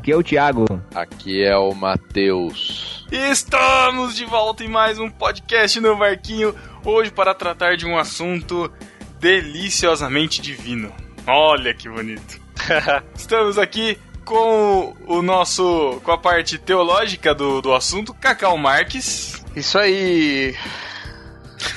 [0.00, 0.64] Aqui é o Thiago.
[0.94, 3.04] Aqui é o Matheus.
[3.12, 6.54] Estamos de volta em mais um podcast no Barquinho.
[6.82, 8.72] Hoje para tratar de um assunto
[9.20, 10.90] deliciosamente divino.
[11.26, 12.40] Olha que bonito.
[13.14, 16.00] Estamos aqui com o nosso.
[16.02, 19.44] com a parte teológica do, do assunto, Cacau Marques.
[19.54, 20.56] Isso aí.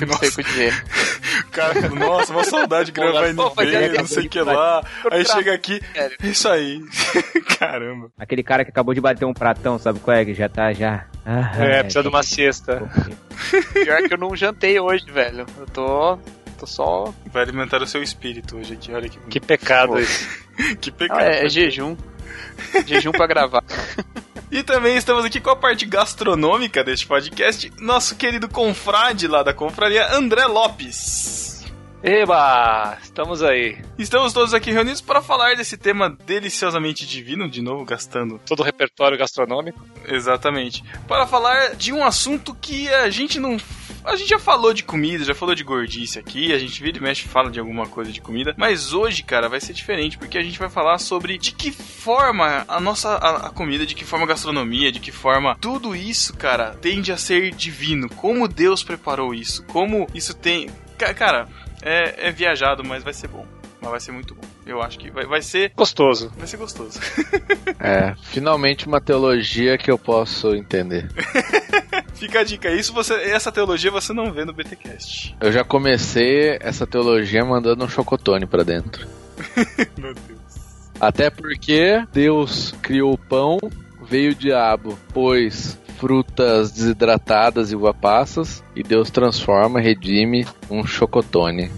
[0.07, 0.85] Não sei o que dizer.
[1.51, 4.83] Cara, nossa, uma saudade de gravar em NB, não sei o que lá.
[5.11, 5.81] Aí chega aqui,
[6.23, 6.81] isso aí.
[7.59, 8.11] Caramba.
[8.17, 10.25] Aquele cara que acabou de bater um pratão, sabe qual é?
[10.25, 11.05] Que já tá já.
[11.25, 12.81] Ah, É, precisa de uma cesta.
[13.73, 15.45] Pior que eu não jantei hoje, velho.
[15.57, 16.17] Eu tô.
[16.59, 17.13] tô só.
[17.31, 20.27] Vai alimentar o seu espírito hoje aqui, olha que Que pecado isso.
[20.81, 21.19] que pecado.
[21.19, 21.95] Ah, é, é jejum.
[22.85, 23.63] Jejum pra gravar.
[24.53, 29.51] E também estamos aqui com a parte gastronômica deste podcast, nosso querido confrade lá da
[29.51, 31.65] confraria, André Lopes.
[32.03, 32.95] Eba!
[33.01, 33.81] Estamos aí.
[33.97, 38.39] Estamos todos aqui reunidos para falar desse tema deliciosamente divino, de novo gastando.
[38.45, 39.83] Todo o repertório gastronômico.
[40.05, 40.83] Exatamente.
[41.07, 43.57] Para falar de um assunto que a gente não.
[44.03, 47.01] A gente já falou de comida, já falou de gordice aqui, a gente vira e
[47.01, 50.43] mexe fala de alguma coisa de comida, mas hoje, cara, vai ser diferente, porque a
[50.43, 54.25] gente vai falar sobre de que forma a nossa a, a comida, de que forma
[54.25, 58.09] a gastronomia, de que forma tudo isso, cara, tende a ser divino.
[58.09, 60.69] Como Deus preparou isso, como isso tem.
[60.97, 61.47] Ca- Cara,
[61.81, 63.47] é, é viajado, mas vai ser bom.
[63.81, 64.43] Mas vai ser muito bom.
[64.65, 65.71] Eu acho que vai, vai ser.
[65.75, 66.31] Gostoso.
[66.37, 66.99] Vai ser gostoso.
[67.85, 71.09] É, finalmente uma teologia que eu posso entender.
[72.15, 75.35] Fica a dica, isso você, essa teologia você não vê no BTcast.
[75.41, 79.05] Eu já comecei essa teologia mandando um chocotone pra dentro.
[79.99, 80.39] Meu Deus.
[80.97, 83.57] Até porque Deus criou o pão,
[84.07, 91.69] veio o diabo, pôs frutas desidratadas e uva passas, e Deus transforma, redime um chocotone.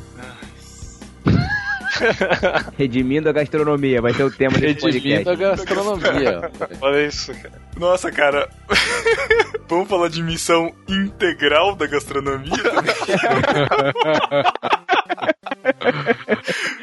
[2.77, 5.65] Redimindo a gastronomia, vai ser o tema desse Redimindo a podcast.
[5.65, 6.51] gastronomia.
[6.81, 7.61] Olha isso, cara.
[7.77, 8.49] Nossa, cara.
[9.67, 12.53] Vamos falar de missão integral da gastronomia?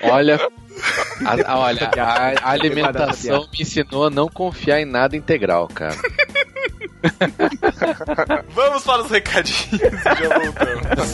[0.03, 0.39] Olha,
[1.25, 5.97] a, a- olha, a, a alimentação me ensinou a não confiar em nada integral, cara.
[8.51, 11.13] Vamos para os recadinhos e já voltamos.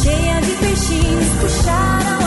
[0.00, 2.21] Cheia de peixinhos, puxaram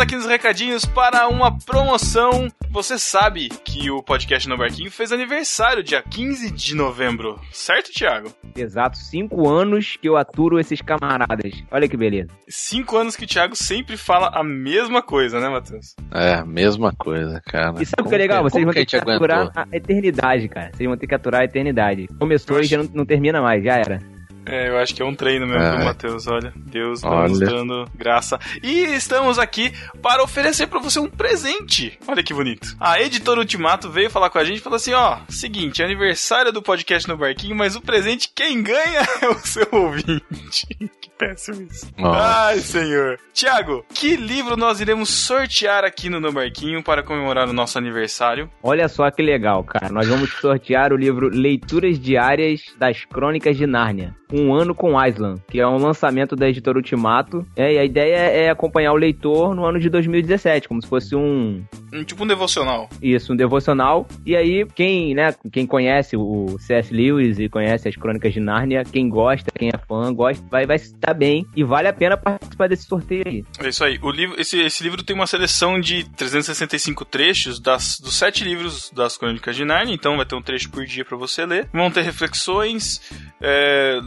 [0.00, 2.48] Estamos aqui nos recadinhos para uma promoção.
[2.70, 8.32] Você sabe que o podcast No Barquinho fez aniversário dia 15 de novembro, certo, Thiago?
[8.56, 11.52] Exato, cinco anos que eu aturo esses camaradas.
[11.70, 12.30] Olha que beleza.
[12.48, 15.94] Cinco anos que o Thiago sempre fala a mesma coisa, né, Matheus?
[16.10, 17.74] É, mesma coisa, cara.
[17.82, 18.42] E sabe o que é legal?
[18.42, 19.64] Vocês vão ter que aturar aguentou?
[19.70, 20.70] a eternidade, cara.
[20.72, 22.06] Vocês vão ter que aturar a eternidade.
[22.18, 23.98] Começou e já não, não termina mais, já era.
[24.46, 25.78] É, eu acho que é um treino mesmo É.
[25.78, 26.52] do Matheus, olha.
[26.56, 27.28] Deus Olha.
[27.28, 28.38] nos dando graça.
[28.62, 31.98] E estamos aqui para oferecer para você um presente.
[32.08, 32.74] Olha que bonito.
[32.80, 36.52] A editora Ultimato veio falar com a gente e falou assim: ó, seguinte, é aniversário
[36.52, 40.66] do podcast no Barquinho, mas o presente quem ganha é o seu ouvinte.
[41.00, 41.86] que péssimo isso.
[41.98, 42.46] Nossa.
[42.46, 43.18] Ai, senhor.
[43.34, 48.50] Tiago, que livro nós iremos sortear aqui no No Barquinho para comemorar o nosso aniversário?
[48.62, 49.90] Olha só que legal, cara.
[49.90, 54.14] Nós vamos sortear o livro Leituras Diárias das Crônicas de Nárnia.
[54.32, 57.46] Um ano com Island, que é um lançamento da editora Ultimato.
[57.56, 61.16] É, e a ideia é acompanhar o leitor no ano de 2017, como se fosse
[61.16, 62.88] um, Um, tipo um devocional.
[63.02, 64.06] isso, um devocional.
[64.24, 66.92] E aí, quem, né, quem conhece o C.S.
[66.92, 70.78] Lewis e conhece as Crônicas de Nárnia, quem gosta, quem é fã, gosta, vai, vai
[70.78, 73.44] se dar bem e vale a pena participar desse sorteio aí.
[73.60, 73.98] É isso aí.
[74.02, 78.90] O livro, esse, esse livro tem uma seleção de 365 trechos das, dos sete livros
[78.90, 81.68] das Crônicas de Narnia, então vai ter um trecho por dia para você ler.
[81.72, 83.00] Vão ter reflexões,
[83.40, 83.98] é,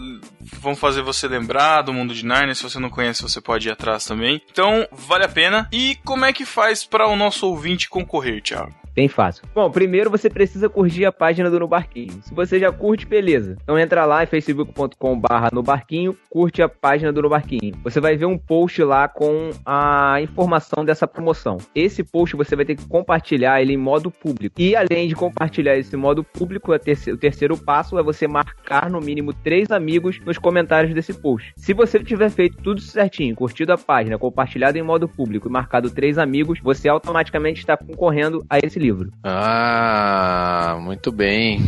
[0.59, 2.55] vão fazer você lembrar do mundo de Narnia.
[2.55, 4.41] Se você não conhece, você pode ir atrás também.
[4.51, 5.67] Então, vale a pena.
[5.71, 8.82] E como é que faz para o nosso ouvinte concorrer, Thiago?
[8.95, 9.43] Bem fácil.
[9.55, 12.13] Bom, primeiro você precisa curtir a página do No Barquinho.
[12.21, 13.57] Se você já curte, beleza.
[13.63, 17.75] Então entra lá em facebook.com barra no barquinho, curte a página do No Barquinho.
[17.83, 21.57] Você vai ver um post lá com a informação dessa promoção.
[21.73, 24.61] Esse post você vai ter que compartilhar ele em modo público.
[24.61, 29.33] E além de compartilhar esse modo público, o terceiro passo é você marcar no mínimo
[29.33, 31.51] três amigos nos comentários desse post.
[31.57, 35.89] Se você tiver feito tudo certinho, curtido a página, compartilhado em modo público e marcado
[35.89, 39.11] três amigos, você automaticamente está concorrendo a esse livro.
[39.23, 41.61] Ah, muito bem.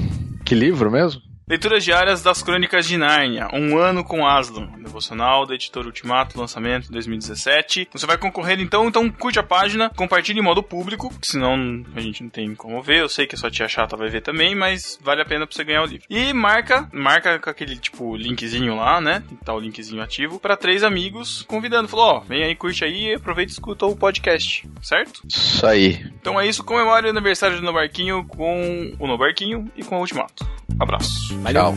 [0.44, 1.22] Que livro mesmo?
[1.48, 6.92] Leituras diárias das Crônicas de Nárnia, Um Ano com Aslan, devocional da editora Ultimato, lançamento
[6.92, 7.88] 2017.
[7.94, 12.24] Você vai concorrer então, então curte a página, compartilhe em modo público, senão a gente
[12.24, 13.02] não tem como ver.
[13.02, 15.56] Eu sei que a sua tia chata vai ver também, mas vale a pena pra
[15.56, 16.08] você ganhar o livro.
[16.10, 19.24] E marca, marca com aquele tipo linkzinho lá, né?
[19.28, 21.88] Tem que tá o linkzinho ativo, pra três amigos, convidando.
[21.88, 25.22] Falou, ó, vem aí, curte aí, aproveita e escuta o podcast, certo?
[25.30, 26.04] Isso aí.
[26.20, 29.98] Então é isso, comemore o aniversário do No Barquinho com o No Barquinho e com
[29.98, 30.44] o Ultimato.
[30.80, 31.35] Abraço.
[31.44, 31.74] Valeu.
[31.74, 31.76] Tchau.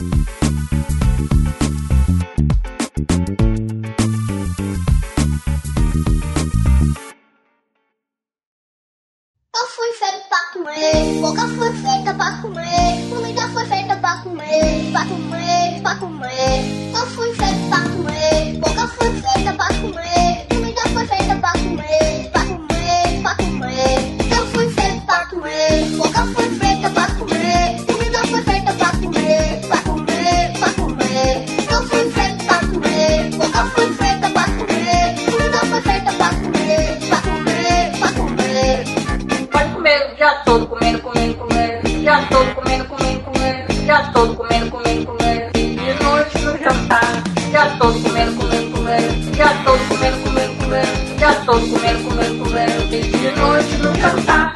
[9.55, 14.93] Eu fui feito pra comer, boca foi feita pra comer, comida foi feita pra comer,
[14.93, 16.95] pra comer, pra comer.
[16.95, 22.31] Eu fui feito pra comer, boca foi feita pra comer, comida foi feita pra comer,
[22.31, 22.38] pra comer,
[40.49, 42.03] todo comendo, comendo, comendo.
[42.03, 43.87] Já todo comendo, comendo, comendo.
[43.87, 45.53] Já todo comendo, comendo, comendo.
[45.53, 47.23] De noite no jantar.
[47.53, 49.37] Já todo comendo, comendo, comendo.
[49.37, 51.19] Já todo comendo, comendo, comendo.
[51.19, 52.89] Já todo comendo, comendo, comendo.
[52.89, 54.48] De noite no jantar.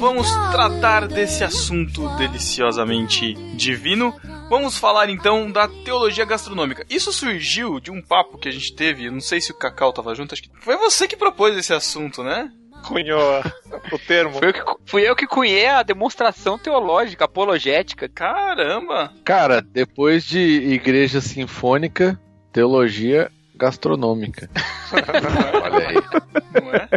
[0.00, 4.18] Vamos tratar desse assunto deliciosamente divino.
[4.48, 6.86] Vamos falar então da teologia gastronômica.
[6.88, 10.14] Isso surgiu de um papo que a gente teve, não sei se o Cacau tava
[10.14, 12.50] junto, acho que foi você que propôs esse assunto, né?
[12.86, 13.42] Cunhou
[13.92, 14.38] o termo.
[14.38, 18.08] Fui eu, que, fui eu que cunhei a demonstração teológica, apologética.
[18.08, 19.12] Caramba!
[19.22, 22.18] Cara, depois de igreja sinfônica,
[22.50, 24.48] teologia gastronômica.
[25.62, 25.94] Olha aí.
[26.62, 26.88] Não é?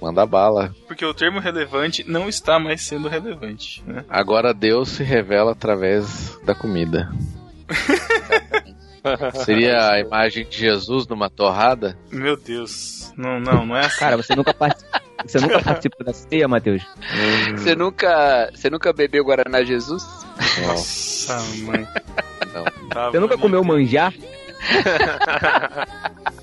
[0.00, 0.74] Manda bala.
[0.86, 4.04] Porque o termo relevante não está mais sendo relevante, né?
[4.08, 7.10] Agora Deus se revela através da comida.
[9.44, 11.96] Seria a imagem de Jesus numa torrada?
[12.10, 13.12] Meu Deus.
[13.16, 13.98] Não, não, não é assim.
[13.98, 16.86] Cara, você nunca participa, você nunca participa da ceia, Matheus?
[17.56, 20.04] Você nunca, você nunca bebeu Guaraná Jesus?
[20.64, 21.86] Nossa, mãe.
[22.52, 22.64] Não.
[22.88, 24.12] Tá Você nunca comeu manjar?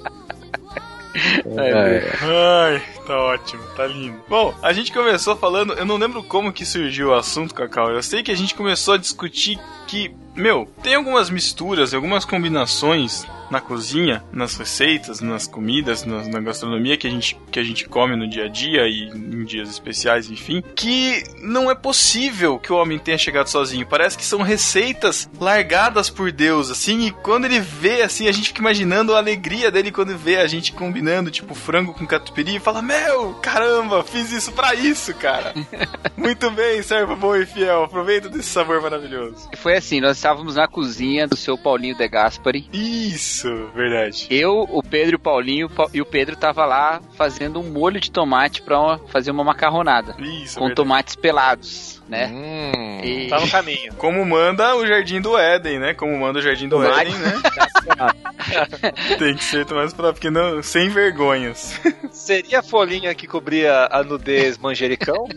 [2.22, 4.20] Ai, tá ótimo, tá lindo.
[4.28, 7.90] Bom, a gente começou falando, eu não lembro como que surgiu o assunto, Cacau.
[7.92, 9.60] Eu sei que a gente começou a discutir
[9.96, 16.40] que, meu, tem algumas misturas, algumas combinações na cozinha, nas receitas, nas comidas, na, na
[16.40, 19.70] gastronomia que a, gente, que a gente come no dia a dia e em dias
[19.70, 23.86] especiais, enfim, que não é possível que o homem tenha chegado sozinho.
[23.86, 28.50] Parece que são receitas largadas por Deus, assim, e quando ele vê, assim, a gente
[28.50, 32.60] fica imaginando a alegria dele quando vê a gente combinando, tipo, frango com catupiry e
[32.60, 35.54] fala: Meu, caramba, fiz isso pra isso, cara.
[36.18, 39.50] Muito bem, servo bom e fiel, aproveita desse sabor maravilhoso.
[39.58, 42.68] Foi assim, nós estávamos na cozinha do seu Paulinho De Gaspari.
[42.74, 44.28] Isso, verdade.
[44.30, 48.00] Eu, o Pedro e o Paulinho, pa- e o Pedro tava lá fazendo um molho
[48.00, 50.16] de tomate pra uma- fazer uma macarronada.
[50.20, 50.76] Isso, com verdade.
[50.76, 52.28] tomates pelados, né?
[52.28, 53.94] Hum, E- Tá no caminho.
[53.96, 55.94] Como manda o Jardim do Éden, né?
[55.94, 57.02] Como manda o Jardim do Tomate.
[57.12, 57.34] Éden, né?
[59.18, 61.80] Tem que ser mais pra porque não, sem vergonhas.
[62.12, 65.28] Seria a folhinha que cobria a nudez manjericão?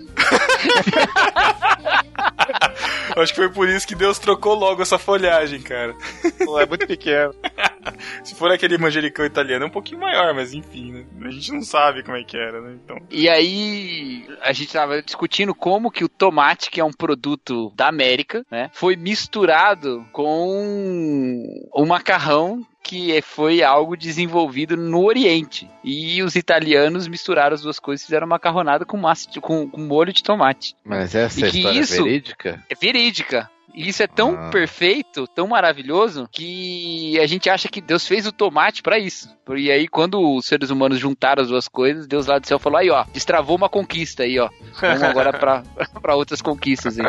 [3.16, 5.94] Acho que foi por isso que Deus trocou logo essa folhagem, cara.
[6.40, 7.34] Não é muito pequeno.
[8.22, 11.04] Se for aquele manjericão italiano, é um pouquinho maior, mas enfim, né?
[11.26, 12.76] A gente não sabe como é que era, né?
[12.84, 12.96] Então.
[13.10, 17.88] E aí, a gente tava discutindo como que o tomate, que é um produto da
[17.88, 25.68] América, né, foi misturado com o macarrão que foi algo desenvolvido no Oriente.
[25.84, 29.80] E os italianos misturaram as duas coisas e fizeram macarronada com massa de- com, com
[29.80, 30.74] molho de tomate.
[30.84, 32.64] mas essa E é história isso- verídica?
[32.70, 33.50] É verídica.
[33.78, 34.50] E isso é tão Ah.
[34.50, 39.28] perfeito, tão maravilhoso, que a gente acha que Deus fez o tomate pra isso.
[39.56, 42.78] E aí, quando os seres humanos juntaram as duas coisas, Deus lá do céu falou:
[42.80, 44.50] aí, ó, destravou uma conquista aí, ó.
[44.80, 45.62] Vamos agora pra,
[46.02, 47.06] pra outras conquistas aí.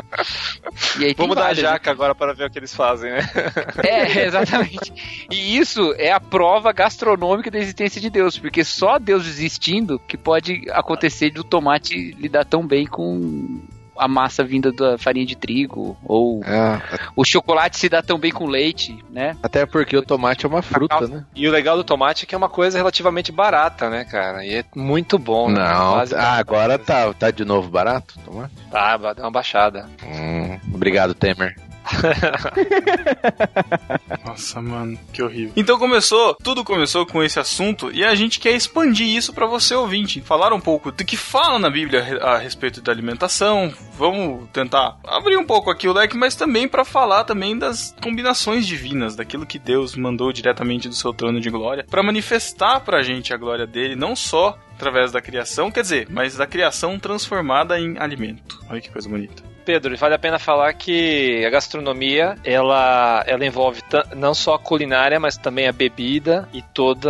[0.99, 1.55] E aí Vamos dar a né?
[1.55, 3.19] jaca agora para ver o que eles fazem, né?
[3.83, 4.93] É, exatamente.
[5.31, 10.17] E isso é a prova gastronômica da existência de Deus, porque só Deus existindo que
[10.17, 13.59] pode acontecer do tomate lidar tão bem com
[13.99, 16.81] a massa vinda da farinha de trigo, ou É,
[17.15, 19.35] o chocolate se dá tão bem com leite, né?
[19.43, 21.25] até porque o tomate é uma fruta, né?
[21.35, 24.45] E o legal do tomate é que é uma coisa relativamente barata, né, cara?
[24.45, 25.49] E é muito bom.
[25.49, 25.59] né?
[25.63, 28.53] Não, Quase- ah, agora tá, tá de novo barato o tomate?
[28.71, 29.85] Tá, deu uma baixada.
[30.03, 31.55] Hum, obrigado, Temer.
[34.25, 35.53] Nossa, mano, que horrível.
[35.55, 39.73] Então começou, tudo começou com esse assunto e a gente quer expandir isso pra você
[39.75, 40.21] ouvinte.
[40.21, 43.73] Falar um pouco do que fala na Bíblia a re- a respeito da alimentação.
[43.97, 48.65] Vamos tentar abrir um pouco aqui o leque, mas também pra falar também das combinações
[48.67, 53.33] divinas, daquilo que Deus mandou diretamente do seu trono de glória, pra manifestar pra gente
[53.33, 57.97] a glória dele, não só através da criação, quer dizer, mas da criação transformada em
[57.97, 58.63] alimento.
[58.69, 59.43] Olha que coisa bonita.
[59.69, 63.83] Pedro, vale a pena falar que a gastronomia, ela, ela envolve
[64.15, 67.07] não só a culinária, mas também a bebida e todo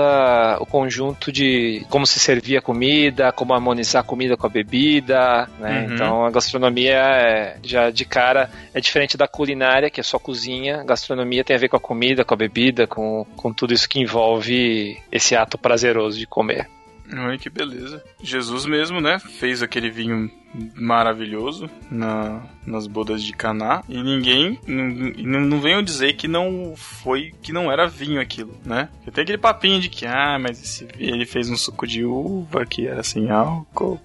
[0.59, 5.47] o conjunto de como se servir a comida, como harmonizar a comida com a bebida,
[5.57, 5.85] né?
[5.87, 5.93] Uhum.
[5.93, 10.83] Então a gastronomia é, já de cara é diferente da culinária, que é só cozinha.
[10.83, 14.01] Gastronomia tem a ver com a comida, com a bebida, com, com tudo isso que
[14.01, 16.67] envolve esse ato prazeroso de comer.
[17.11, 18.03] Olha que beleza.
[18.21, 19.17] Jesus mesmo, né?
[19.19, 20.29] Fez aquele vinho
[20.75, 26.73] maravilhoso na, nas bodas de Caná e ninguém n- n- não venham dizer que não
[26.75, 28.89] foi que não era vinho aquilo, né?
[28.97, 32.65] Porque tem aquele papinho de que ah, mas esse, ele fez um suco de uva
[32.65, 33.99] que era sem álcool.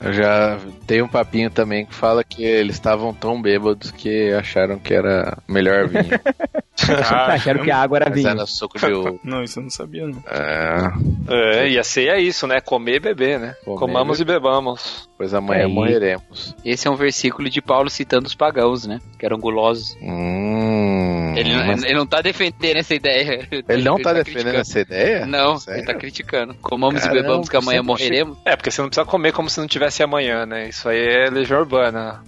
[0.00, 4.78] Eu já tem um papinho também que fala que eles estavam tão bêbados que acharam
[4.78, 6.18] que era melhor vinho.
[6.92, 8.28] Acharam que a água era Mas vinho.
[8.28, 9.14] era suco de uva.
[9.24, 10.22] Não, isso eu não sabia não.
[10.26, 10.92] É,
[11.28, 12.60] É, e a ceia é isso, né?
[12.60, 13.54] Comer e beber, né?
[13.64, 15.08] Comer Comamos e bebamos.
[15.16, 16.54] pois amanhã É, morreremos.
[16.64, 19.00] Esse é um versículo de Paulo citando os pagãos, né?
[19.18, 19.96] Que eram gulosos.
[20.02, 23.46] Hum, Ele, mas ele não tá defendendo essa ideia.
[23.68, 24.60] ele não tá defendendo criticando.
[24.60, 25.26] essa ideia?
[25.26, 25.78] Não, Sério?
[25.80, 26.54] ele tá criticando.
[26.60, 28.38] Comamos Caramba, e bebamos que amanhã morreremos.
[28.44, 30.68] É, porque você não precisa comer como se não tivesse amanhã, né?
[30.68, 32.22] Isso aí é legião urbana.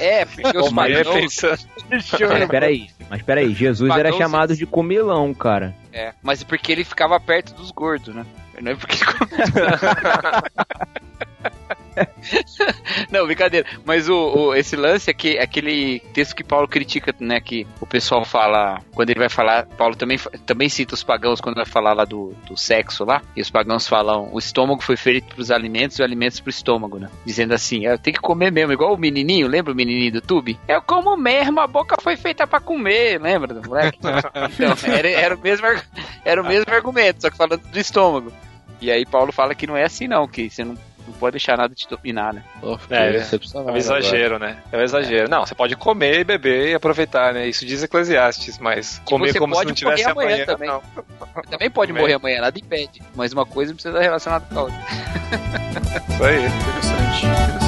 [0.00, 1.20] É, porque os Comer pagãos...
[1.20, 1.58] pensando.
[1.92, 5.74] Mas peraí, mas peraí, Jesus era Pagãos- chamado de comilão, cara.
[5.92, 8.26] É, mas porque ele ficava perto dos gordos, né?
[8.60, 8.96] Não é porque.
[13.10, 13.66] Não, brincadeira.
[13.84, 17.40] Mas o, o- esse lance é que aquele texto que Paulo critica, né?
[17.40, 18.80] Que o pessoal fala.
[18.94, 19.66] Quando ele vai falar.
[19.66, 23.22] Paulo também, também cita os pagãos quando vai falar lá do, do sexo lá.
[23.36, 26.48] E os pagãos falam: o estômago foi feito para os alimentos e os alimentos para
[26.48, 27.08] o estômago, né?
[27.24, 30.58] Dizendo assim: eu tenho que comer mesmo, igual o menininho, lembra o menininho do tube?
[30.68, 33.98] Eu como mesmo, a boca foi feita para comer, lembra do moleque?
[34.52, 35.66] Então, era, era, o mesmo,
[36.24, 38.32] era o mesmo argumento, só que falando do estômago.
[38.80, 41.56] E aí Paulo fala que não é assim não, que você não, não pode deixar
[41.56, 42.42] nada te dominar, né?
[42.62, 44.56] Oh, É, É um exagero, né?
[44.70, 45.28] É um exagero.
[45.28, 47.46] Não, você pode comer e beber e aproveitar, né?
[47.48, 50.46] Isso diz Eclesiastes, mas comer você como se pode não tivesse morrer amanhã amanhã.
[50.46, 50.68] também.
[50.68, 50.82] Não.
[51.50, 53.02] Também pode morrer amanhã, nada impede.
[53.14, 54.78] Mas uma coisa não precisa estar relacionada com a outra.
[56.08, 56.46] Isso aí.
[56.46, 57.61] Interessante,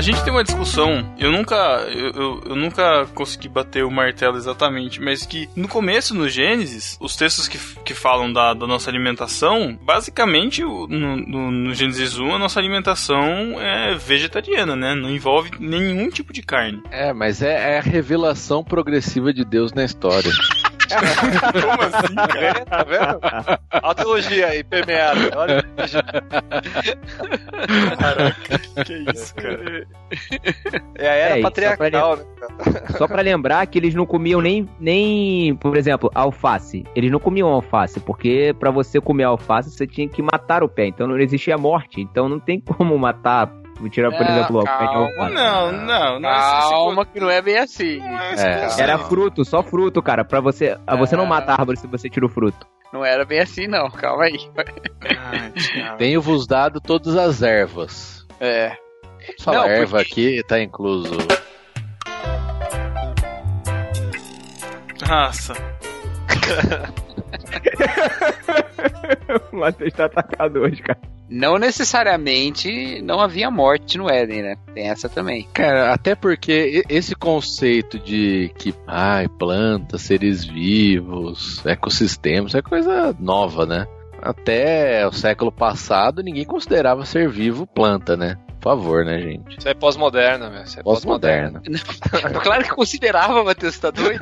[0.00, 1.54] A gente tem uma discussão, eu nunca,
[1.94, 6.96] eu, eu- eu nunca consegui bater o martelo exatamente, mas que no começo, no Gênesis,
[6.98, 12.34] os textos que, que falam da, da nossa alimentação, basicamente no, no, no Gênesis 1,
[12.34, 14.94] a nossa alimentação é vegetariana, né?
[14.94, 16.82] Não envolve nenhum tipo de carne.
[16.90, 20.30] É, mas é, é a revelação progressiva de Deus na história.
[20.90, 22.64] Como assim, cara?
[22.64, 23.20] Tá vendo?
[23.22, 25.30] Olha a teologia aí, permeada.
[25.36, 25.64] Olha.
[27.98, 29.86] Caraca, que isso, cara?
[30.96, 32.24] É a era É, e só patriarcal, né?
[32.96, 36.84] Só pra lembrar que eles não comiam nem, nem, por exemplo, alface.
[36.94, 40.86] Eles não comiam alface, porque pra você comer alface você tinha que matar o pé.
[40.86, 42.00] Então não existia morte.
[42.00, 43.50] Então não tem como matar,
[43.88, 45.30] tirar, por Não, exemplo, o pé de calma.
[45.30, 46.28] Não, não, não.
[46.30, 48.00] Calma que não é bem assim.
[48.02, 48.34] É
[48.76, 48.80] É.
[48.82, 50.24] Era fruto, só fruto, cara.
[50.24, 50.76] Pra você.
[50.86, 51.28] ah, Você não Ah.
[51.28, 52.66] mata a árvore se você tira o fruto.
[52.92, 54.36] Não era bem assim não, calma aí.
[55.72, 55.96] Thiago.
[55.96, 58.26] Tenho-vos dado todas as ervas.
[58.40, 58.72] É.
[59.40, 61.12] Falar Não, porque- erva aqui, tá incluso.
[65.02, 65.54] Raça.
[69.52, 70.98] o Matheus tá atacado hoje, cara.
[71.28, 74.56] Não necessariamente não havia morte no Éden, né?
[74.74, 75.46] Tem essa também.
[75.52, 83.64] Cara, até porque esse conceito de que, ai, plantas, seres vivos, ecossistemas, é coisa nova,
[83.64, 83.86] né?
[84.20, 88.36] Até o século passado, ninguém considerava ser vivo planta, né?
[88.60, 89.58] Por favor, né, gente?
[89.58, 90.62] Isso é pós-moderna.
[90.64, 91.60] Isso é pós-moderna.
[91.60, 92.40] Pós-moderna.
[92.44, 94.20] claro que considerava, Matheus, tá doido?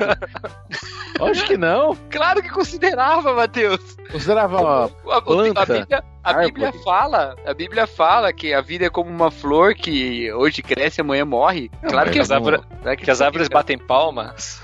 [1.21, 1.95] Acho que não.
[2.09, 3.97] claro que considerava, Matheus.
[4.11, 6.47] Considerava A, a- planta, a Bíblia, a árvore.
[6.51, 10.99] Bíblia fala, a Bíblia fala que a vida é como uma flor que hoje cresce
[10.99, 11.69] e amanhã morre.
[11.81, 14.61] Não, claro que as árvores- claro Que as árvores batem palmas.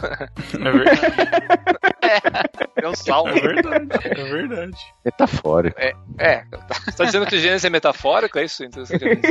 [0.53, 1.01] É verdade.
[2.77, 3.29] É um salmo.
[3.29, 3.87] É verdade.
[4.03, 4.77] É verdade.
[5.03, 5.79] metafórico.
[6.19, 6.43] É,
[6.85, 8.37] Você tá dizendo que o Gênesis é metafórico?
[8.37, 8.63] É isso?
[8.63, 8.83] Então?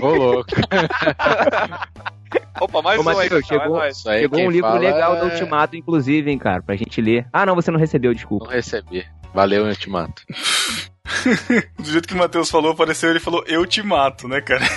[0.03, 0.51] Ô, louco.
[2.61, 3.17] Opa, mais Ô, um aí.
[3.17, 3.63] Matheus, pessoal, é
[3.93, 7.27] chegou- aí Chegou um livro legal do é- Ultimato, inclusive, hein, cara, pra gente ler.
[7.33, 8.47] Ah, não, você não recebeu, desculpa.
[8.47, 9.07] Não recebi.
[9.33, 10.23] Valeu, Ultimato.
[11.79, 14.65] Do jeito que o Matheus falou, pareceu ele falou, eu te mato, né, cara?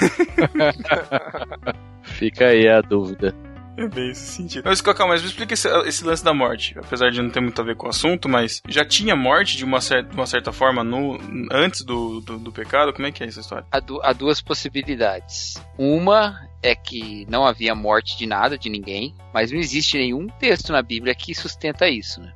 [2.04, 3.34] Fica aí a dúvida.
[3.78, 4.64] É bem esse sentido.
[4.66, 6.74] Mas, Cacá, mas me explica esse, esse lance da morte.
[6.80, 9.64] Apesar de não ter muito a ver com o assunto, mas já tinha morte de
[9.64, 11.20] uma, cer de uma certa forma no,
[11.52, 12.92] antes do, do, do pecado?
[12.92, 13.66] Como é que é essa história?
[13.72, 15.62] há, du- há duas possibilidades.
[15.78, 20.72] Uma é que não havia morte de nada, de ninguém, mas não existe nenhum texto
[20.72, 22.34] na Bíblia que sustenta isso, né?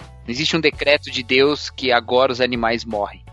[0.00, 3.23] Não existe um decreto de Deus que agora os animais morrem.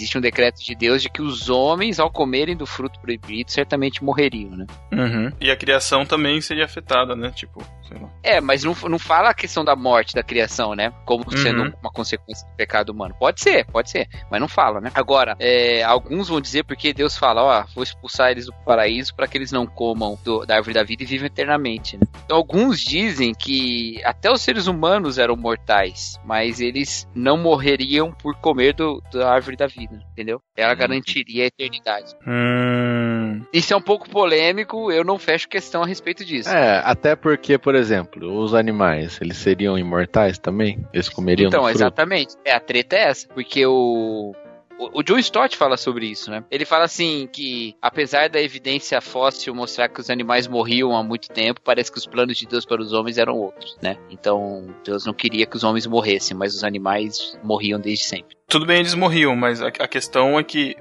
[0.00, 4.02] Existe um decreto de Deus de que os homens, ao comerem do fruto proibido, certamente
[4.02, 4.66] morreriam, né?
[4.90, 5.30] Uhum.
[5.38, 7.30] E a criação também seria afetada, né?
[7.30, 8.08] Tipo, sei lá.
[8.22, 10.92] É, mas não, não fala a questão da morte da criação, né?
[11.04, 11.72] Como sendo Uhum.
[11.82, 13.14] uma consequência do pecado humano.
[13.18, 14.90] Pode ser, pode ser, mas não fala, né?
[14.94, 19.26] Agora, é, alguns vão dizer porque Deus fala, ó, vou expulsar eles do paraíso para
[19.26, 22.02] que eles não comam do- da árvore da vida e vivam eternamente, né?
[22.24, 28.34] Então, alguns dizem que até os seres humanos eram mortais, mas eles não morreriam por
[28.36, 30.40] comer do, da árvore da vida, entendeu?
[30.56, 32.14] Ela garantiria a eternidade.
[32.26, 33.09] Hum.
[33.52, 36.48] Isso é um pouco polêmico, eu não fecho questão a respeito disso.
[36.48, 40.78] É, até porque, por exemplo, os animais, eles seriam imortais também?
[40.92, 42.36] Eles comeriam Então, exatamente.
[42.44, 44.34] É, a treta é essa, porque o.
[44.78, 46.42] O o John Stott fala sobre isso, né?
[46.50, 51.28] Ele fala assim que, apesar da evidência fóssil mostrar que os animais morriam há muito
[51.28, 53.98] tempo, parece que os planos de Deus para os homens eram outros, né?
[54.10, 58.38] Então, Deus não queria que os homens morressem, mas os animais morriam desde sempre.
[58.48, 60.74] Tudo bem, eles morriam, mas a, a questão é que,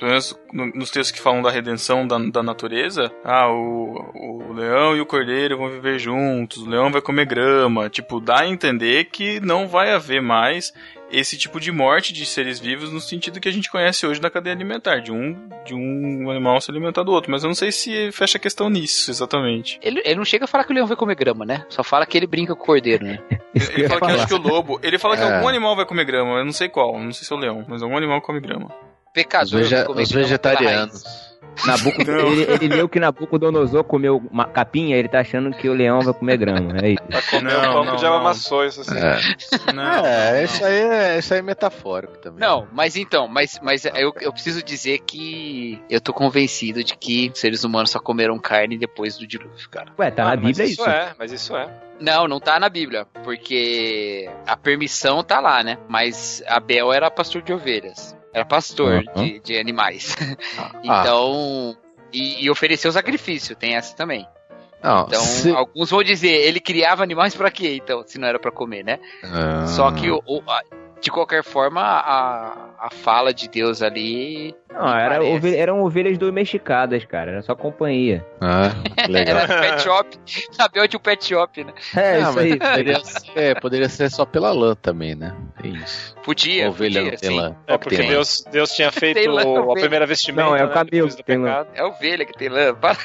[0.00, 4.52] pelo menos no- nos textos que falam da redenção da, da natureza, ah, o, o
[4.52, 7.88] leão e o cordeiro vão viver juntos, o leão vai comer grama.
[7.88, 10.72] Tipo, dá a entender que não vai haver mais
[11.12, 14.30] esse tipo de morte de seres vivos no sentido que a gente conhece hoje na
[14.30, 15.36] cadeia alimentar, de um,
[15.66, 17.30] de um animal se alimentar do outro.
[17.32, 19.78] Mas eu não sei se fecha a questão nisso, exatamente.
[19.82, 21.64] Ele, ele não chega a falar que o leão vai comer grama, né?
[21.68, 23.18] Só fala que ele brinca com o cordeiro, né?
[23.52, 24.80] Isso que eu Ele fala que acho que o lobo.
[24.82, 25.34] Ele fala que É.
[25.34, 27.64] algum animal vai comer grama, eu não sei qual, não sei se é o leão,
[27.68, 28.70] mas algum animal come grama.
[29.10, 29.60] Os, Pecador.
[29.60, 31.30] vai os grama pela vegetarianos.
[31.66, 36.00] Nabuco, ele, ele leu que Nabucodonosor comeu uma capinha, ele tá achando que o leão
[36.00, 36.76] vai comer grama.
[36.80, 37.02] É isso.
[37.02, 38.14] Pra comer Não, não.
[38.14, 38.96] amassou isso assim.
[38.96, 42.40] É, Não, É, não, isso aí é, isso aí é metafórico também.
[42.40, 47.30] Não, mas então, mas, mas eu, eu preciso dizer que eu tô convencido de que
[47.34, 49.92] seres humanos só comeram carne depois do dilúvio, cara.
[49.98, 50.88] Ué, tá Ah, na mas Bíblia isso isso.
[50.90, 51.68] é, mas isso é.
[52.00, 55.76] Não, não tá na Bíblia, porque a permissão tá lá, né?
[55.88, 58.16] Mas Abel era pastor de ovelhas.
[58.32, 59.24] Era pastor Uhum.
[59.24, 60.14] de, de animais.
[60.58, 61.76] Ah, então.
[62.12, 64.26] E, e ofereceu sacrifício, tem essa também.
[64.82, 68.38] não, Então, se- alguns vão dizer, ele criava animais pra quê, então, se não era
[68.38, 68.98] pra comer, né?
[69.22, 69.66] Ah.
[69.66, 70.42] Só que, o, o-
[71.00, 74.54] de qualquer forma, a, a fala de Deus ali.
[74.72, 77.32] Não, era ovelha- eram ovelhas domesticadas, cara.
[77.32, 78.24] Era só companhia.
[78.40, 78.70] Ah,
[79.08, 79.38] legal.
[79.40, 80.18] Era pet shop.
[80.58, 81.72] Abel de um pet shop, né?
[81.96, 82.58] É, Ah, isso aí.
[82.58, 85.34] poderia ser, poderia ser só pela lã também, né?
[85.60, 86.14] Tem isso.
[86.22, 86.68] Podia.
[86.68, 87.36] Ovelha podia, não tem sim.
[87.40, 87.56] lã.
[87.66, 88.12] É porque Tem lã.
[88.12, 90.48] Deus, Deus tinha feito lá, a primeira vestimenta.
[90.48, 91.66] Não, é o né, do que tem lã.
[91.74, 92.74] É ovelha que tem lã.
[92.74, 92.96] Para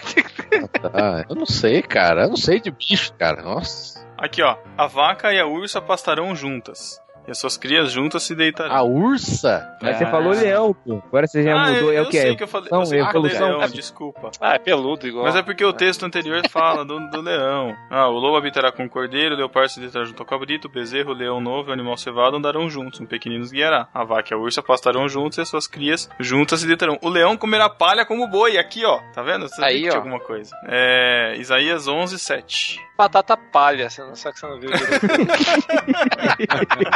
[0.94, 2.24] Ah, eu não sei, cara.
[2.24, 3.42] Eu não sei de bicho, cara.
[3.42, 4.06] Nossa.
[4.18, 4.56] Aqui, ó.
[4.78, 7.02] A vaca e a ursa pastarão juntas.
[7.28, 8.76] E as suas crias juntas se deitarão.
[8.76, 9.68] A ursa?
[9.82, 10.12] Mas você Ah.
[10.12, 11.02] falou leão, pô.
[11.08, 11.92] Agora você já Ah, mudou.
[11.92, 12.22] eu, é eu o que?
[12.22, 14.32] sei que eu falei, eu sei que eu falei leão, desculpa.
[14.40, 15.26] Ah, é peludo igual.
[15.26, 17.76] Mas é porque o texto anterior fala do, do leão.
[17.90, 20.72] Ah, o lobo habitará com o cordeiro, o leopardo se deitará junto ao cabrito, o
[20.72, 23.88] bezerro, o leão novo e o animal cevado andarão juntos, um pequenino os guiará.
[23.94, 26.98] A vaca e a ursa pastarão juntos e as suas crias juntas se deitarão.
[27.02, 29.48] O leão comerá palha como boi, aqui ó, tá vendo?
[29.50, 29.96] Você Aí, ó.
[29.96, 30.56] alguma coisa.
[30.68, 32.80] É, Isaías 11, 7.
[32.98, 35.06] Batata palha, você não sabe que você não viu direito.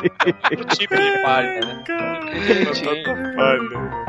[0.26, 1.84] Outro tipo de palha, né?
[2.48, 3.36] Bonitinho.
[3.36, 4.09] palha,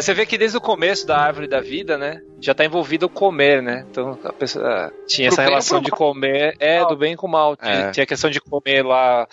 [0.00, 2.22] Mas você vê que desde o começo da árvore da vida, né?
[2.40, 3.84] Já tá envolvido o comer, né?
[3.90, 6.56] Então a pessoa tinha Pro essa relação de comer.
[6.58, 7.54] É, do bem com o mal.
[7.54, 7.90] Tinha, É.
[7.90, 9.28] tinha a questão de comer lá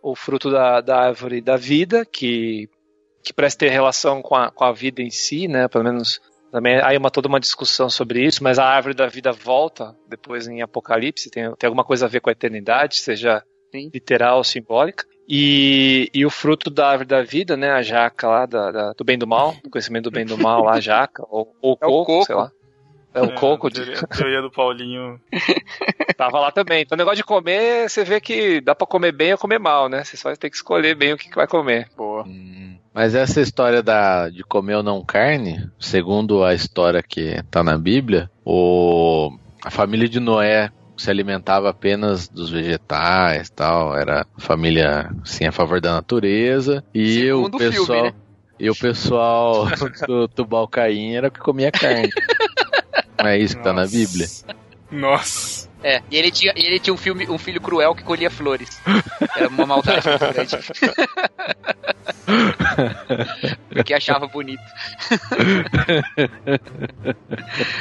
[0.00, 2.70] o fruto da, da árvore da vida, que,
[3.24, 5.66] que parece ter relação com a, com a vida em si, né?
[5.66, 6.20] Pelo menos.
[6.52, 10.46] Também há uma, toda uma discussão sobre isso, mas a árvore da vida volta depois
[10.46, 13.90] em Apocalipse, tem, tem alguma coisa a ver com a eternidade, seja Sim.
[13.92, 15.04] literal ou simbólica.
[15.28, 17.70] E, e o fruto da árvore da vida, né?
[17.70, 20.64] A jaca lá, da, da- do bem do mal, do conhecimento do bem do mal
[20.64, 22.24] lá, a jaca, ou, ou É o coco, coco.
[22.26, 22.50] sei lá.
[23.14, 25.20] É o coco, a de- teoria, a teoria do Paulinho.
[26.16, 26.82] tava lá também.
[26.82, 29.88] Então o negócio de comer, você vê que dá pra comer bem ou comer mal,
[29.88, 30.02] né?
[30.02, 31.88] Você só vai ter que escolher bem o que, que vai comer.
[31.96, 32.24] Boa.
[32.26, 37.62] Hum, Mas essa história da, de comer ou não carne, segundo a história que tá
[37.62, 39.30] na Bíblia, o,
[39.62, 45.80] a família de Noé se alimentava apenas dos vegetais tal, era família assim, a favor
[45.80, 48.04] da natureza, e Segundo o o filme, pessoal.
[48.04, 48.14] né?
[48.60, 49.66] E o pessoal
[50.06, 52.10] do Tubal Caim era o que comia carne.
[53.18, 53.96] Não é isso que tá na Nossa.
[53.96, 54.26] Bíblia?
[54.90, 55.68] Nossa.
[55.82, 58.80] É, e ele tinha, e ele tinha um, filme, um filho cruel que colhia flores.
[59.36, 60.56] Era uma maldade muito grande.
[63.68, 64.62] Porque achava bonito.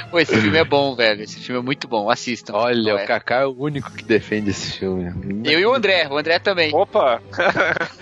[0.10, 1.24] Pô, esse filme é bom, velho.
[1.24, 2.10] Esse filme é muito bom.
[2.10, 2.54] Assistam.
[2.56, 3.04] Olha, Não é?
[3.04, 5.12] o Kaká é o único que defende esse filme.
[5.46, 6.08] Eu e o André.
[6.10, 6.74] O André também.
[6.74, 7.22] Opa!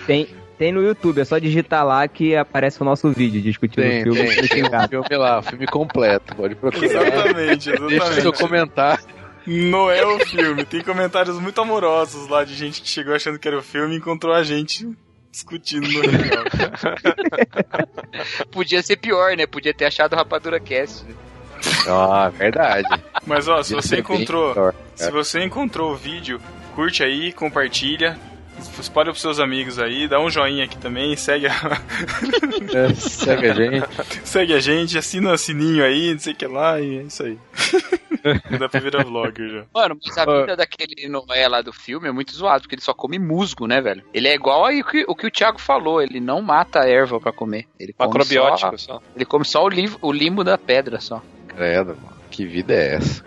[0.08, 4.02] Tem, tem no YouTube, é só digitar lá que aparece o nosso vídeo discutindo Tem,
[4.02, 4.36] o filme.
[4.36, 6.36] tem, Tem, tem um filme lá, o filme completo.
[6.36, 6.86] Pode procurar.
[6.86, 8.40] Exatamente, Deixa seu exatamente.
[8.40, 9.04] comentário.
[9.50, 10.64] Noé o filme.
[10.64, 13.98] Tem comentários muito amorosos lá de gente que chegou achando que era o filme e
[13.98, 14.88] encontrou a gente
[15.32, 16.44] discutindo no real.
[18.52, 19.46] Podia ser pior, né?
[19.48, 21.04] Podia ter achado o Rapadura Cast.
[21.04, 21.14] né?
[21.88, 22.88] Ah, verdade.
[23.26, 24.76] Mas ó, se Podia você encontrou, pior.
[24.96, 26.40] se você encontrou o vídeo,
[26.76, 28.18] curte aí, compartilha,
[28.80, 31.54] espalha pros seus amigos aí, dá um joinha aqui também, segue a,
[32.74, 33.88] É, segue a gente.
[34.24, 37.24] segue a gente, assina o sininho aí, não sei o que lá, e é isso
[37.24, 37.38] aí.
[38.60, 39.66] Dá pra virar vlogger já.
[39.74, 42.94] Mano, mas a vida daquele Noé lá do filme é muito zoado, porque ele só
[42.94, 44.04] come musgo, né, velho?
[44.14, 46.90] Ele é igual aí o que o, que o Thiago falou, ele não mata a
[46.90, 47.66] erva pra comer.
[47.80, 49.02] Ele come Macrobiótico só, só.
[49.16, 51.22] ele come só o, li, o limo da pedra só.
[51.48, 52.20] Credo, mano.
[52.30, 53.24] Que vida é essa?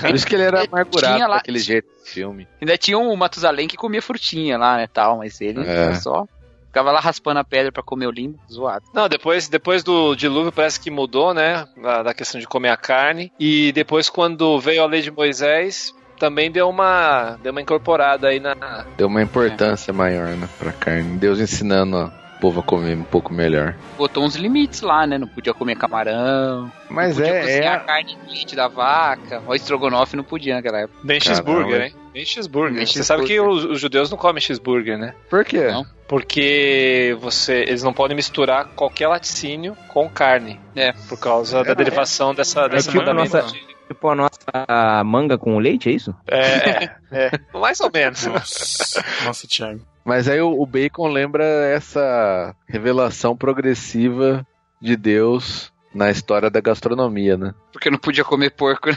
[0.00, 2.46] Por isso que ele era amargurado lá- daquele jeito do filme.
[2.60, 5.94] Ainda tinha o Matusalém que comia frutinha lá, né, tal, mas ele É.
[5.94, 6.26] só
[6.66, 8.84] ficava lá raspando a pedra pra comer o limo, zoado.
[8.92, 11.66] Não, depois, depois do dilúvio parece que mudou, né?
[11.80, 13.30] Da, da questão de comer a carne.
[13.38, 18.40] E depois, quando veio a lei de Moisés, também deu uma, deu uma incorporada aí
[18.40, 18.54] na.
[18.96, 21.16] Deu uma importância maior, né, pra carne.
[21.16, 22.12] Deus ensinando o
[22.44, 23.74] povo a comer um pouco melhor.
[23.96, 27.76] Botou uns limites lá, né, não podia comer camarão, Mas não podia é, cozinhar é,
[27.76, 30.98] a carne leite da vaca, o estrogonofe não podia naquela época.
[31.02, 31.94] Nem cheeseburger, hein?
[32.14, 32.76] Nem cheeseburger.
[32.76, 33.64] Nem Você sabe que cheeseburger.
[33.66, 35.14] os, os judeus não comem cheeseburger, né?
[35.30, 35.68] Por quê?
[35.68, 35.86] Não.
[36.06, 40.60] Porque você, eles não podem misturar qualquer laticínio com carne.
[40.76, 40.92] É.
[41.08, 45.36] Por causa da derivação dessa, dessa tipo a mandamento nossa- de- Tipo a nossa manga
[45.36, 46.14] com leite, é isso?
[46.26, 47.30] É, é, é.
[47.58, 48.24] Mais ou menos.
[48.26, 49.80] Nossa, nossa Thiago.
[50.04, 54.46] Mas aí o, bacon lembra essa revelação progressiva
[54.80, 57.54] de Deus na história da gastronomia, né?
[57.72, 58.96] Porque não podia comer porco, né?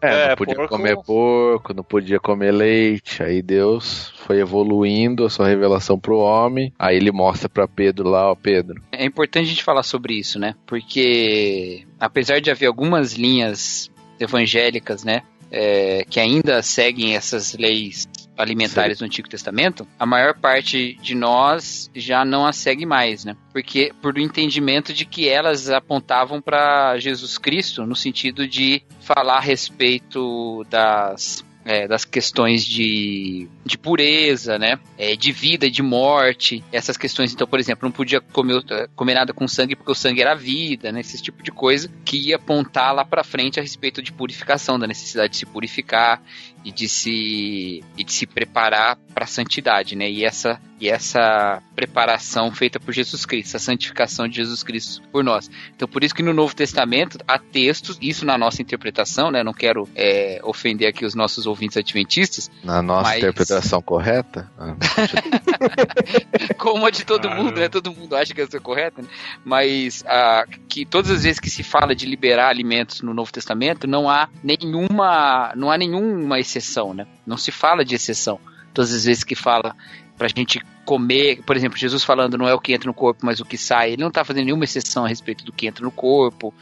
[0.00, 3.22] É, É, não podia porco- comer porco, não podia comer leite.
[3.22, 6.72] Aí Deus foi evoluindo a sua revelação pro homem.
[6.78, 8.80] Aí ele mostra pra Pedro lá, ó, Pedro.
[8.92, 10.54] É importante a gente falar sobre isso, né?
[10.66, 18.98] Porque apesar de haver algumas linhas evangélicas, né, é, que ainda seguem essas leis alimentares
[18.98, 23.36] do Antigo Testamento, a maior parte de nós já não as segue mais, né?
[23.52, 29.36] Porque por o entendimento de que elas apontavam para Jesus Cristo no sentido de falar
[29.36, 34.78] a respeito das é, das questões de, de pureza, né?
[34.96, 37.32] É, de vida de morte, essas questões.
[37.32, 38.62] Então, por exemplo, não podia comer,
[38.94, 41.00] comer nada com sangue porque o sangue era vida, né?
[41.00, 44.86] Esse tipo de coisa que ia apontar lá pra frente a respeito de purificação, da
[44.86, 46.22] necessidade de se purificar
[46.64, 50.10] e de se, e de se preparar para a santidade, né?
[50.10, 55.24] E essa, e essa preparação feita por Jesus Cristo, a santificação de Jesus Cristo por
[55.24, 55.50] nós.
[55.74, 59.42] Então, por isso que no Novo Testamento há textos, isso na nossa interpretação, né?
[59.42, 64.50] Não quero é, ofender aqui os nossos ouvintes adventistas, Na nossa Mas- interpretação correta?
[64.58, 64.74] Ah,
[66.58, 67.68] como a de todo Ah, mundo, né?
[67.68, 69.08] Todo mundo acha que essa é correta, né?
[69.44, 73.86] Mas ah, que todas as vezes que se fala de liberar alimentos no Novo Testamento,
[73.86, 77.06] não há nenhuma, não há nenhuma exceção, né?
[77.26, 78.40] Não se fala de exceção.
[78.74, 79.74] Todas as vezes que fala
[80.16, 83.38] pra gente comer, por exemplo, Jesus falando não é o que entra no corpo, mas
[83.38, 85.90] o que sai, ele não tá fazendo nenhuma exceção a respeito do que entra no
[85.92, 86.52] corpo.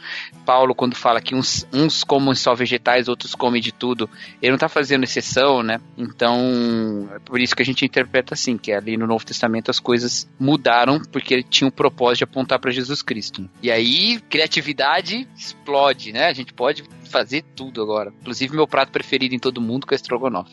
[0.45, 4.07] Paulo, quando fala que uns, uns comem só vegetais, outros comem de tudo,
[4.39, 5.81] ele não tá fazendo exceção, né?
[5.97, 9.79] Então, é por isso que a gente interpreta assim, que ali no Novo Testamento as
[9.79, 13.49] coisas mudaram porque ele tinha o propósito de apontar para Jesus Cristo.
[13.63, 16.27] E aí, criatividade explode, né?
[16.27, 18.13] A gente pode fazer tudo agora.
[18.21, 20.51] Inclusive, meu prato preferido em todo mundo que é estrogonofe.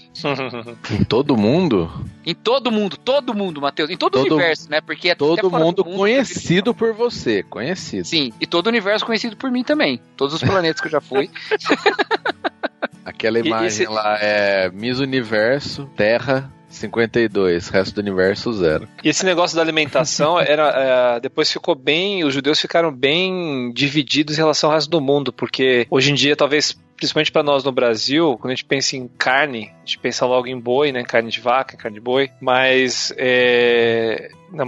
[0.91, 1.91] Em todo mundo?
[2.25, 3.91] Em todo mundo, todo mundo, Matheus.
[3.91, 4.81] Em todo, o Todo- universo, né?
[4.81, 7.43] Porque Todo mundo do mundo, conhecido por você.
[7.43, 8.05] Conhecido.
[8.07, 10.01] Sim, e todo o universo conhecido por mim também.
[10.17, 11.29] Todos os planetas que eu já fui.
[13.05, 18.89] Aquela imagem esse- lá é Miss Universo, Terra 52, resto do universo zero.
[19.03, 24.35] E esse negócio da alimentação era é, depois ficou bem, os judeus ficaram bem divididos
[24.37, 27.73] em relação ao resto do mundo, porque hoje em dia talvez principalmente para nós no
[27.73, 31.31] Brasil, quando a gente pensa em carne, a gente pensa logo em boi, né, carne
[31.31, 34.65] de vaca, carne de boi, mas é, na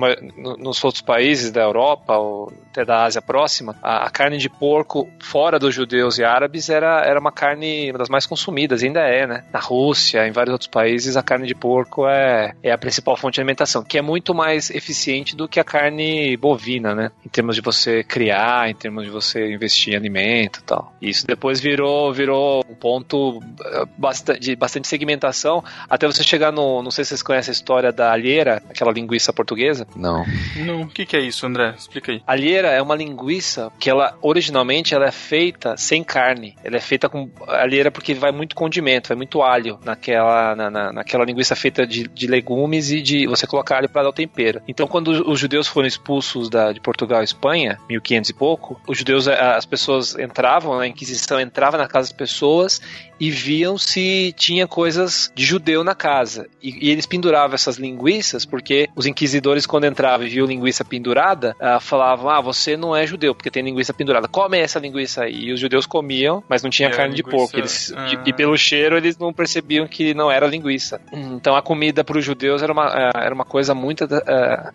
[0.58, 5.08] nos outros países da Europa ou até da Ásia próxima, a, a carne de porco
[5.20, 9.26] fora dos judeus e árabes era, era uma carne uma das mais consumidas, ainda é,
[9.26, 9.44] né?
[9.52, 13.34] Na Rússia, em vários outros países, a carne de porco é, é a principal fonte
[13.34, 17.10] de alimentação, que é muito mais eficiente do que a carne bovina, né?
[17.24, 20.92] Em termos de você criar, em termos de você investir em alimento e tal.
[21.00, 26.82] Isso depois virou, virou um ponto eh, bastante, de bastante segmentação, até você chegar no.
[26.82, 29.86] Não sei se vocês conhecem a história da alheira, aquela linguiça portuguesa.
[29.96, 30.24] Não.
[30.56, 31.74] Não, o que, que é isso, André?
[31.78, 32.22] Explica aí.
[32.26, 36.54] Alheira é uma linguiça que ela originalmente ela é feita sem carne.
[36.64, 40.92] Ela é feita com alheira porque vai muito condimento, vai muito alho naquela, na, na-
[40.92, 44.60] naquela linguiça feita de, de legumes e de você colocar alho para dar o tempero.
[44.66, 48.98] Então, quando os judeus foram expulsos da, de Portugal e Espanha, 1500 e pouco, os
[48.98, 52.80] judeus, eh, as pessoas entravam, a Inquisição entrava na casa das pessoas
[53.20, 56.46] e viam se tinha coisas de judeu na casa.
[56.62, 61.56] E, e eles penduravam essas linguiças porque os inquisidores, quando entravam e viam linguiça pendurada,
[61.60, 64.28] ah, falavam: Ah, você não é judeu porque tem linguiça pendurada.
[64.28, 65.46] Come essa linguiça aí.
[65.46, 67.56] E os judeus comiam, mas não tinha E a carne de porco.
[67.58, 68.08] Eles, Ah.
[68.24, 71.00] e, e pelo cheiro eles não percebiam que não era linguiça.
[71.12, 74.06] Então a comida para os judeus era uma, ah, era uma coisa muito,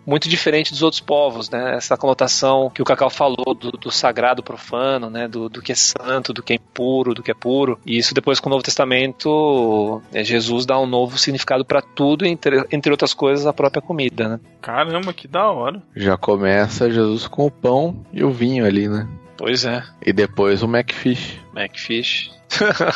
[0.06, 1.76] muito diferente dos outros povos, né?
[1.76, 5.26] Essa conotação que o Cacau falou do, do sagrado profano, né?
[5.28, 7.78] Do, do que é santo, do que é impuro, do que é puro.
[7.84, 12.24] E isso depois com o Novo Testamento, eh, Jesus dá um novo significado para tudo,
[12.24, 14.40] entre, entre outras coisas, a própria comida, né?
[14.60, 15.82] Caramba, que da hora.
[15.96, 19.08] Já começa Jesus com o pão e o vinho ali, né?
[19.36, 21.40] Pois é, E depois o Macfish.
[21.52, 22.30] Macfish.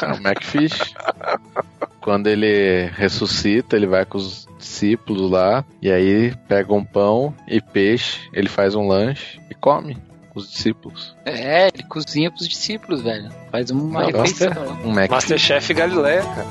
[0.02, 0.94] É o Macfish.
[2.00, 5.64] Quando ele ressuscita, ele vai com os discípulos lá.
[5.82, 8.20] E aí pega um pão e peixe.
[8.32, 11.16] Ele faz um lanche e come com os discípulos.
[11.24, 13.30] É, ele cozinha pros discípulos, velho.
[13.50, 14.52] Faz uma Não, refeição.
[14.84, 15.10] Um Macfish.
[15.10, 16.46] Masterchef Galileia, cara.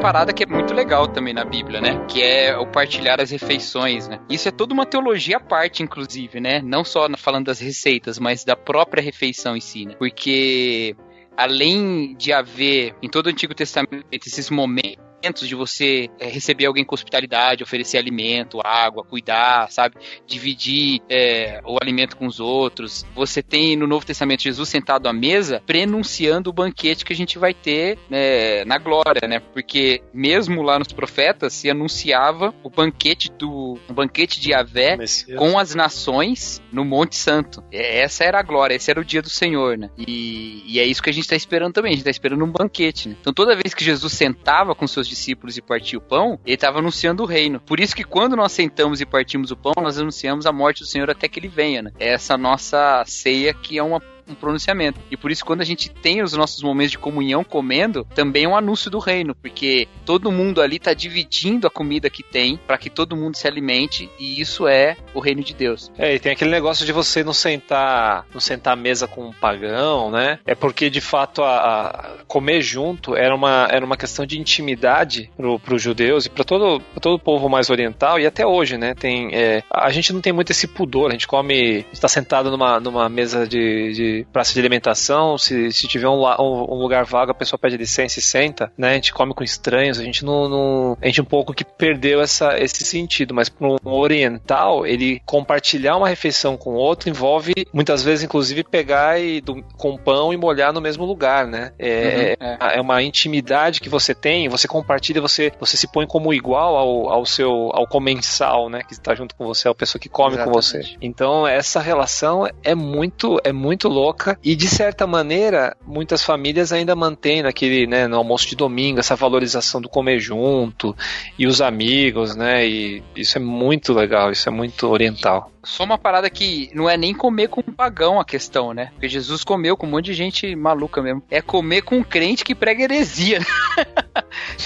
[0.00, 2.04] parada que é muito legal também na Bíblia, né?
[2.08, 4.18] Que é o partilhar as refeições, né?
[4.30, 6.62] Isso é toda uma teologia à parte, inclusive, né?
[6.62, 9.94] Não só falando das receitas, mas da própria refeição em si, né?
[9.98, 10.96] Porque
[11.36, 16.84] além de haver em todo o Antigo Testamento esses momentos de você é, receber alguém
[16.84, 19.96] com hospitalidade, oferecer alimento, água, cuidar, sabe?
[20.26, 23.04] Dividir é, o alimento com os outros.
[23.14, 27.38] Você tem no Novo Testamento Jesus sentado à mesa, prenunciando o banquete que a gente
[27.38, 29.40] vai ter né, na glória, né?
[29.40, 35.38] Porque mesmo lá nos profetas se anunciava o banquete do o banquete de Yahvé Messias.
[35.38, 37.62] com as nações no Monte Santo.
[37.70, 39.90] É, Essa era a glória, esse era o dia do Senhor, né?
[39.98, 42.50] E, e é isso que a gente está esperando também, a gente está esperando um
[42.50, 43.16] banquete, né?
[43.20, 46.78] Então toda vez que Jesus sentava com seus discípulos e partia o pão, ele estava
[46.78, 47.60] anunciando o reino.
[47.60, 50.86] Por isso que quando nós sentamos e partimos o pão, nós anunciamos a morte do
[50.86, 51.92] Senhor até que ele venha, né?
[51.98, 54.00] É essa nossa ceia que é uma
[54.32, 55.00] um pronunciamento.
[55.10, 58.48] E por isso, quando a gente tem os nossos momentos de comunhão comendo, também é
[58.48, 62.78] um anúncio do reino, porque todo mundo ali está dividindo a comida que tem para
[62.78, 65.90] que todo mundo se alimente, e isso é o reino de Deus.
[65.98, 69.32] É, e tem aquele negócio de você não sentar, não sentar à mesa com um
[69.32, 70.38] pagão, né?
[70.46, 75.30] É porque de fato a, a comer junto era uma, era uma questão de intimidade
[75.36, 78.76] para os judeus e para todo, pra todo o povo mais oriental e até hoje,
[78.76, 78.94] né?
[78.94, 82.80] Tem, é, a gente não tem muito esse pudor, a gente come, está sentado numa,
[82.80, 87.04] numa mesa de, de, de praça de alimentação, se, se tiver um, um- um lugar
[87.04, 88.90] vago, a pessoa pede licença e senta, né?
[88.90, 90.48] A gente come com estranhos, a gente não.
[90.48, 95.20] não- a gente um pouco que perdeu essa, esse sentido, mas para um oriental, ele
[95.24, 100.36] compartilhar uma refeição com outro envolve muitas vezes, inclusive, pegar e do- com pão e
[100.36, 101.72] molhar no mesmo lugar, né?
[101.78, 102.76] É, Uhum, é.
[102.78, 107.08] é uma intimidade que você tem, você compartilha, você, você se põe como igual ao,
[107.10, 110.50] ao seu ao comensal, né, que está junto com você, a pessoa que come com
[110.50, 110.78] você.
[110.78, 110.98] Exatamente.
[111.00, 114.09] Então essa relação é muito é muito louca
[114.42, 119.16] e de certa maneira muitas famílias ainda mantêm naquele, né, no almoço de domingo essa
[119.16, 120.96] valorização do comer junto
[121.38, 125.50] e os amigos, né, e isso é muito legal, isso é muito oriental.
[125.62, 128.90] Só uma parada que não é nem comer com um pagão a questão, né?
[128.92, 131.22] Porque Jesus comeu com um monte de gente maluca mesmo.
[131.30, 133.40] É comer com um crente que prega heresia.
[133.40, 133.46] né?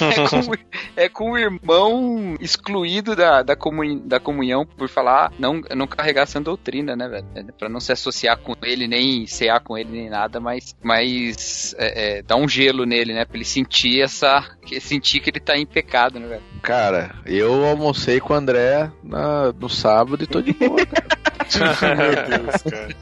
[0.01, 0.53] é, com,
[0.97, 6.41] é com irmão excluído da, da, comuni- da comunhão por falar, não, não carregar essa
[6.41, 7.27] doutrina, né, velho?
[7.35, 11.75] É, Pra não se associar com ele, nem cear com ele, nem nada, mas, mas
[11.79, 13.25] é, é, dar um gelo nele, né?
[13.25, 14.45] Pra ele sentir essa.
[14.81, 16.43] Sentir que ele tá em pecado, né, velho?
[16.65, 20.77] Cara, eu almocei com o André na- no sábado e tô de boa.
[20.81, 22.97] Meu Deus, cara.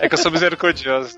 [0.00, 1.16] É que eu sou misericordioso.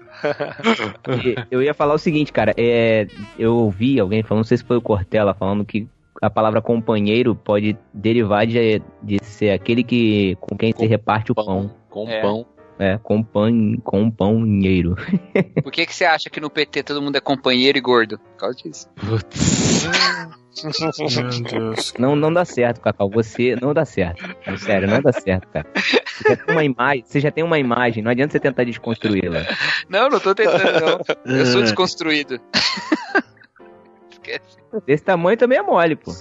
[1.51, 3.07] Eu ia falar o seguinte, cara, é,
[3.39, 5.89] eu ouvi alguém falando, não sei se foi o Cortella, falando que
[6.21, 11.35] a palavra companheiro pode derivar de, de ser aquele que com quem se reparte o
[11.35, 11.75] pão.
[11.89, 12.21] Com É.
[12.21, 12.47] pão.
[12.81, 14.95] É, compan, companheiro.
[15.65, 18.19] Por que, que você acha que no PT todo mundo é companheiro e gordo?
[18.19, 18.89] Por causa disso.
[18.95, 19.89] Putz.
[20.65, 21.95] Meu Deus.
[21.99, 23.11] Não, não dá certo, Cacau.
[23.11, 24.25] Você não dá certo.
[24.47, 25.67] É Sério, não dá certo, cara.
[25.75, 29.47] Você já tem uma imagem, você já tem uma imagem, não adianta você tentar desconstruí-la.
[29.89, 31.37] Não, não tô tentando, não.
[31.37, 32.41] Eu sou desconstruído.
[34.11, 34.59] Esquece.
[34.87, 36.13] Desse tamanho também é mole, pô.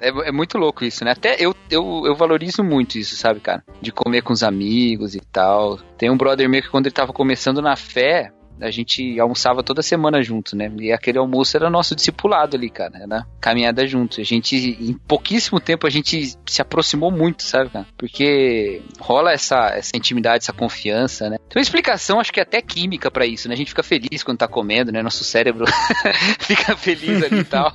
[0.00, 1.10] É, é muito louco isso, né?
[1.10, 3.64] Até eu, eu, eu valorizo muito isso, sabe, cara?
[3.80, 5.78] De comer com os amigos e tal.
[5.96, 9.82] Tem um brother meu que quando ele tava começando na fé, a gente almoçava toda
[9.82, 10.70] semana junto, né?
[10.80, 12.92] E aquele almoço era nosso discipulado ali, cara.
[12.98, 14.20] Era caminhada junto.
[14.20, 17.86] A gente, em pouquíssimo tempo, a gente se aproximou muito, sabe, cara?
[17.96, 21.38] Porque rola essa, essa intimidade, essa confiança, né?
[21.48, 23.54] Tem uma explicação, acho que até química pra isso, né?
[23.54, 25.02] A gente fica feliz quando tá comendo, né?
[25.02, 25.64] Nosso cérebro
[26.40, 27.72] fica feliz ali e tal.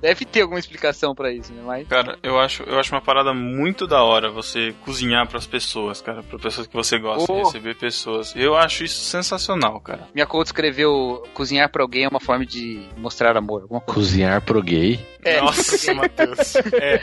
[0.00, 1.62] Deve ter alguma explicação pra isso, né?
[1.64, 6.00] Mas Cara, eu acho, eu acho uma parada muito da hora você cozinhar pras pessoas,
[6.00, 7.44] cara, pra pessoas que você gosta, Oh.
[7.44, 8.34] receber pessoas.
[8.34, 10.08] Eu acho isso sensacional, cara.
[10.14, 13.66] Minha coach escreveu cozinhar pra alguém é uma forma de mostrar amor.
[13.86, 15.04] Cozinhar pro gay.
[15.24, 15.40] É.
[15.40, 16.56] Nossa, Matheus.
[16.56, 17.02] É.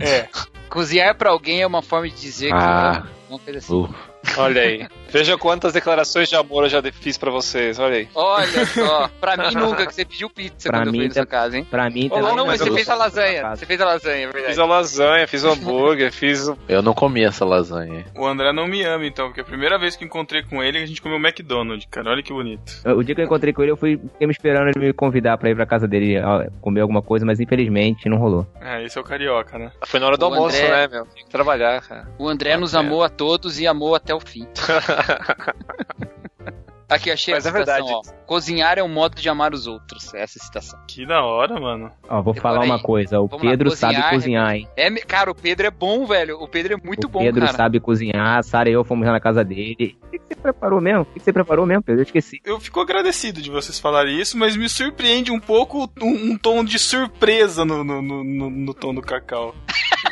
[0.00, 0.28] É.
[0.68, 3.02] Cozinhar pra alguém é uma forma de dizer Ah.
[3.06, 3.72] que uma coisa assim.
[3.74, 3.94] Uh,
[4.36, 4.88] Olha aí.
[5.10, 8.08] Veja quantas declarações de amor eu já fiz pra vocês, olha aí.
[8.14, 11.14] Olha só, pra mim nunca que você pediu pizza Pra quando eu mim fui na
[11.14, 11.66] sua tá- casa, hein?
[11.70, 12.36] Pra mim Oh, também.
[12.36, 13.50] não, mas mas você eu fez a lasanha.
[13.56, 14.60] Você fez a lasanha, é Fiz verdade.
[14.60, 16.58] a lasanha, fiz o hambúrguer, fiz o.
[16.68, 18.04] eu não comi essa lasanha.
[18.16, 20.86] O André não me ama, então, porque a primeira vez que encontrei com ele, a
[20.86, 22.10] gente comeu McDonald's, cara.
[22.10, 22.72] Olha que bonito.
[22.84, 25.38] O dia que eu encontrei com ele, eu fui fiquei me esperando ele me convidar
[25.38, 26.16] pra ir pra casa dele
[26.60, 28.46] comer alguma coisa, mas infelizmente não rolou.
[28.60, 29.70] É, esse é o carioca, né?
[29.86, 31.06] Foi na hora do O almoço, André- né, meu?
[31.06, 32.08] Tem que trabalhar, cara.
[32.18, 32.78] O André nos É.
[32.78, 34.46] amou a todos e amou até o fim.
[36.90, 38.08] Aqui, achei Mas a é citação, verdade.
[38.08, 38.24] ó.
[38.24, 40.06] Cozinhar é um modo de amar os outros.
[40.14, 40.80] Essa é a citação.
[40.88, 41.92] Que da hora, mano.
[42.08, 44.66] Ó, vou falar uma coisa, o Vamos lá, Pedro cozinhar, sabe cozinhar, hein?
[44.74, 46.40] É, cara, o Pedro é bom, velho.
[46.40, 47.54] O Pedro é muito o bom, Pedro cara.
[47.54, 49.98] sabe cozinhar, a Sara e eu fomos lá na casa dele.
[50.02, 51.02] O que, você preparou mesmo?
[51.02, 52.00] O que, que você preparou mesmo, Pedro?
[52.00, 52.40] Eu esqueci.
[52.42, 56.64] Eu fico agradecido de vocês falarem isso, mas me surpreende um pouco um, um tom
[56.64, 59.54] de surpresa no, no, no, no- no tom do Cacau.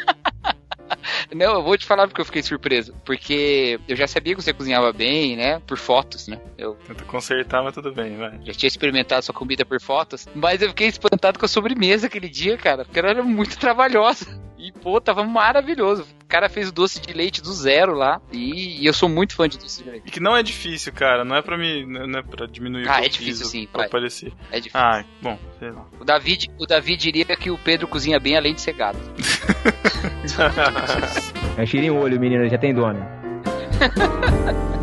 [1.35, 2.95] Não, eu vou te falar porque eu fiquei surpreso.
[3.05, 5.61] Porque eu já sabia que você cozinhava bem, né?
[5.67, 6.41] Por fotos, né?
[6.57, 8.39] Eu Tenta consertar, mas tudo bem, vai.
[8.45, 10.27] já tinha experimentado sua comida por fotos.
[10.35, 12.85] Mas eu fiquei espantado com a sobremesa aquele dia, cara.
[12.85, 14.45] Porque ela era muito trabalhosa.
[14.59, 16.07] E, pô, tava maravilhoso.
[16.23, 18.21] O cara fez o doce de leite do zero lá.
[18.33, 20.05] E, eu sou muito fã de doce de leite.
[20.09, 21.25] E que não é difícil, cara.
[21.25, 21.85] Não é pra me.
[21.85, 23.89] Não é pra diminuir o Ah, que é difícil, sim, Pra vai.
[23.91, 24.33] parecer.
[24.51, 24.81] É difícil.
[24.81, 25.85] Ah, bom, sei lá.
[26.01, 28.99] O, David, o Davi diria que o Pedro cozinha bem além de ser gato.
[31.57, 33.01] É o olho, menina, já tem dono.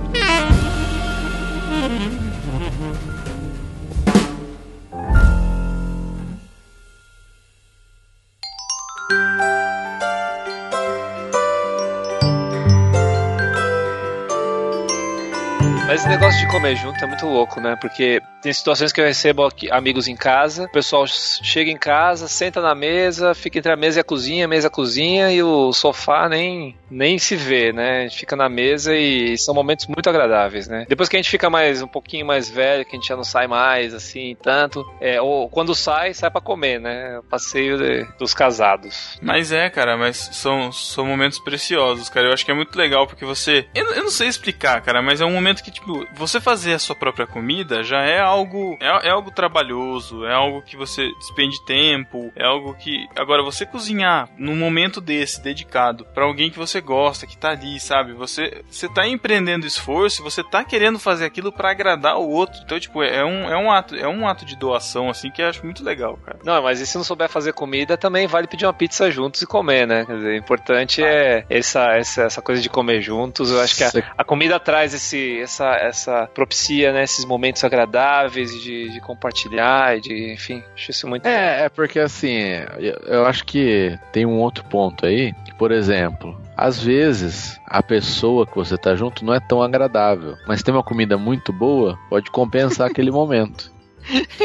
[15.94, 17.76] Mas esse negócio de comer junto é muito louco, né?
[17.80, 22.28] Porque Tem situações que eu recebo aqui, amigos em casa, o pessoal chega em casa,
[22.28, 25.32] senta na mesa, fica entre a mesa e a cozinha, a mesa e a cozinha,
[25.32, 28.00] e o sofá nem, nem se vê, né?
[28.00, 30.86] A gente fica na mesa e são momentos muito agradáveis, né?
[30.90, 33.24] Depois que a gente fica mais um pouquinho mais velho, que a gente já não
[33.24, 37.20] sai mais, assim, tanto, é, ou quando sai, sai pra comer, né?
[37.20, 39.18] O passeio de- dos casados.
[39.22, 42.28] Mas é, cara, mas são, são momentos preciosos, cara.
[42.28, 43.66] Eu acho que é muito legal porque você.
[43.74, 46.80] Eu, eu não sei explicar, cara, mas é um momento que, tipo, você fazer a
[46.80, 48.78] sua própria comida já é algo.
[48.80, 53.08] É, é algo trabalhoso, é algo que você despende tempo, é algo que.
[53.18, 57.80] Agora, você cozinhar num momento desse, dedicado, pra alguém que você gosta, que tá ali,
[57.80, 58.14] sabe?
[58.14, 62.60] Você, você tá empreendendo esforço, você tá querendo fazer aquilo pra agradar o outro.
[62.64, 65.50] Então, tipo, é um, é um ato, é um ato de doação, assim, que eu
[65.50, 66.40] acho muito legal, cara.
[66.44, 69.48] Não, mas e se não souber fazer comida, também vale pedir uma pizza juntos e
[69.48, 70.06] comer, né?
[70.06, 73.52] Quer dizer, o importante é essa, essa, essa coisa de comer juntos.
[73.52, 77.04] Eu acho que a, a comida traz esse, essa, essa propicia, né?
[77.04, 82.38] Esses momentos agradáveis de, de compartilhar, de, enfim, acho isso muito É, é porque assim,
[82.80, 87.82] eu, eu acho que tem um outro ponto aí, que, por exemplo, às vezes a
[87.82, 91.98] pessoa que você tá junto não é tão agradável, mas tem uma comida muito boa,
[92.10, 93.74] pode compensar aquele momento.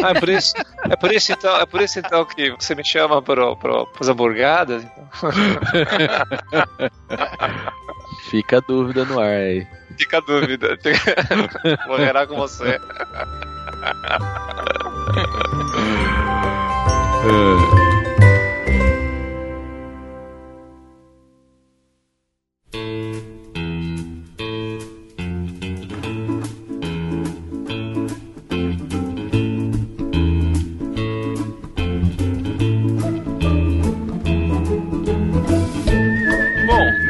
[0.02, 0.54] Ah, é por isso,
[0.88, 3.42] é por isso então, é por isso então que você me chama para
[4.00, 4.84] as hamburgadas.
[4.84, 5.08] Então.
[8.30, 9.66] Fica a dúvida no ar aí.
[9.98, 10.78] Fica a dúvida.
[11.98, 12.80] Gerar com você.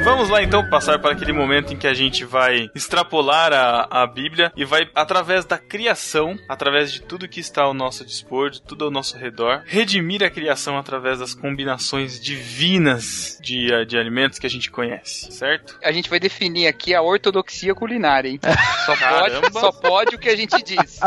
[0.09, 4.07] Vamos lá então passar para aquele momento em que a gente vai extrapolar a, a
[4.07, 8.63] Bíblia e vai, através da criação, através de tudo que está ao nosso dispor, de
[8.63, 14.47] tudo ao nosso redor, redimir a criação através das combinações divinas de, de alimentos que
[14.47, 15.79] a gente conhece, certo?
[15.85, 18.41] A gente vai definir aqui a ortodoxia culinária, hein?
[18.87, 20.99] Só pode, só pode o que a gente diz.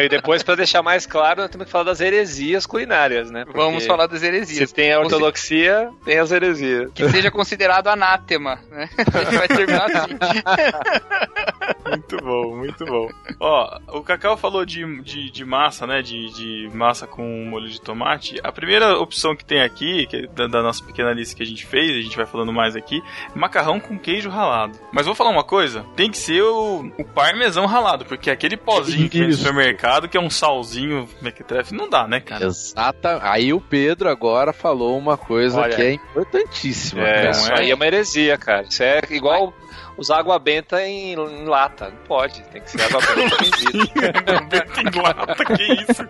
[0.00, 3.44] E depois, para deixar mais claro, nós temos que falar das heresias culinárias, né?
[3.44, 4.70] Porque Vamos falar das Se heresias.
[4.70, 6.92] tem a ortodoxia, tem as heresias.
[6.94, 8.88] Que seja considerado anátema, né?
[9.38, 10.14] Vai terminar assim.
[11.86, 13.08] Muito bom, muito bom.
[13.38, 16.00] Ó, o Cacau falou de, de, de massa, né?
[16.02, 18.36] De, de massa com molho de tomate.
[18.42, 21.46] A primeira opção que tem aqui, que é da, da nossa pequena lista que a
[21.46, 23.02] gente fez, a gente vai falando mais aqui,
[23.34, 24.78] é macarrão com queijo ralado.
[24.92, 29.08] Mas vou falar uma coisa: tem que ser o, o parmesão ralado, porque aquele pozinho
[29.08, 32.46] que vem no supermercado, que é um salzinho mequetrefe, não dá, né, cara?
[32.46, 33.20] Exata.
[33.22, 35.76] Aí o Pedro agora falou uma coisa Olha.
[35.76, 37.02] que é importantíssima.
[37.02, 37.30] É, cara.
[37.30, 38.62] isso aí é uma heresia, cara.
[38.68, 39.54] Isso é igual
[39.96, 41.90] usar água benta em, em lata.
[41.90, 44.92] Não pode, tem que ser água benta bendita.
[44.92, 46.08] Tem lata, que isso?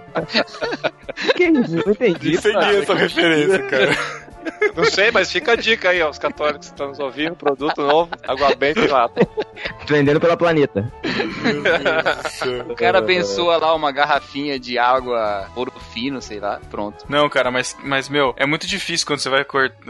[1.36, 1.76] Que isso?
[1.76, 2.34] Não entendi.
[2.34, 3.96] Entendi essa referência, cara.
[4.74, 7.80] Não sei, mas fica a dica aí, ó, os católicos que estão nos ouvindo, produto
[7.80, 9.26] novo, água benta em lata.
[9.86, 10.92] Vendendo pela planeta.
[12.68, 17.04] O cara abençoa lá uma garrafinha de água ouro fino, sei lá, pronto.
[17.08, 19.44] Não, cara, mas, mas meu, é muito difícil quando você vai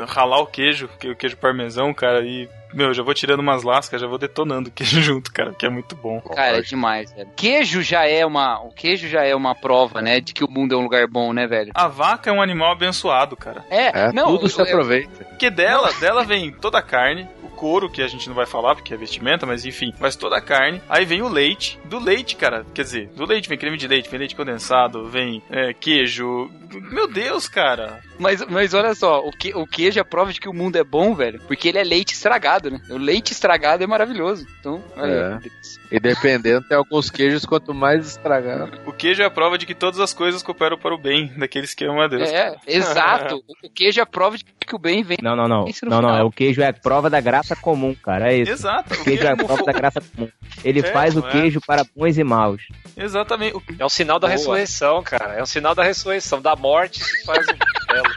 [0.07, 4.01] ralar o queijo, que o queijo parmesão, cara, e, meu, já vou tirando umas lascas,
[4.01, 6.21] já vou detonando o queijo junto, cara, que é muito bom.
[6.21, 7.29] Cara, é demais, velho.
[7.37, 8.61] Queijo já é uma.
[8.61, 10.21] O queijo já é uma prova, né?
[10.21, 11.73] De que o mundo é um lugar bom, né, velho?
[11.75, 13.65] A vaca é um animal abençoado, cara.
[13.71, 15.25] É, É, não, tudo se aproveita.
[15.25, 18.75] Porque dela, dela vem toda a carne, o couro, que a gente não vai falar
[18.75, 20.81] porque é vestimenta, mas enfim, mas toda a carne.
[20.89, 21.79] Aí vem o leite.
[21.85, 25.43] Do leite, cara, quer dizer, do leite vem creme de leite, vem leite condensado, vem
[25.51, 26.51] é, queijo.
[26.91, 28.01] Meu Deus, cara.
[28.19, 30.85] Mas, mas olha só, o, que, o queijo é prova de que o mundo é
[30.85, 31.41] bom, velho.
[31.47, 32.81] Porque ele é leite estragado, né?
[32.91, 34.47] O leite estragado é maravilhoso.
[34.61, 35.49] Então, olha É.
[35.97, 38.79] E dependendo, tem alguns queijos, quanto mais estragado.
[38.87, 41.73] O queijo é a prova de que todas as coisas cooperam para o bem daqueles
[41.75, 42.29] que amam a Deus.
[42.29, 43.43] É, exato.
[43.63, 45.19] O queijo é prova de que o bem vem.
[45.23, 45.65] Não, não, não.
[45.85, 46.17] Não, não.
[46.17, 48.33] É o queijo é a prova da graça comum, cara.
[48.33, 48.53] É isso.
[48.53, 48.95] Exato.
[48.95, 50.29] O queijo é a como prova da graça comum.
[50.65, 51.31] Ele É, faz o é?
[51.31, 52.63] queijo para bons e maus.
[52.97, 53.57] Exatamente.
[53.57, 54.37] O- É um sinal da Boa.
[54.37, 55.35] ressurreição, cara.
[55.35, 56.41] É um sinal da ressurreição.
[56.41, 58.09] Da morte se faz um belo.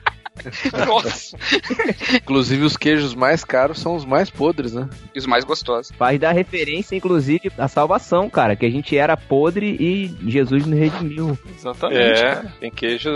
[0.86, 1.38] Nossa.
[2.16, 4.90] Inclusive, os queijos mais caros são os mais podres, né?
[5.14, 5.92] E os mais gostosos.
[5.98, 8.56] Faz dar referência, inclusive, à salvação, cara.
[8.56, 11.38] Que a gente era podre e Jesus nos redimiu.
[11.58, 12.20] Exatamente.
[12.20, 12.54] É, cara.
[12.60, 13.10] tem queijo,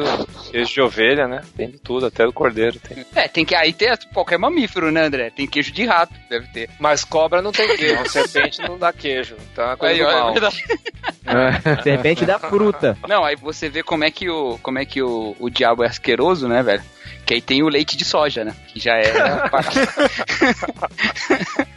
[0.51, 1.41] queijo de ovelha, né?
[1.55, 3.05] Tem de tudo, até do cordeiro tem.
[3.15, 3.55] É, tem que.
[3.55, 5.29] Aí tem qualquer mamífero, né, André?
[5.29, 6.69] Tem queijo de rato, deve ter.
[6.79, 9.35] Mas cobra não tem queijo, serpente não dá queijo.
[9.51, 10.31] Então é uma coisa Aí, é mal.
[10.31, 10.63] verdade.
[11.83, 12.97] Serpente da fruta.
[13.07, 15.87] Não, aí você vê como é que o, como é que o, o diabo é
[15.87, 16.83] asqueroso, né, velho?
[17.25, 18.53] Que aí tem o leite de soja, né?
[18.67, 19.13] Que já é.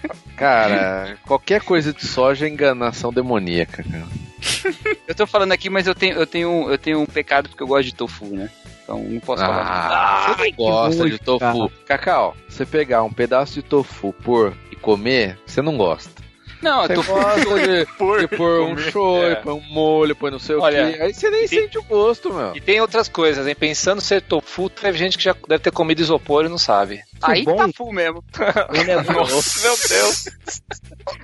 [0.36, 4.06] Cara, qualquer coisa de soja é enganação demoníaca, cara.
[5.06, 7.66] Eu tô falando aqui, mas eu tenho, eu tenho, eu tenho um pecado porque eu
[7.66, 8.50] gosto de tofu, né?
[8.82, 9.66] Então não posso falar.
[9.66, 11.70] Ah, não gosta nojo, de tofu.
[11.86, 16.22] Cacau, você pegar um pedaço de tofu, pôr e comer, você não gosta.
[16.64, 17.12] Não, Você tofu.
[17.12, 19.34] gosta de, de pôr um shoyu, É.
[19.36, 21.02] põe um molho, põe não sei Olha, o quê.
[21.02, 22.56] Aí você nem tem- sente o gosto, meu.
[22.56, 23.54] E tem outras coisas, hein?
[23.54, 27.00] Pensando ser tofu, teve gente que já deve ter comido isopor e não sabe.
[27.22, 27.56] Aí bom.
[27.56, 28.24] tá full mesmo.
[28.70, 30.24] Um negócio, Nossa, meu Deus.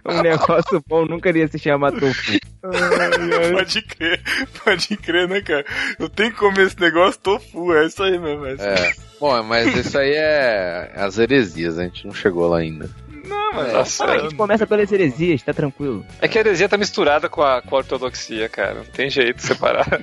[0.06, 2.38] um negócio bom nunca iria se chamar tofu.
[3.52, 4.22] Pode crer,
[4.62, 5.64] pode crer, né, cara?
[5.98, 8.44] Eu tenho que comer esse negócio tofu, é isso aí mesmo.
[8.46, 8.52] É.
[8.58, 8.92] É.
[9.18, 12.88] Bom, mas isso aí é as heresias, a gente não chegou lá ainda.
[13.30, 16.04] Não, mas Nossa, A gente começa pelas heresias, tá tranquilo.
[16.20, 18.74] É que a heresia tá misturada com a, com a ortodoxia, cara.
[18.74, 19.86] Não tem jeito de separar.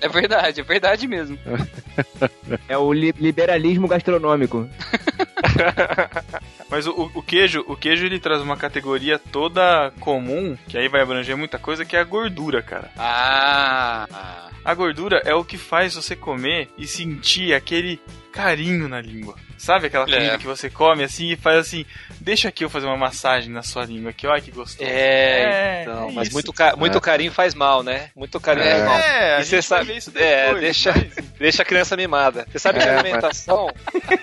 [0.00, 1.38] É verdade, é verdade mesmo.
[2.66, 4.66] É o li- liberalismo gastronômico.
[6.70, 11.02] Mas o, o queijo, o queijo ele traz uma categoria toda comum, que aí vai
[11.02, 12.90] abranger muita coisa, que é a gordura, cara.
[12.96, 14.48] Ah.
[14.64, 18.00] A gordura é o que faz você comer e sentir aquele
[18.32, 19.34] carinho na língua.
[19.58, 20.12] Sabe aquela É.
[20.12, 21.84] comida que você come assim e faz assim,
[22.20, 24.88] deixa aqui eu fazer uma massagem na sua língua aqui, olha que gostoso.
[24.88, 26.34] É, É, então, é mas isso.
[26.36, 28.10] muito, ca- muito carinho faz mal, né?
[28.16, 28.98] Muito carinho faz mal.
[28.98, 32.46] É, E você sabe- ver isso é, depois, deixa- mas- Deixa a criança mimada.
[32.50, 33.68] Você sabe que É, a alimentação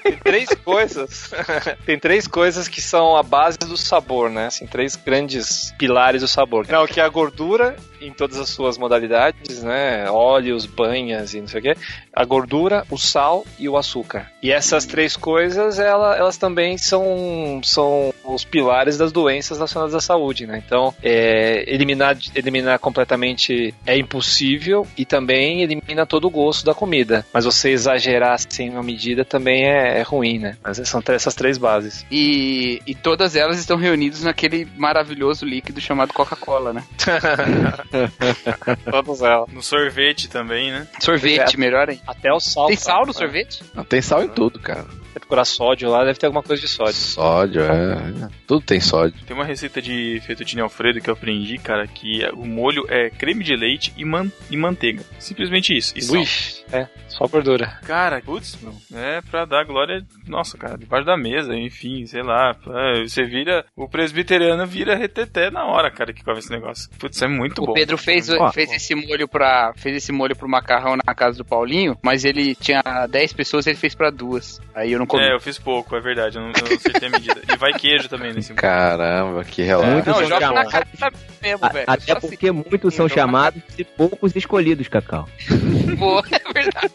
[0.04, 1.32] tem três coisas.
[1.86, 4.48] tem três coisas que são a base do sabor, né?
[4.48, 6.66] Assim, três grandes pilares do sabor.
[6.68, 10.10] Não, que é a gordura em todas as suas modalidades, né?
[10.10, 11.76] Óleos, banhas e não sei o quê.
[12.14, 14.32] A gordura, o sal e o açúcar.
[14.42, 20.02] E essas três coisas, ela- elas também são, são os pilares das doenças relacionadas à
[20.02, 20.62] saúde, né?
[20.66, 27.26] Então, é, eliminar, eliminar completamente é impossível e também elimina todo o gosto da comida.
[27.34, 30.58] Mas você exagerar sem uma medida também é, é ruim, né?
[30.64, 32.06] Mas são essas três bases.
[32.12, 36.84] E, e todas elas estão reunidas naquele maravilhoso líquido chamado Coca-Cola, né?
[38.90, 39.50] Todas elas.
[39.52, 40.88] No sorvete também, né?
[41.00, 42.00] Sorvete, melhor hein?
[42.08, 42.68] Até o sal.
[42.68, 43.20] Tem sal no tá?
[43.20, 43.64] sorvete?
[43.74, 44.86] Não, tem sal em tudo, cara.
[45.14, 46.94] Se procurar sódio lá, deve ter alguma coisa de sódio.
[46.94, 48.30] Sódio, é.
[48.48, 49.20] Tudo tem sódio.
[49.28, 53.10] Tem uma receita de fettuccine alfredo que eu aprendi, cara, que é- o molho é
[53.10, 55.04] creme de leite e, man e manteiga.
[55.20, 55.94] Simplesmente isso.
[55.98, 56.18] E.
[56.18, 56.24] Ui,
[56.72, 57.80] é, só gordura.
[57.86, 62.56] Cara, putz, meu, é pra dar glória, nossa, cara, debaixo da mesa, enfim, sei lá.
[62.68, 66.90] é, Você vira, o presbiteriano vira reteté na hora, cara, que come esse negócio.
[67.00, 67.74] Putz, é muito O bom.
[67.74, 71.98] Pedro fez, fez esse molho para fez esse molho pro macarrão na casa do Paulinho,
[72.02, 74.60] mas ele tinha 10 pessoas, ele fez pra duas.
[74.74, 75.24] Aí eu não comi.
[75.24, 77.42] É, eu fiz pouco, é verdade, eu não, eu não acertei a medida.
[77.54, 78.62] E vai queijo também nesse molho.
[78.62, 79.92] Caramba, que relato.
[79.92, 80.74] Muito não, são chamados.
[81.42, 81.86] mesmo, A- velho.
[81.88, 85.28] até Só assim, porque muitos são chamados e poucos escolhidos, Cacau.
[85.98, 86.92] Boa, é verdade.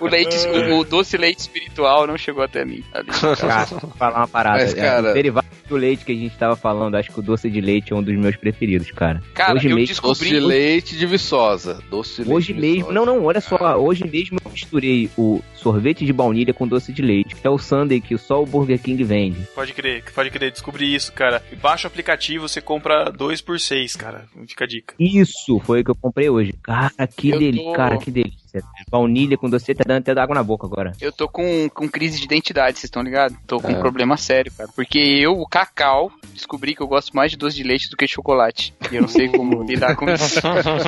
[0.00, 2.82] O, leite, o, o doce leite espiritual não chegou até mim.
[2.92, 3.08] Ali.
[3.38, 4.58] Cara, vou falar uma parada.
[4.62, 7.22] Mas, É, cara- o derivado do leite que a gente tava falando, acho que o
[7.22, 9.22] doce de leite é um dos meus preferidos, cara.
[9.34, 10.40] Cara, hoje eu mesmo, Doce de descobri.
[10.40, 11.80] leite de Viçosa.
[11.88, 12.94] Doce de hoje leite de mesmo, Viçosa.
[12.94, 17.02] não, não, olha só, hoje mesmo eu misturei o sorvete de baunilha com doce de
[17.02, 19.46] leite, que é o sundae que só o Burger King vende.
[19.54, 21.40] Pode crer, pode crer, descobri isso, cara.
[21.62, 24.24] Baixa o aplicativo, você compra dois por seis, cara.
[24.48, 24.94] Fica a dica.
[24.98, 26.52] Isso foi o que eu comprei hoje.
[26.62, 28.62] Cara, que Eu delícia, tô- cara, que delícia.
[28.90, 30.92] Baunilha com doce tá dando até água na boca agora.
[31.00, 33.36] Eu tô com, com crise de identidade, vocês estão ligados?
[33.46, 33.78] Tô com um É.
[33.78, 34.68] problema sério, cara.
[34.74, 38.06] Porque eu, o Cacau, descobri que eu gosto mais de doce de leite do que
[38.06, 38.74] de chocolate.
[38.90, 40.38] E eu não sei como lidar com isso.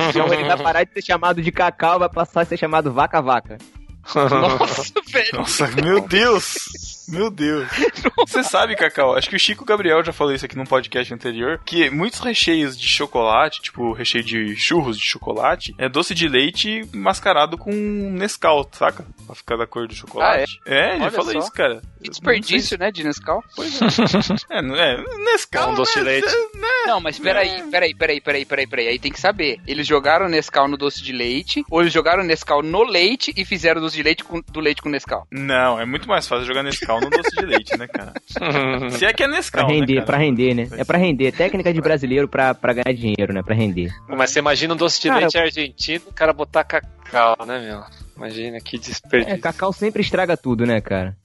[0.09, 3.57] Então ele vai parar de ser chamado de cacau, vai passar a ser chamado vaca-vaca.
[4.13, 5.29] Nossa, velho.
[5.35, 7.02] Nossa, meu Deus!
[7.07, 7.67] Meu Deus.
[8.27, 11.59] Você sabe, Cacau, acho que o Chico Gabriel já falou isso aqui num podcast anterior,
[11.65, 16.87] que muitos recheios de chocolate, tipo recheio de churros de chocolate, é doce de leite
[16.93, 19.05] mascarado com Nescau, saca?
[19.25, 20.59] Pra ficar da cor do chocolate.
[20.65, 20.95] é?
[20.95, 21.39] ele Olha falou só.
[21.39, 21.81] isso, cara.
[22.01, 23.43] Que desperdício, né, de Nescau?
[24.49, 25.69] É, não é, Nescau.
[25.69, 26.11] É um doce de né?
[26.11, 26.27] leite.
[26.85, 28.87] Não, mas peraí, peraí, peraí, peraí, peraí, peraí.
[28.89, 29.59] Aí tem que saber.
[29.65, 33.79] Eles jogaram Nescau no doce de leite, ou eles jogaram Nescau no leite e fizeram
[33.79, 35.25] doce de leite com, do leite com Nescau.
[35.31, 38.13] Não, é muito mais fácil jogar Nescau no doce de leite, né, cara?
[38.91, 40.05] Se é que é Pra Nescau, render, né, cara?
[40.05, 40.67] pra render, né?
[40.77, 41.31] É pra render.
[41.31, 43.41] Técnica de brasileiro pra, pra ganhar dinheiro, né?
[43.43, 43.91] Pra render.
[44.07, 47.81] Mas você imagina um doce de Cara, leite argentino, o cara botar cacau, né, meu?
[48.15, 49.39] Imagina que É, desperdício.
[49.39, 51.15] cacau sempre estraga tudo, né, cara?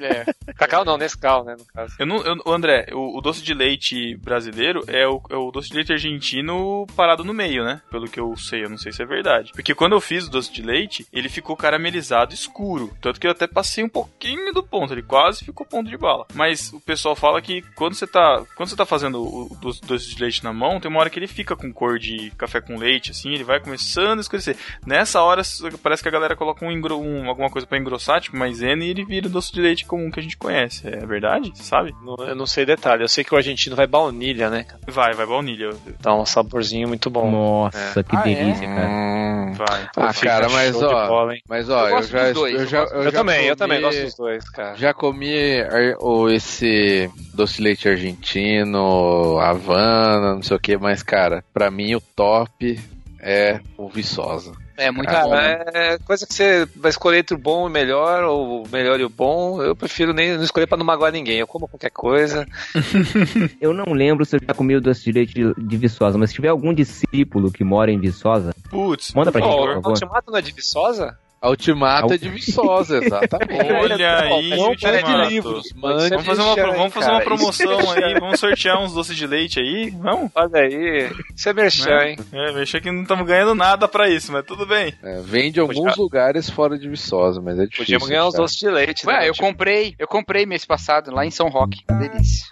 [0.00, 0.24] É.
[0.54, 1.94] Cacau não, Nescau, né, no caso.
[1.98, 5.68] Eu não, eu, André, o, o doce de leite brasileiro é o, é o doce
[5.68, 7.80] de leite argentino parado no meio, né?
[7.90, 9.52] Pelo que eu sei, eu não sei se é verdade.
[9.52, 12.92] Porque quando eu fiz o doce de leite, ele ficou caramelizado escuro.
[13.00, 16.26] Tanto que eu até passei um pouquinho do ponto, ele quase ficou ponto de bala.
[16.34, 20.14] Mas o pessoal fala que quando você tá, quando você tá fazendo o, o doce,
[20.14, 22.76] de leite na mão, tem uma hora que ele fica com cor de café com
[22.76, 24.56] leite, assim, ele vai começando a escurecer.
[24.86, 25.42] Nessa hora,
[25.82, 29.04] parece que a galera coloca um, um- alguma coisa pra engrossar, tipo maisena, e ele
[29.04, 30.86] vira doce de leite comum que a gente conhece.
[30.86, 31.50] É verdade?
[31.54, 31.94] Você sabe?
[32.04, 33.02] Não- Eu não sei detalhe.
[33.02, 34.64] Eu sei que o argentino vai baunilha, né?
[34.64, 34.80] cara?
[34.88, 35.70] Vai, vai baunilha.
[36.00, 37.30] Dá um saborzinho muito bom.
[37.30, 38.34] Nossa, que Ah, é?
[38.34, 38.88] delícia, cara.
[38.88, 39.52] Hum.
[39.54, 39.88] Vai.
[39.96, 42.66] Ah, Fica cara, mas ó, bola, mas ó, Eu eu, já, dos dois, eu eu
[42.66, 44.74] já, gosto- Eu, já também, eu comi- também gosto dos dois, cara.
[44.76, 51.02] Já comi ar- o, esse doce de leite argentino, Havana, não sei o que, mas
[51.02, 52.80] cara, pra mim o top
[53.20, 54.52] é o Viçosa.
[54.76, 55.64] É muito Cara.
[55.64, 58.68] Cara, é coisa que você vai escolher entre o bom e o melhor, ou o
[58.68, 59.62] melhor e o bom.
[59.62, 61.38] Eu prefiro nem não escolher pra não magoar ninguém.
[61.38, 62.46] Eu como qualquer coisa.
[63.60, 66.30] Eu não lembro se eu já comi o doce de leite de, de Viçosa, mas
[66.30, 69.12] se tiver algum discípulo que mora em Viçosa, Putz.
[69.14, 69.90] manda pra gente, Ó, por o favor.
[69.90, 71.18] Ultimato não é de Viçosa?
[71.42, 73.66] A Ultimata é de Viçosa, exatamente.
[73.72, 74.96] Olha aí, Não, Ultimato.
[75.04, 76.10] Pede livros, mande.
[76.10, 79.26] Vamos fazer uma, pro- vamos fazer uma promoção é aí, vamos sortear uns doces de
[79.26, 80.30] leite aí, vamos?
[80.36, 81.10] Olha aí.
[81.36, 82.10] Isso é merchan, Né?
[82.12, 82.16] hein?
[82.32, 84.94] É, mexer que não estamos ganhando nada pra isso, mas tudo bem.
[85.02, 87.84] É, vende em alguns lugares fora de Viçosa, mas é difícil.
[87.86, 89.12] Podíamos ganhar uns doces de leite, né?
[89.12, 91.80] Ué, eu Tipo, comprei, eu comprei mês passado lá em São Roque.
[91.98, 92.46] Delícia.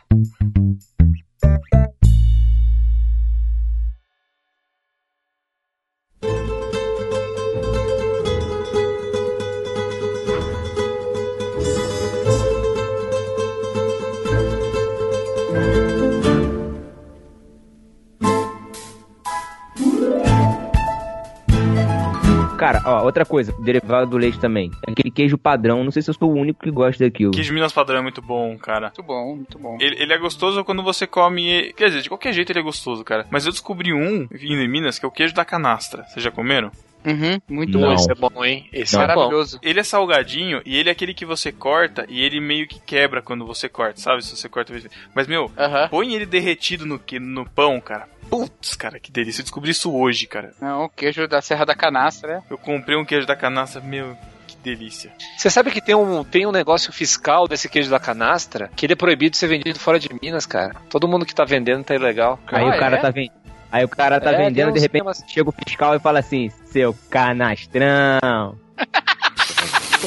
[22.60, 24.70] Cara, ó, outra coisa, derivado do leite também.
[24.86, 27.30] Aquele queijo padrão, não sei se eu sou o único que gosta daquilo.
[27.30, 28.88] Queijo Minas Padrão é muito bom, cara.
[28.88, 29.78] Muito bom, muito bom.
[29.80, 31.72] Ele, ele é gostoso quando você come.
[31.74, 33.26] Quer dizer, de qualquer jeito ele é gostoso, cara.
[33.30, 36.04] Mas eu descobri um vindo em Minas que é o queijo da canastra.
[36.04, 36.70] Vocês já comeram?
[37.04, 37.88] Uhum, muito Não.
[37.88, 37.94] bom.
[37.94, 38.68] Esse é bom, hein?
[38.72, 39.06] Esse é bom.
[39.06, 39.58] Maravilhoso.
[39.62, 43.22] Ele é salgadinho e ele é aquele que você corta e ele meio que quebra
[43.22, 44.24] quando você corta, sabe?
[44.24, 44.72] Se você corta.
[45.14, 45.88] Mas, meu, Aham.
[45.88, 48.08] põe ele derretido no, que- no pão, cara.
[48.28, 49.40] Putz, cara, que delícia.
[49.40, 50.52] Eu descobri isso hoje, cara.
[50.60, 52.42] Não, o queijo da Serra da Canastra, né?
[52.50, 55.10] Eu comprei um queijo da canastra, meu, que delícia.
[55.36, 58.92] Você sabe que tem um, tem um negócio fiscal desse queijo da canastra que ele
[58.92, 60.76] é proibido de ser vendido fora de Minas, cara.
[60.88, 62.38] Todo mundo que tá vendendo tá ilegal.
[62.46, 63.00] Aí Ah, o cara é?
[63.00, 63.39] tá vendendo.
[63.72, 66.50] Aí o cara tá É, vendendo, de repente esquemas- chega o fiscal e fala assim,
[66.66, 68.54] seu canastrão.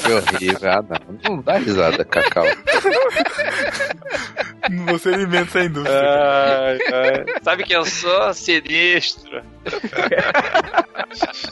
[0.02, 0.72] Que horrível.
[0.72, 1.36] Ah, não.
[1.36, 2.46] Não dá risada, Cacau.
[4.92, 6.00] Você alimenta essa indústria.
[6.00, 7.26] Ai, ai.
[7.44, 9.44] Sabe que eu sou sinistro.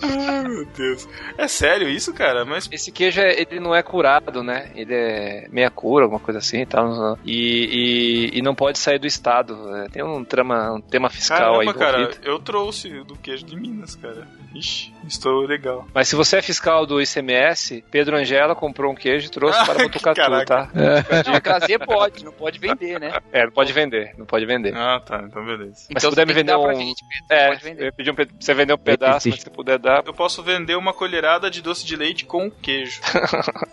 [0.01, 1.07] Ai, meu Deus.
[1.37, 2.43] É sério isso, cara?
[2.45, 4.71] Mas Esse queijo, é- ele não é curado, né?
[4.75, 7.17] Ele é meia cura, alguma coisa assim e tal.
[7.23, 9.75] E, e, e não pode sair do estado.
[9.77, 13.55] É, Tem um, trama, um tema fiscal aí Caramba, cara, eu trouxe do queijo de
[13.55, 14.27] Minas, cara.
[14.55, 15.87] Ixi, estou legal.
[15.93, 19.65] Mas se você é fiscal do ICMS, Pedro Angela comprou um queijo e trouxe Ah,
[19.65, 20.69] para que Botucatu, tá?
[21.31, 23.11] Não, trazer pode, não pode vender, né?
[23.31, 24.75] É, não pode vender, não pode vender.
[24.75, 25.87] Ah, tá, então beleza.
[25.93, 27.81] Mas se puder me vender um- gente, Pedro, É, pode vender.
[27.81, 30.03] eu ia pedir um, você vender um pedaço, mas se puder dar.
[30.05, 32.99] Eu posso vender uma colherada de doce de leite com queijo.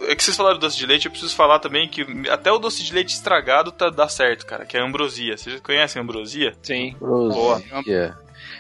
[0.03, 2.83] é que vocês falaram doce de leite, eu preciso falar também que até o doce
[2.83, 5.37] de leite estragado tá, dá certo, cara, que é a ambrosia.
[5.37, 6.55] Vocês conhecem a ambrosia?
[6.63, 6.95] Sim.
[7.01, 7.63] Boa.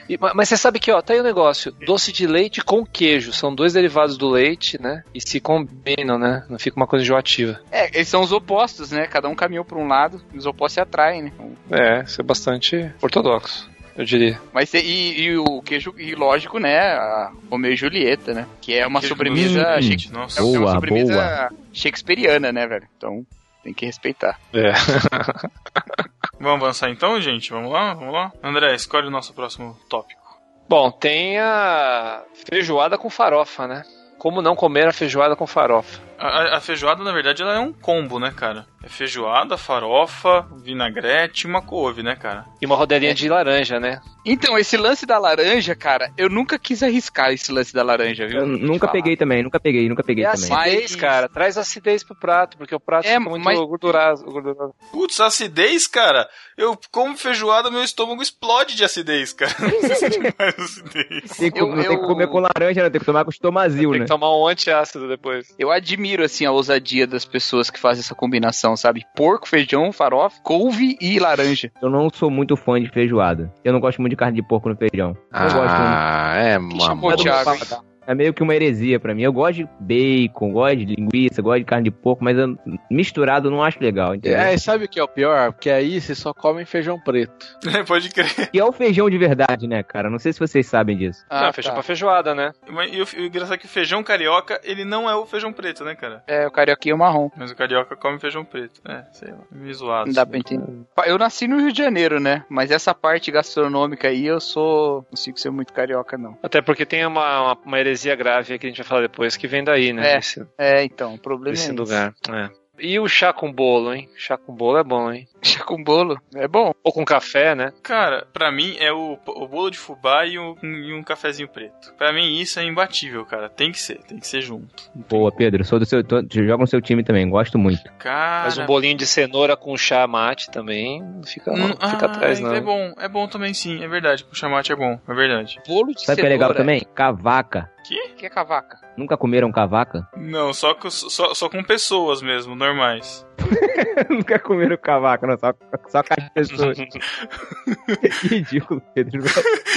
[0.08, 1.70] E- ma- mas você sabe que, ó, tá aí o negócio.
[1.84, 3.32] Doce de leite com queijo.
[3.32, 5.02] São dois derivados do leite, né?
[5.14, 6.44] E se combinam, né?
[6.48, 7.60] Não fica uma coisa enjoativa.
[7.70, 9.06] É, eles são os opostos, né?
[9.06, 11.32] Cada um caminhou pra um lado, os opostos se atraem, né?
[11.70, 14.40] É, isso é bastante ortodoxo, eu diria.
[14.52, 16.78] Mas e, e o queijo, e lógico, né?
[16.80, 18.46] A Romeu e Julieta, né?
[18.60, 19.74] Que é uma Queijo sobremesa.
[19.76, 20.40] leite, Nossa.
[20.40, 21.50] é uma Boa, sobremesa boa.
[21.72, 22.86] shakespeariana, né, velho?
[22.96, 23.26] Então
[23.62, 24.38] tem que respeitar.
[24.54, 24.72] É.
[26.40, 27.50] Vamos avançar então, gente?
[27.50, 27.94] Vamos lá?
[27.94, 28.32] Vamos lá?
[28.42, 30.20] André, escolhe o nosso próximo tópico.
[30.68, 33.82] Bom, tem a feijoada com farofa, né?
[34.18, 36.00] Como não comer a feijoada com farofa?
[36.18, 38.66] A, a- a feijoada, na verdade, ela é um combo, né, cara?
[38.88, 42.46] É feijoada, farofa, vinagrete e uma couve, né, cara?
[42.60, 44.00] E uma rodelinha de laranja, né?
[44.24, 48.40] Então, esse lance da laranja, cara, eu nunca quis arriscar esse lance da laranja, viu?
[48.40, 48.92] Eu nunca falar.
[48.92, 50.52] peguei também, nunca peguei, nunca peguei É também.
[50.52, 51.28] acidez, Mas- cara.
[51.28, 54.24] Traz acidez pro prato, porque o prato É, fica muito mas- gorduroso.
[54.24, 54.74] gorduroso.
[54.90, 56.28] Putz, acidez, cara.
[56.56, 59.54] Eu como feijoada, meu estômago explode de acidez, cara.
[59.60, 61.30] Não preciso de mais acidez.
[61.38, 63.90] Tem que, Eu- não tem que comer com laranja, não tem que tomar com estomazil,
[63.92, 64.06] Tem né?
[64.06, 65.54] que tomar um antiácido depois.
[65.58, 69.04] Eu admiro, assim, a ousadia das pessoas que fazem essa combinação, sabe?
[69.14, 71.70] Porco, feijão, farofa, couve e laranja.
[71.82, 73.52] Eu não sou muito fã de feijoada.
[73.64, 75.16] Eu não gosto muito de carne de porco no feijão.
[75.32, 75.70] Eu gosto muito.
[75.70, 77.10] Ah, é, chamou mamão.
[77.10, 77.87] o Thiago, hein?
[78.08, 79.22] É meio que uma heresia pra mim.
[79.22, 82.56] Eu gosto de bacon, gosto de linguiça, gosto de carne de porco, mas eu-
[82.90, 84.38] misturado eu não acho legal, entendeu?
[84.38, 85.52] É, e sabe o que é o pior?
[85.52, 87.46] Porque aí você só come feijão preto.
[87.78, 88.48] É, pode crer.
[88.52, 90.08] E é o feijão de verdade, né, cara?
[90.08, 91.22] Não sei se vocês sabem disso.
[91.30, 92.52] não, feijão pra feijoada, né?
[92.66, 95.52] Mas e o, o engraçado é que o feijão carioca, ele não é o feijão
[95.52, 96.22] preto, né, cara?
[96.26, 97.28] É, o carioquinho marrom.
[97.36, 98.80] Mas o carioca come feijão preto.
[98.88, 99.38] É, sei lá.
[99.52, 100.06] Me zoado.
[100.06, 100.64] Não dá pra entender.
[101.04, 102.42] Eu nasci no Rio de Janeiro, né?
[102.48, 104.96] Mas essa parte gastronômica aí, eu sou...
[105.02, 106.38] Não consigo ser muito carioca, não.
[106.42, 109.36] Até porque tem uma, uma, uma heresia grave aí que a gente vai falar depois
[109.36, 110.12] que vem daí, né?
[110.12, 110.16] É.
[110.16, 111.78] Desse, É, então, o problema desse é esse.
[111.80, 112.14] lugar.
[112.32, 112.50] É.
[112.80, 114.08] E o chá com bolo, hein?
[114.16, 115.26] Chá com bolo é bom, hein?
[115.42, 116.16] Chá com bolo.
[116.36, 116.72] É bom.
[116.84, 117.72] Ou com café, né?
[117.82, 121.92] Cara, pra mim é o, o bolo de fubá e um, e um cafezinho preto.
[121.98, 123.48] Pra mim isso é imbatível, cara.
[123.48, 124.84] Tem que ser, tem que ser junto.
[124.94, 125.32] Boa.
[125.32, 125.64] Pedro.
[125.64, 126.04] Sou do seu.
[126.04, 127.82] tô- joga no seu time também, gosto muito.
[127.98, 132.06] Cara, Mas um bolinho de cenoura com chá mate também não fica, não Hum, fica
[132.06, 132.54] atrás, não.
[132.54, 134.22] É bom, é bom também sim, é verdade.
[134.22, 135.58] Com chamate é bom, é verdade.
[135.66, 136.58] Bolo de Sabe o que é legal cenoura.
[136.60, 136.86] também?
[136.94, 137.68] Cavaca.
[137.88, 137.98] Que?
[138.12, 138.78] O que é cavaca?
[138.98, 140.06] Nunca comeram cavaca?
[140.14, 143.26] Não, só com, só, só com pessoas mesmo, normais.
[144.10, 145.38] Nunca comeram cavaca, não.
[145.38, 145.54] Só,
[145.88, 146.76] só com as pessoas.
[148.20, 149.22] que ridículo, Pedro.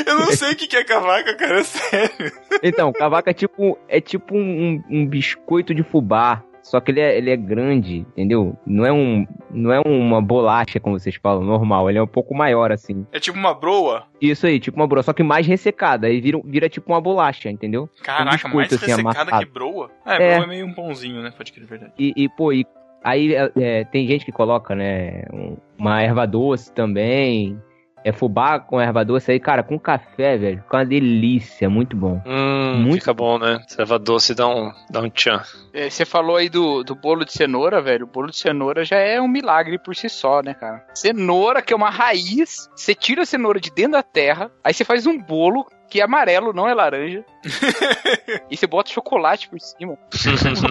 [0.06, 2.34] Eu não sei o que que é cavaca, cara, é sério.
[2.62, 6.44] Então, cavaca é tipo, é tipo um, um biscoito de fubá.
[6.64, 8.56] Só que ele é, ele é grande, entendeu?
[8.66, 11.90] Não é, um, não é uma bolacha, como vocês falam, normal.
[11.90, 13.06] Ele é um pouco maior, assim.
[13.12, 14.04] É tipo uma broa.
[14.22, 16.08] Isso aí, tipo uma broa, só que mais ressecada.
[16.08, 17.90] Aí vira, vira tipo uma bolacha, entendeu?
[18.04, 19.46] Caraca, biscoito, mais assim, ressecada amassado.
[19.46, 19.90] que broa?
[20.06, 20.34] Ah, é, É.
[20.36, 21.32] broa é meio um pãozinho, né?
[21.36, 21.94] Pode crer, é verdade.
[21.98, 22.64] E, e, pô, e
[23.04, 27.60] aí é, é, tem gente que coloca, né, um- uma erva doce também.
[28.04, 30.62] É fubá com erva doce aí, cara, com café, velho.
[30.64, 32.22] Fica uma delícia, muito bom.
[32.26, 33.62] Hum, Muito fica bom, né?
[33.68, 35.42] Serva doce dá um, dá um tchan.
[35.74, 38.06] É, Você falou aí do, do bolo de cenoura, velho.
[38.06, 40.84] O bolo de cenoura já é um milagre por si só, né, cara?
[40.96, 42.70] Cenoura, que é uma raiz.
[42.76, 46.04] Você tira a cenoura de dentro da terra, aí você faz um bolo que é
[46.06, 47.24] amarelo, não é laranja.
[48.50, 49.98] e você bota chocolate por cima.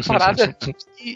[0.08, 0.56] Parada.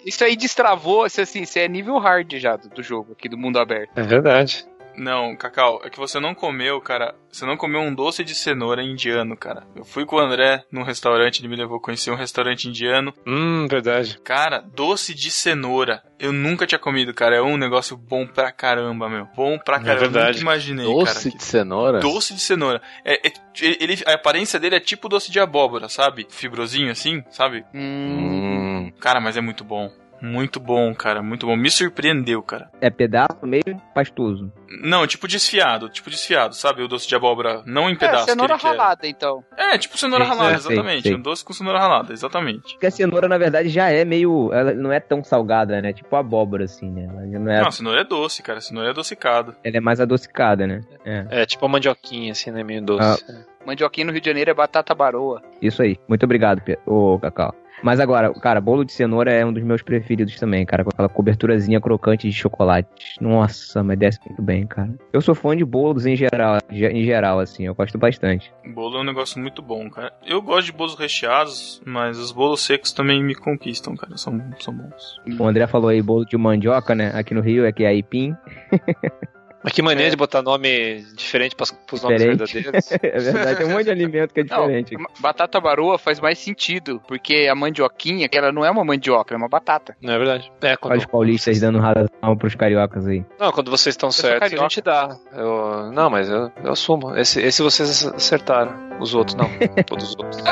[0.06, 3.58] Isso aí destravou, assim, isso é nível hard já do, do jogo aqui do mundo
[3.58, 3.90] aberto.
[3.96, 4.66] É verdade.
[4.97, 7.14] Não, Cacau, é que você não comeu, cara.
[7.30, 9.64] Você não comeu um doce de cenoura indiano, cara.
[9.74, 13.12] Eu fui com o André num restaurante, ele me levou a conhecer um restaurante indiano.
[13.26, 14.18] Hum, verdade.
[14.22, 16.03] Cara, doce de cenoura.
[16.18, 17.36] Eu nunca tinha comido, cara.
[17.36, 19.26] É um negócio bom pra caramba, meu.
[19.34, 19.92] Bom pra É caramba.
[19.92, 20.28] Eu verdade.
[20.38, 21.30] nunca imaginei, Doce cara.
[21.32, 21.99] que- de cenoura?
[22.01, 22.80] Doce de cenoura.
[23.05, 26.26] É, é- ele, a aparência dele é tipo doce de abóbora, sabe?
[26.30, 27.64] Fibrosinho assim, sabe?
[27.74, 29.90] Hum, Cara, mas é muito bom.
[30.24, 31.22] Muito bom, cara.
[31.22, 31.54] Muito bom.
[31.56, 32.70] Me surpreendeu, cara.
[32.80, 33.62] É pedaço meio
[33.94, 34.50] pastoso.
[34.82, 35.88] Não, tipo desfiado.
[35.90, 36.82] Tipo desfiado, sabe?
[36.82, 37.62] O doce de abóbora.
[37.66, 38.24] Não em É, pedaço.
[38.24, 38.78] cenoura que ele quer.
[38.80, 39.44] ralada, então.
[39.56, 41.02] É, tipo cenoura ralada, é, sei, exatamente.
[41.02, 41.14] sei.
[41.14, 42.72] Um doce com cenoura ralada, exatamente.
[42.72, 44.50] Porque a cenoura, na verdade, já é meio.
[44.52, 45.92] Ela não é tão salgada, né?
[45.92, 47.04] Tipo abóbora, assim, né?
[47.04, 47.62] Ela não é.
[47.62, 48.60] Não, cenoura é doce, cara.
[48.60, 49.54] Cenoura é adocicado.
[49.62, 50.80] Ela é mais adocicada, né?
[51.04, 51.42] É.
[51.42, 52.62] É tipo uma mandioquinha, assim, né?
[52.64, 53.24] Meio doce.
[53.66, 55.42] Mandioquinha no Rio de Janeiro é batata baroa.
[55.60, 55.96] Isso aí.
[56.08, 57.54] Muito obrigado, Pe- ô Cacau.
[57.82, 61.08] Mas agora, cara, bolo de cenoura é um dos meus preferidos também, cara, com aquela
[61.08, 62.88] coberturazinha crocante de chocolate.
[63.20, 64.90] Nossa, mas desce muito bem, cara.
[65.12, 68.52] Eu sou fã de bolos em geral, ge- em geral, assim, eu gosto bastante.
[68.74, 70.12] Bolo é um negócio muito bom, cara.
[70.24, 74.16] Eu gosto de bolos recheados, mas os bolos secos também me conquistam, cara.
[74.16, 75.20] São, são bons.
[75.38, 77.10] O André falou aí bolo de mandioca, né?
[77.14, 78.34] Aqui no Rio é que é aipim.
[79.64, 82.90] Mas que maneira de botar nome diferente pras, pros nomes verdadeiros.
[83.02, 84.94] É verdade, tem um monte de alimento que é Não, diferente.
[85.18, 89.36] batata baroa faz mais sentido, porque a mandioquinha, que ela não é uma mandioca, é
[89.38, 89.96] uma batata.
[90.02, 90.52] Não é verdade?
[90.60, 93.24] É, quando, Olha os paulistas dando razão pros cariocas aí.
[93.40, 95.16] Não, quando vocês estão certos, a gente dá.
[95.32, 97.16] Eu- não, mas eu, eu assumo.
[97.16, 98.84] Esse, esse vocês acertaram.
[99.00, 99.48] Os outros não.
[99.88, 100.42] Todos os outros.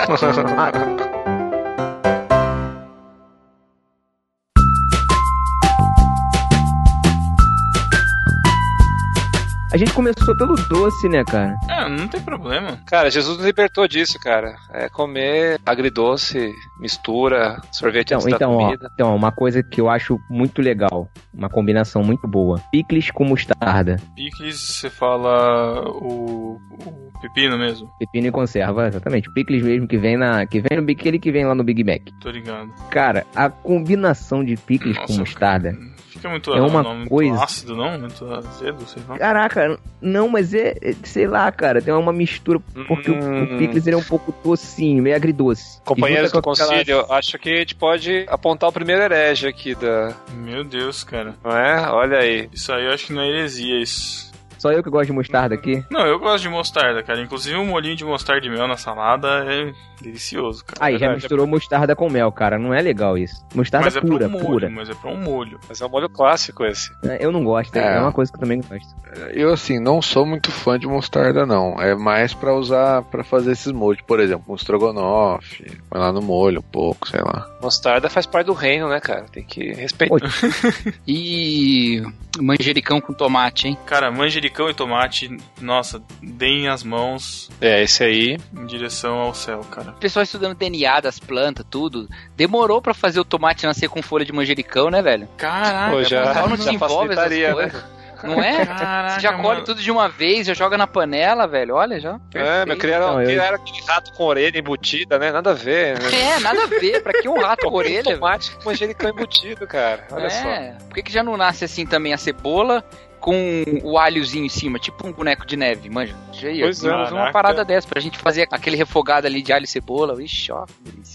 [9.72, 11.56] A gente começou pelo doce, né, cara?
[11.66, 12.78] É, não tem problema.
[12.86, 14.54] Cara, Jesus nos libertou disso, cara.
[14.70, 19.88] É comer agridoce, mistura, sorvete Então, antes da então, ó, então, uma coisa que eu
[19.88, 22.60] acho muito legal, uma combinação muito boa.
[22.70, 23.96] Picles com mostarda.
[24.14, 27.88] Picles, você fala o, o pepino mesmo.
[27.98, 29.32] Pepino e conserva, exatamente.
[29.32, 30.44] Picles mesmo que vem na.
[30.46, 32.02] Que vem no Big- aquele que vem lá no Big Mac.
[32.20, 32.70] Tô ligado.
[32.90, 35.74] Cara, a combinação de picles com Nossa, mostarda.
[36.12, 37.98] Fica muito, É uma não, muito coisa- ácido, não?
[37.98, 39.16] Muito azedo, sei lá.
[39.16, 43.54] Caraca, não, mas é, é- sei lá, cara, tem uma mistura, porque o- Hum.
[43.54, 45.80] o, picles ele é um pouco docinho, meio agridoce.
[45.84, 49.74] Companheiros do com aquela- concílio, acho que a gente pode apontar o primeiro herege aqui
[49.74, 50.14] da.
[50.34, 51.34] Meu Deus, cara.
[51.42, 51.88] Não é?
[51.90, 52.48] Olha aí.
[52.52, 54.30] Isso aí eu acho que não é heresia, isso.
[54.62, 55.84] Só eu que gosto de mostarda aqui.
[55.90, 57.20] Não, eu gosto de mostarda, cara.
[57.20, 60.78] Inclusive um molhinho de mostarda e mel na salada é delicioso, cara.
[60.78, 62.60] Aí, já misturou mostarda com mel, cara.
[62.60, 63.44] Não é legal isso.
[63.56, 64.70] Mostarda mas é pura, pra um molho, pura.
[64.70, 65.58] mas é pra um molho.
[65.68, 66.92] Mas é um molho clássico esse.
[67.02, 67.96] É, Eu não gosto, é.
[67.96, 68.00] É.
[68.00, 68.94] uma coisa que eu também não gosto.
[69.34, 71.80] Eu, assim, não sou muito fã de mostarda, não.
[71.82, 74.00] É mais pra usar, pra fazer esses molhos.
[74.06, 77.48] Por exemplo, um estrogonofe, põe lá no molho um pouco, sei lá.
[77.60, 79.24] Mostarda faz parte do reino, né, cara?
[79.24, 80.16] Tem que respeitar.
[81.06, 82.02] E
[82.40, 83.76] manjericão com tomate, hein?
[83.84, 88.38] Cara, manjericão e tomate, nossa, deem as mãos É, esse aí.
[88.56, 89.90] em direção ao céu, cara.
[89.90, 92.08] O pessoal estudando DNA das plantas, tudo.
[92.36, 95.28] Demorou pra fazer o tomate nascer com folha de manjericão, né, velho?
[95.36, 97.52] Caraca, Pô, já- não desenvolve essas né?
[97.52, 97.84] coisas.
[98.22, 98.64] Não é?
[98.64, 99.64] Caraca, Você já colhe mano.
[99.64, 101.74] tudo de uma vez, já joga na panela, velho.
[101.74, 102.20] Olha já.
[102.32, 105.32] É, meu, criaram, eu- criaram aquele rato com orelha embutida, né?
[105.32, 105.98] Nada a ver.
[106.00, 106.08] Né?
[106.36, 107.02] É, nada a ver.
[107.02, 108.14] Pra que um rato com orelha?
[108.14, 110.06] tomate com manjericão embutido, cara.
[110.12, 110.48] Olha só.
[110.48, 110.76] é.
[110.86, 112.84] Por que, que já não nasce assim também a cebola
[113.22, 116.14] com o alhozinho em cima, tipo um boneco de neve, manja?
[116.32, 116.92] Já ia, Pois é.
[116.92, 120.20] uma parada dessa pra gente fazer aquele refogado ali de alho e cebola.
[120.22, 120.66] Ixi, ó.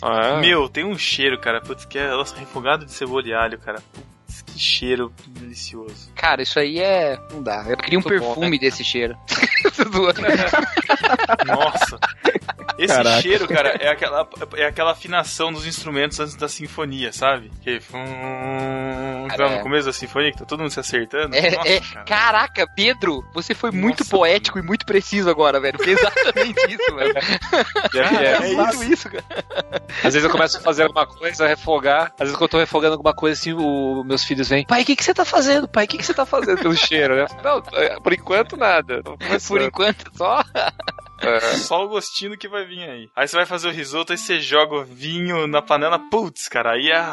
[0.02, 1.60] Ah, Meu, tem um cheiro, cara.
[1.62, 3.84] Putz, que é nossa, refogado de cebola e alho, cara.
[3.94, 6.10] Putz, que cheiro delicioso.
[6.16, 7.20] Cara, isso aí é.
[7.32, 7.66] Não dá.
[7.68, 9.16] Eu queria um Muito bom, perfume desse cheiro.
[11.46, 12.00] Nossa.
[12.78, 13.22] Esse Caraca.
[13.22, 17.52] cheiro, cara, é aquela, é aquela afinação dos instrumentos antes da sinfonia, sabe?
[17.64, 17.98] Que fum,
[19.30, 19.60] Cara, no é.
[19.64, 21.36] começo da sinfonia, que tá todo mundo se acertando.
[21.36, 22.06] É, Nossa, é- cara.
[22.06, 25.78] Caraca, Pedro, você foi muito Nossa, poético e muito preciso agora, velho.
[25.78, 27.14] Foi exatamente isso, velho.
[27.18, 29.26] é, É, é, muito isso, cara.
[30.04, 32.12] Às vezes eu começo a fazer alguma coisa, refogar.
[32.14, 34.66] Às vezes quando eu tô refogando alguma coisa, assim, o, meus filhos vêm.
[34.66, 35.86] Pai, o que, que você tá fazendo, pai?
[35.86, 37.26] O que, que você tá fazendo pelo cheiro, né?
[37.44, 39.02] Não, é, por enquanto nada.
[39.48, 40.44] Por enquanto, só.
[41.66, 43.10] Só o gostinho que vai vir aí.
[43.16, 46.72] Aí você vai fazer o risoto, aí você joga o vinho na panela, putz, cara,
[46.74, 47.04] aí é.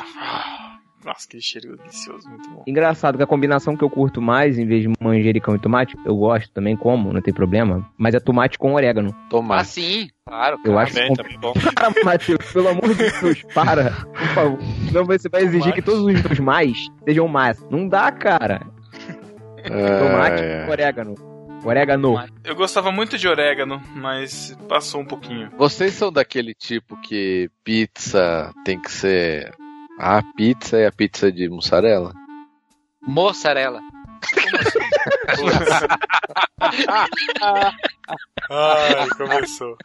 [1.05, 2.65] Nossa, que cheiro delicioso, muito bom.
[2.67, 6.17] Engraçado que a combinação que eu curto mais, em vez de manjericão e tomate, eu
[6.17, 9.15] gosto também, como, não tem problema, mas é tomate com orégano.
[9.29, 9.61] Tomate.
[9.61, 10.57] Assim, claro.
[10.65, 11.23] Eu acho Também, que...
[11.23, 11.53] também bom.
[11.77, 14.59] Para, Matheus, pelo amor de Deus, para, por favor.
[14.89, 15.83] Senão você vai exigir Tomate.
[15.83, 17.63] que todos os mais sejam mais.
[17.69, 18.63] Não dá, cara.
[19.63, 21.34] Tomate É, com orégano.
[21.65, 22.23] Orégano.
[22.45, 25.51] Eu gostava muito de orégano, mas passou um pouquinho.
[25.57, 29.53] Vocês são daquele tipo que pizza tem que ser
[29.99, 32.13] a pizza e a pizza de mussarela?
[33.03, 33.81] Moçarela.
[38.51, 39.77] Ai, começou.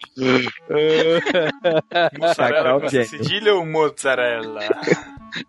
[2.36, 4.60] Cacau com cedilha ou mozzarella?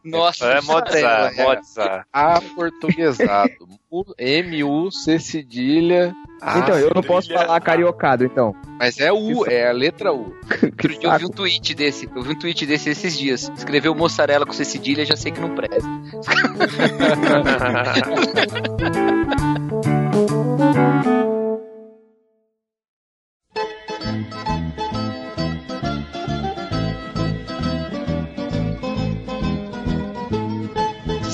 [0.05, 1.31] Nossa, É moçarela.
[1.31, 2.07] Mozart, Mozart.
[2.13, 3.51] Aportuguesado.
[3.91, 6.15] Mu- M-U-C cedilha.
[6.41, 8.55] A, Então, eu não posso falar cariocado, então.
[8.79, 10.35] Mas é U, é a letra U.
[10.79, 12.09] Que Outro dia eu vi um tweet desse.
[12.15, 13.51] Eu vi um tweet desse esses dias.
[13.57, 15.81] Escreveu moçarela com C cedilha, já sei que não presta.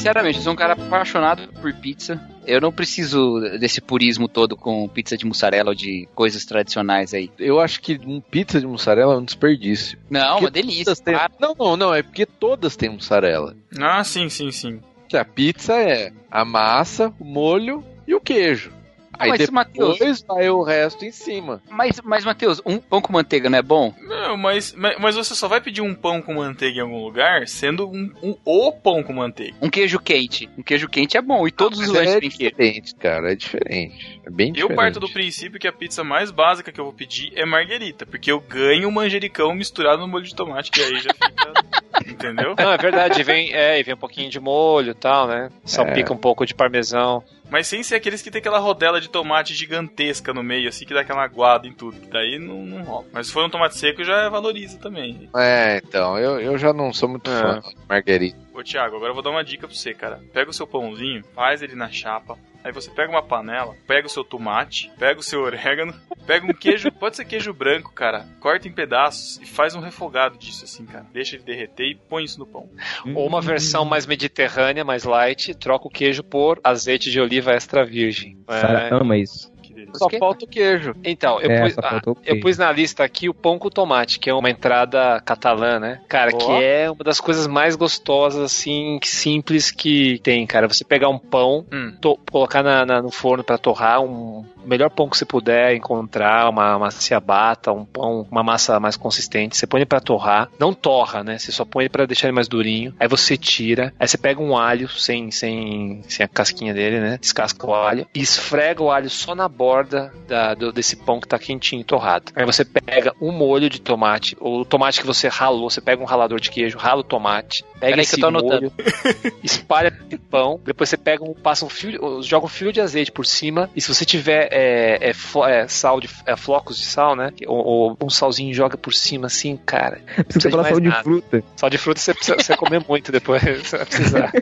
[0.07, 2.21] Sinceramente, eu sou um cara apaixonado por pizza.
[2.47, 7.29] Eu não preciso desse purismo todo com pizza de mussarela ou de coisas tradicionais aí.
[7.37, 7.99] Eu acho que
[8.31, 9.99] pizza de mussarela é um desperdício.
[10.09, 10.95] Não, Porque uma delícia.
[10.95, 11.33] Têm- claro.
[11.41, 11.95] Não, não, não.
[11.95, 13.57] É porque todas têm mussarela.
[13.81, 14.81] Ah, sim, sim, sim.
[15.09, 18.76] Que a pizza é a massa, o molho e o queijo.
[19.19, 21.63] Aí mas, Matheus, depois vai o resto em cima.
[21.71, 23.95] mas, mas, Matheus, um pão com manteiga não é bom?
[24.01, 27.47] Não, mas, mas, mas você só vai pedir um pão com manteiga em algum lugar
[27.49, 29.57] sendo um, um o pão com manteiga.
[29.61, 30.49] Um queijo quente.
[30.59, 31.47] Um queijo quente é bom.
[31.47, 32.51] E todos os Mas lanches é têm queijo.
[32.51, 33.33] diferente, cara.
[33.33, 34.21] É diferente.
[34.25, 34.77] É bem Eu diferente.
[34.77, 38.31] parto do princípio que a pizza mais básica que eu vou pedir é marguerita, porque
[38.31, 41.53] eu ganho um manjericão misturado no molho de tomate, que aí já fica.
[42.07, 42.55] entendeu?
[42.59, 45.51] Não, é verdade, vem, é, e vem um pouquinho de molho e tal, né?
[45.65, 47.23] Salpica um pouco de parmesão.
[47.49, 50.93] Mas sem ser aqueles que tem aquela rodela de tomate gigantesca no meio, assim, que
[50.93, 52.01] dá aquela aguada em tudo.
[52.01, 53.07] que Daí não, não rola.
[53.13, 55.29] Mas se for um tomate seco, já valoriza também.
[55.37, 57.41] É, então, eu, eu já não sou muito É.
[57.41, 58.37] fã de marguerita.
[58.53, 60.21] Ô, Thiago, agora eu vou dar uma dica pra você, cara.
[60.33, 62.37] Pega o seu pãozinho, faz ele na chapa.
[62.67, 65.95] Aí você pega uma panela, pega o seu tomate, pega o seu orégano,
[66.27, 68.27] pega um queijo, pode ser queijo branco, cara.
[68.41, 71.07] Corta em pedaços e faz um refogado disso, assim, cara.
[71.13, 72.69] Deixa ele derreter e põe isso no pão.
[73.15, 77.85] Ou uma versão mais mediterrânea, mais light, troca o queijo por azeite de oliva extra
[77.85, 78.37] virgem.
[78.49, 79.55] Sara É, ama isso.
[79.95, 80.95] Só falta o queijo.
[81.05, 84.29] Então, eu, É, pus, ah, eu pus na lista aqui o pão com tomate, que
[84.29, 86.01] é uma entrada catalã, né?
[86.09, 86.39] Cara, Ó.
[86.39, 90.69] que é uma das coisas mais gostosas, assim, simples que tem, cara.
[90.69, 91.93] Você pegar um pão, Hum.
[92.01, 96.49] to- colocar na- na- no forno pra torrar, um, melhor pão que você puder encontrar,
[96.49, 99.57] uma, uma ciabatta, um pão, uma massa mais consistente.
[99.57, 101.39] Você põe ele pra torrar, não torra, né?
[101.39, 102.95] Você só põe ele pra deixar ele mais durinho.
[102.99, 107.19] Aí você tira, aí você pega um alho sem, sem, sem a casquinha dele, né?
[107.21, 111.29] Descasca o alho e esfrega o alho só na borda da- do- desse pão que
[111.29, 112.33] tá quentinho, torrado.
[112.35, 116.03] Aí você pega um molho de tomate, ou o tomate que você ralou, você pega
[116.03, 118.63] um ralador de queijo, rala o tomate, pega Peraí esse que eu tô anotando.
[118.63, 118.73] molho,
[119.43, 123.13] espalha no pão, depois você pega um, passa um fio, joga um fio de azeite
[123.13, 127.15] por cima, e se você tiver é, é, é, sal de é, flocos de sal,
[127.15, 127.31] né?
[127.47, 130.01] Ou, ou um salzinho joga por cima assim, cara.
[130.25, 131.03] Precisa falar sal de nada.
[131.03, 131.45] fruta.
[131.55, 134.33] Sal de fruta você precisa você comer muito depois, você vai precisar.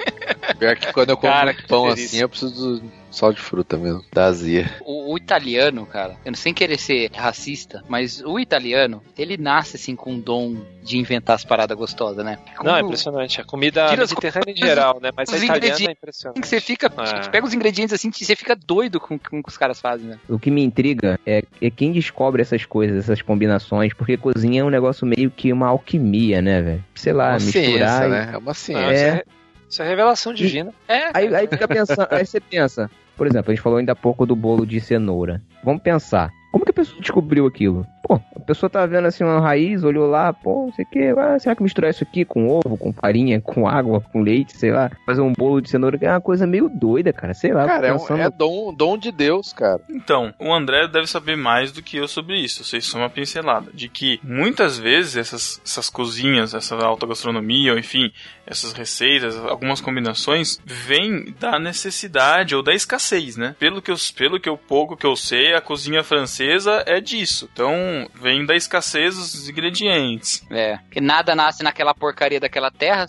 [0.56, 2.80] Pior que quando eu como Cara, que pão assim, eu preciso
[3.14, 4.04] Só de fruta mesmo.
[4.12, 4.68] Da azia.
[4.84, 9.76] O, o italiano, cara, eu não sem querer ser racista, mas o italiano, ele nasce
[9.76, 12.38] assim com um dom de inventar as paradas gostosas, né?
[12.62, 13.40] Não, é impressionante.
[13.40, 15.10] A comida Tira mediterrânea em geral, né?
[15.16, 16.46] Mas os a italiana é ingredientes impressionante.
[16.48, 17.22] você fica, É.
[17.22, 20.08] você pega os ingredientes assim, você fica doido com, com o que os caras fazem,
[20.08, 20.18] né?
[20.28, 24.64] O que me intriga é, é quem descobre essas coisas, essas combinações, porque cozinha é
[24.64, 26.84] um negócio meio que uma alquimia, né, velho?
[26.96, 27.62] Sei É lá, uma misturar.
[27.62, 28.30] ciência, e- né?
[28.32, 28.92] É uma ciência.
[28.92, 29.08] isso, É.
[29.08, 29.22] é,
[29.70, 30.72] isso é revelação divina.
[30.88, 33.96] É, Aí, aí fica pensando, aí você pensa, por exemplo, a gente falou ainda há
[33.96, 35.42] pouco do bolo de cenoura.
[35.62, 37.86] Vamos pensar, como que a pessoa descobriu aquilo?
[38.06, 40.98] Pô, a pessoa tá vendo assim uma raiz, olhou lá, pô, não sei o que,
[41.18, 44.70] ah, será que misturar isso aqui com ovo, com farinha, com água, com leite, sei
[44.70, 47.64] lá, fazer um bolo de cenoura que é uma coisa meio doida, cara, sei lá.
[47.66, 48.20] Cara, é, um- pensando...
[48.20, 49.80] é dom, dom de Deus, cara.
[49.88, 52.62] Então, o André deve saber mais do que eu sobre isso.
[52.62, 53.70] Vocês são uma pincelada.
[53.72, 58.12] De que muitas vezes essas, essas cozinhas, essa alta gastronomia, ou enfim,
[58.46, 63.54] essas receitas, algumas combinações, vêm da necessidade ou da escassez, né?
[63.58, 67.48] Pelo que, eu, pelo que eu pouco que eu sei, a cozinha francesa é disso.
[67.52, 67.72] Então,
[68.14, 70.42] vem da escassez dos ingredientes.
[70.50, 70.78] é.
[70.90, 73.06] Que nada nasce naquela porcaria daquela terra.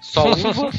[0.00, 0.70] Só uva.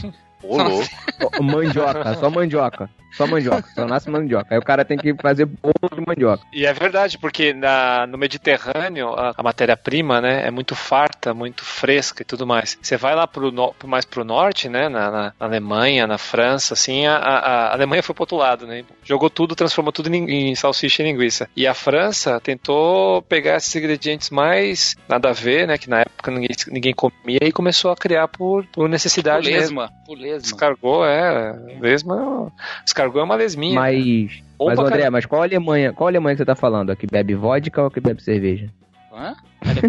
[0.44, 0.88] Ô, louco.
[1.36, 2.90] Só mandioca, só mandioca.
[3.16, 4.47] Só mandioca, só nasce mandioca.
[4.51, 6.43] Aí o cara tem que fazer bolo de mandioca.
[6.53, 11.64] E é verdade, porque na, no Mediterrâneo a, a matéria-prima, né, é muito farta, muito
[11.64, 12.78] fresca e tudo mais.
[12.82, 17.05] Você vai lá pro, no- mais pro norte, né, na, na- Alemanha, na França, assim,
[17.05, 17.39] a, a-
[17.70, 21.05] a Alemanha foi pro outro lado, né, jogou tudo, transformou tudo em, em salsicha e
[21.05, 21.49] linguiça.
[21.55, 26.32] E a França tentou pegar esses ingredientes mais nada a ver, né, que na época
[26.32, 29.80] ninguém, ninguém comia e começou a criar por, por necessidade mesmo.
[29.82, 29.89] Lesma.
[30.05, 30.39] Por lesma.
[30.41, 32.51] Descargou, é, lesma,
[32.98, 33.76] descargou é uma lesminha.
[33.76, 36.91] Mas, mas André, mas qual Alemanha, qual Alemanha que você tá falando?
[36.91, 38.70] A que bebe vodka ou a que bebe cerveja?
[39.14, 39.36] Hã?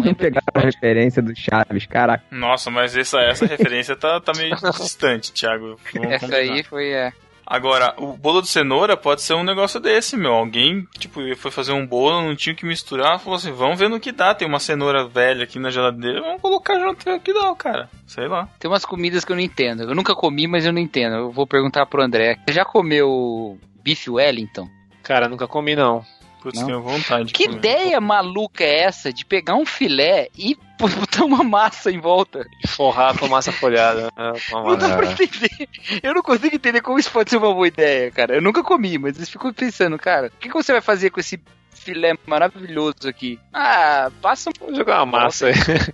[0.03, 2.23] Não pegaram a referência do Chaves, caraca.
[2.31, 5.77] Nossa, mas essa, essa referência tá, tá meio distante, Thiago.
[5.93, 6.55] Vamos Essa combinar.
[6.55, 7.11] aí foi, é.
[7.49, 10.33] Agora, o bolo de cenoura pode ser um negócio desse, meu.
[10.33, 13.89] Alguém, tipo, foi fazer um bolo, não tinha o que misturar, falou assim, vamos ver
[13.89, 14.35] no que dá.
[14.35, 17.89] Tem uma cenoura velha aqui na geladeira, vamos colocar junto ver o que dá, cara.
[18.05, 18.47] Sei lá.
[18.59, 19.81] Tem umas comidas que eu não entendo.
[19.81, 21.15] Eu nunca comi, mas eu não entendo.
[21.15, 22.37] Eu vou perguntar pro André.
[22.45, 24.69] Você já comeu bife Wellington?
[25.01, 26.05] Cara, nunca comi não.
[26.41, 27.57] Putz, tenho vontade de Que comer.
[27.57, 32.45] ideia maluca é essa de pegar um filé e botar uma massa em volta?
[32.63, 34.03] E forrar com massa folhada.
[34.17, 35.67] né, Não dá pra entender.
[36.01, 38.35] Eu não consigo entender como isso pode ser uma boa ideia, cara.
[38.35, 41.19] Eu nunca comi, mas eu fico pensando, cara, o que, que você vai fazer com
[41.19, 41.39] esse
[41.71, 43.39] filé maravilhoso aqui?
[43.53, 44.53] Ah, passa um.
[44.59, 45.53] Vou jogar uma massa aí.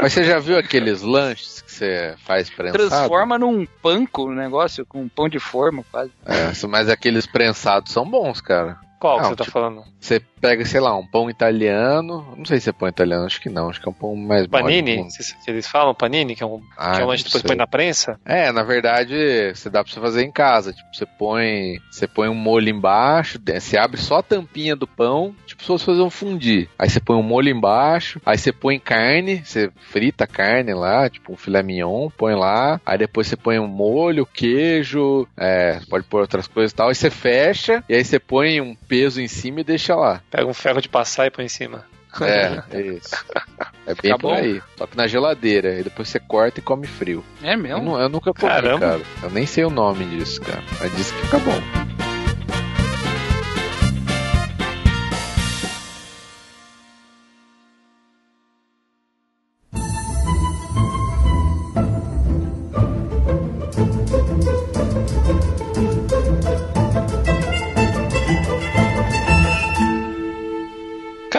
[0.00, 2.88] Mas você já viu aqueles lanches que você faz prensado?
[2.88, 6.10] Transforma num panko o negócio, com um pão de forma quase.
[6.26, 8.78] É, mas aqueles prensados são bons, cara.
[9.02, 9.84] Qual que Não, você tá tipo- falando?
[9.98, 12.34] Você pega, sei lá, um pão italiano.
[12.36, 13.70] Não sei se é pão italiano, acho que não.
[13.70, 14.98] Acho que é um pão mais mole, Panini?
[14.98, 17.28] um- Vocês- que eles falam panini, que é um, Ah, que é um lanche que
[17.30, 18.18] depois põe na prensa?
[18.24, 20.72] É, na verdade, você dá pra você fazer em casa.
[20.72, 25.34] Tipo, você põe, você põe um molho embaixo, você abre só a tampinha do pão,
[25.46, 26.68] tipo se fosse fazer um fundi.
[26.78, 31.08] Aí você põe um molho embaixo, aí você põe carne, você frita a carne lá,
[31.08, 32.80] tipo um filé mignon, põe lá.
[32.84, 36.88] Aí depois você põe um molho, queijo, é, pode pôr outras coisas e tal.
[36.88, 40.20] Aí você fecha, e aí você põe um peso em cima e deixa lá.
[40.32, 41.84] Pega um ferro de passar e põe em cima.
[42.20, 43.14] É, é isso.
[43.86, 44.34] É bem Fica por bom?
[44.34, 44.60] aí.
[44.76, 45.78] Só que na geladeira.
[45.78, 47.22] E depois você corta e come frio.
[47.42, 47.82] É Eu, mesmo?
[47.82, 48.80] nu- eu nunca comi, Caramba.
[48.80, 49.00] cara.
[49.22, 50.62] Eu nem sei o nome disso, cara.
[50.80, 51.81] Mas diz que fica bom.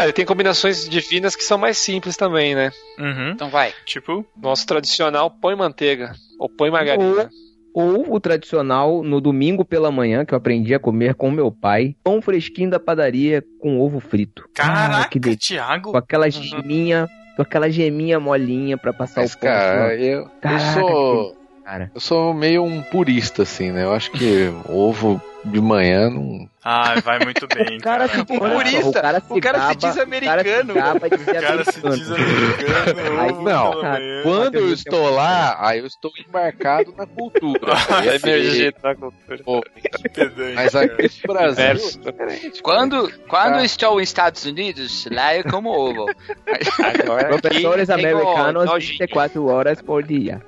[0.08, 2.72] E tem combinações divinas que são mais simples também, né?
[3.00, 3.32] Uhum.
[3.32, 3.74] Então vai.
[3.86, 6.14] Tipo, Nosso tradicional põe manteiga.
[6.40, 7.30] Ou põe margarina.
[7.74, 11.96] Ou o tradicional, no domingo pela manhã, que eu aprendi a comer com meu pai,
[12.04, 14.44] pão fresquinho da padaria com ovo frito.
[14.44, 15.56] Ah, caraca, que delícia.
[15.58, 15.92] Thiago.
[15.92, 19.50] Com aquela geminha, com aquela geminha molinha pra passar Mas, o pão.
[19.50, 21.36] cara, eu, eu Caraca, sou.
[21.36, 21.92] ó, cara.
[21.96, 23.84] Eu sou meio um purista, assim, né?
[23.86, 26.48] Eu acho que ovo de manhã não.
[26.66, 28.24] Ah, vai muito bem, O cara cara.
[28.24, 30.44] o cara se o cara se diz o americano.
[30.44, 33.20] cara se gaba de O cara se diz americano.
[33.20, 34.04] Aí, não, cara.
[34.24, 37.74] Quando eu estou lá, aí eu estou embarcado na cultura.
[38.24, 39.44] Emergente na cultura.
[39.44, 41.64] pô, Que pedante, mas aqui no Brasil.
[41.66, 43.66] É diferente, Quando, quando Ah.
[43.66, 46.06] estou nos Estados Unidos, lá eu como ovo.
[47.04, 49.00] Agora Professores americanos, nojinho.
[49.00, 50.42] 24 horas por dia.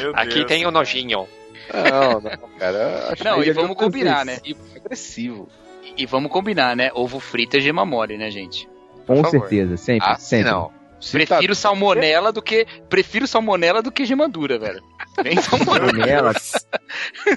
[0.00, 1.26] Meu aqui Deus, tem o nojinho.
[1.72, 3.14] Não, não, cara.
[3.24, 4.34] Não, e vamos combinar, né?
[4.34, 5.48] agressivo, agressivo.
[5.96, 6.90] E vamos combinar, né?
[6.94, 8.68] Ovo frito é gema mole, né, gente?
[9.06, 9.30] Com favor.
[9.30, 10.50] certeza, sempre, Ah, sempre.
[10.50, 10.72] não.
[11.00, 14.82] Se tá- Prefiro salmonela do que prefiro salmonela do que gemadura, velho.
[15.22, 16.32] Vem salmonela.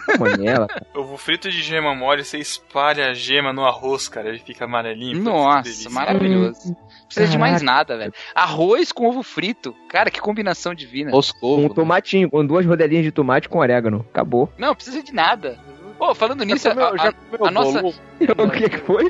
[0.05, 0.67] Salmonela.
[0.95, 5.21] Ovo frito de gema mole, você espalha a gema no arroz, cara, ele fica amarelinho.
[5.21, 6.75] Nossa, maravilhoso.
[7.08, 8.14] Não precisa de mais nada, velho.
[8.36, 9.74] Arroz com ovo frito.
[9.88, 11.10] Cara, que combinação divina.
[11.12, 11.70] Com um Moscou.
[11.74, 14.05] tomatinho, com duas rodelinhas de tomate com orégano.
[14.10, 14.51] Acabou.
[14.58, 15.58] Não, precisa de nada.
[15.97, 17.82] Pô, falando nisso, Já comeu, a- já a- comeu a nossa-?
[18.38, 19.10] O que que foi?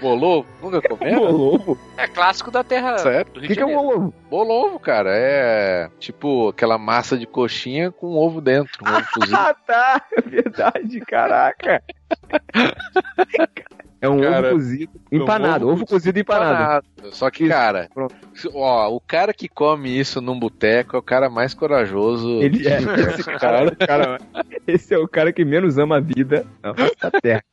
[0.00, 0.48] Bolovo?
[0.62, 1.14] Nunca comeu?
[1.20, 1.78] Bolovo?
[1.98, 4.14] é clássico da terra do O que que é um bolovo?
[4.30, 9.36] Bolovo, cara, é tipo aquela massa de coxinha com ovo dentro, um ovo cozido.
[9.36, 10.02] Ah, tá.
[10.16, 11.82] É verdade, caraca.
[14.00, 14.92] É um Cara, ovo cozido.
[15.12, 15.64] Empanado.
[15.66, 16.54] ovo Ovo cozido empanado.
[16.96, 17.14] Empanado.
[17.14, 17.88] Só que, Isso, cara,
[18.54, 22.40] ó, o cara que come isso num boteco é o cara mais corajoso.
[22.42, 22.78] Ele é.
[23.12, 24.18] Esse cara, cara,
[24.66, 27.44] esse é o cara que menos ama a vida na face da terra.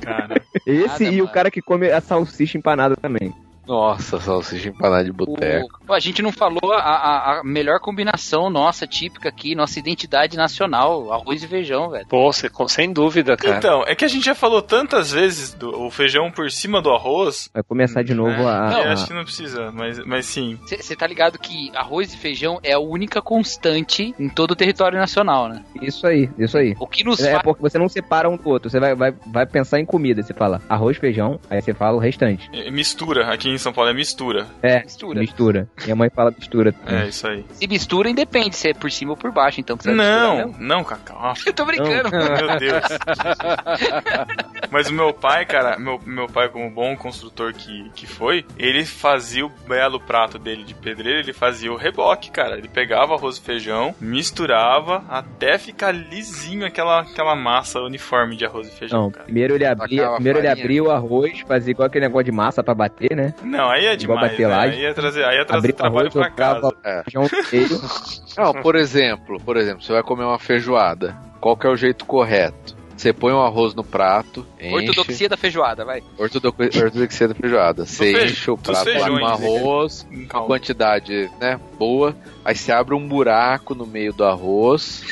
[0.00, 0.34] Cara,
[0.66, 1.34] Esse Nada, e o mano.
[1.34, 3.32] cara que come a salsicha empanada também.
[3.66, 5.80] Nossa, salsicha empanada de boteco.
[5.88, 10.36] O- a gente não falou a, a- a melhor combinação nossa, típica aqui, nossa identidade
[10.36, 12.06] nacional, arroz e feijão, velho.
[12.06, 13.56] Pô, você- com- sem dúvida, cara.
[13.56, 16.90] então, é que a gente já falou tantas vezes do o feijão por cima do
[16.90, 17.48] arroz.
[17.52, 18.68] Vai começar de novo né, a.
[18.68, 20.58] a- acho que não precisa, mas, mas sim.
[20.66, 24.98] Você tá ligado que arroz e feijão é a única constante em todo o território
[24.98, 25.62] nacional, né?
[25.80, 26.74] Isso aí, isso aí.
[26.78, 27.42] O que nos É faz.
[27.42, 28.68] porque você não separa um do outro.
[28.70, 30.22] Você vai, vai, vai pensar em comida.
[30.22, 32.48] Você fala arroz, feijão, aí você fala o restante.
[32.52, 34.46] É Mistura, aqui em São Paulo é mistura.
[34.62, 35.20] É, Mistura.
[35.20, 35.68] mistura.
[35.84, 36.72] Minha mãe fala mistura.
[36.72, 37.02] também.
[37.02, 37.44] É isso aí.
[37.52, 40.56] Se mistura, independe se é por cima ou por baixo, então misturar Não, mesmo.
[40.58, 41.34] não, Cacau.
[41.46, 42.10] Eu tô brincando.
[42.10, 42.84] Meu Deus.
[44.70, 48.84] Mas o meu pai, cara, meu, meu pai, como bom construtor que, que foi, ele
[48.84, 52.56] fazia o belo prato dele de pedreiro, ele fazia o reboque, cara.
[52.58, 58.68] Ele pegava arroz e feijão, misturava até ficar lisinho aquela, aquela massa uniforme de arroz
[58.68, 59.24] e feijão, Não, cara.
[59.24, 62.74] primeiro ele abria, primeiro ele abria o arroz, fazia igual aquele negócio de massa pra
[62.74, 63.34] bater, né?
[63.44, 64.54] Não, aí é demais, bater né?
[64.54, 66.74] Aí ia trazer, aí ia trazer Abria o trabalho pra casa.
[66.84, 67.02] É.
[68.36, 71.16] Não, por exemplo, por exemplo, você vai comer uma feijoada.
[71.40, 72.74] Qual que é o jeito correto?
[72.96, 74.74] Você põe o arroz no prato, enche.
[74.88, 76.02] Ortodoxia da feijoada, vai.
[76.16, 77.84] Ortodoxia, ortodoxia da feijoada.
[77.84, 82.14] Você enche o prato lá com arroz, uma quantidade, né, boa.
[82.44, 85.02] Aí você abre um buraco no meio do arroz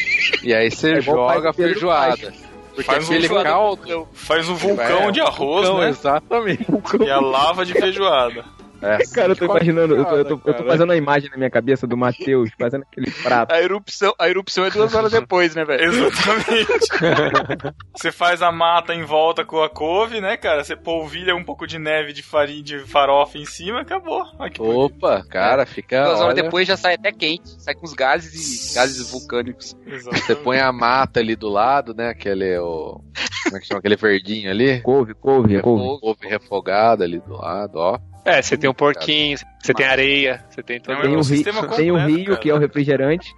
[0.42, 2.32] e aí você É joga a feijoada.
[2.74, 5.90] Porque Faz um caldo Faz um vulcão de arroz, vulcão, né?
[5.90, 6.66] Exatamente.
[7.04, 8.44] E a lava de feijoada.
[8.82, 11.36] É, Cara, eu tô imaginando, eu tô, eu tô- eu tô fazendo a imagem na
[11.36, 13.52] minha cabeça do Matheus fazendo aquele prato.
[13.52, 15.84] A erupção, a erupção é duas horas depois, né, velho?
[15.84, 16.88] Exatamente.
[17.96, 20.64] Você faz a mata em volta com a couve, né, cara?
[20.64, 24.24] Você polvilha um pouco de neve de farinha de farofa em cima, acabou.
[24.36, 24.62] Bonito.
[24.64, 26.04] Opa, cara, fica.
[26.04, 29.76] Duas horas olha, depois já sai até quente, sai com os gases e gases vulcânicos.
[30.12, 32.08] Você põe a mata ali do lado, né?
[32.08, 32.56] Aquele.
[32.58, 33.00] O,
[33.44, 33.78] como é que chama?
[33.80, 34.80] Aquele verdinho ali.
[34.82, 36.00] Couve, couve, couve.
[36.00, 37.98] Couve refogada ali do lado, ó.
[38.24, 41.14] É, você tem um porquinho, você tem areia, você tem todo É um Tem o,
[41.14, 42.36] rio, sistema tem o rio, cara.
[42.38, 43.28] que é o refrigerante.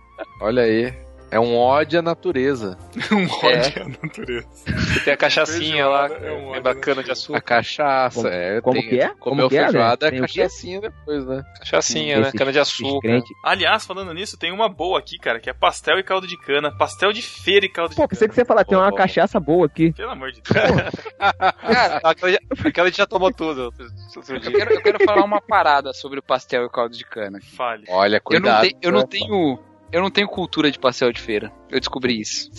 [0.40, 0.92] Olha aí.
[1.34, 2.78] É um ódio à natureza.
[3.10, 4.48] um ódio à natureza.
[5.04, 7.40] Tem a cachaçinha lá, é um é bacana de A açúcar.
[7.40, 8.22] cachaça.
[8.22, 9.08] Como- é, como tem- que é?
[9.18, 10.20] Como que é, feijoada, é quê?
[10.20, 11.42] cachaçinha depois, né?
[11.58, 12.30] Cachaçinha, né?
[12.36, 13.20] Cana de açúcar.
[13.44, 16.70] Aliás, falando nisso, tem uma boa aqui, cara, que é pastel e caldo de cana.
[16.78, 18.08] Pastel de feira e caldo de Pô, cana.
[18.10, 18.96] pensei que você ia falar, tem uma Pô.
[18.96, 19.92] cachaça boa aqui.
[19.92, 20.54] Pelo amor de Deus.
[21.18, 23.72] Cara, Aquela, já- aquela a gente já tomou tudo.
[23.78, 27.40] eu quero, eu quero falar uma parada sobre o pastel e o caldo de cana.
[27.56, 27.84] Fale.
[27.88, 28.54] Olha, Eu cuidado.
[28.54, 29.06] não, tenho, eu não né?
[29.10, 29.58] tenho.
[29.94, 31.52] Eu não tenho cultura de pastel de feira.
[31.70, 32.50] Eu descobri isso.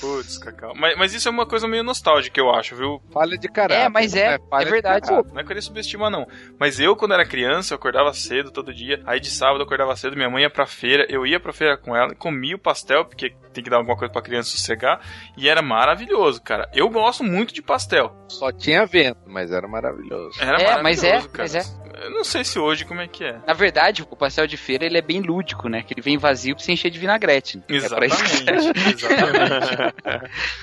[0.00, 0.74] Putz, Cacau.
[0.74, 3.02] Mas, mas isso é uma coisa meio nostálgica, eu acho, viu?
[3.12, 3.82] Falha de caráter.
[3.82, 4.44] É, mas é, né?
[4.50, 5.10] É de verdade.
[5.10, 6.26] Não é querer subestimar, não.
[6.58, 9.02] Mas eu, quando era criança, eu acordava cedo todo dia.
[9.04, 11.76] Aí de sábado eu acordava cedo, minha mãe ia pra feira, eu ia pra feira
[11.76, 14.98] com ela, comia o pastel, porque tem que dar alguma coisa pra criança sossegar.
[15.36, 16.70] E era maravilhoso, cara.
[16.72, 18.16] Eu gosto muito de pastel.
[18.28, 20.40] Só tinha vento, mas era maravilhoso.
[20.40, 21.48] Era É, mas é, maravilhoso, cara.
[21.52, 21.87] mas é.
[22.02, 23.38] Eu não sei se hoje como é que é.
[23.46, 25.82] Na verdade, o pastel de feira ele é bem lúdico, né?
[25.82, 27.58] Que ele vem vazio pra você encher de vinagrete.
[27.58, 27.64] né?
[27.68, 29.04] É pra isso que Exatamente.
[29.04, 29.94] Exatamente.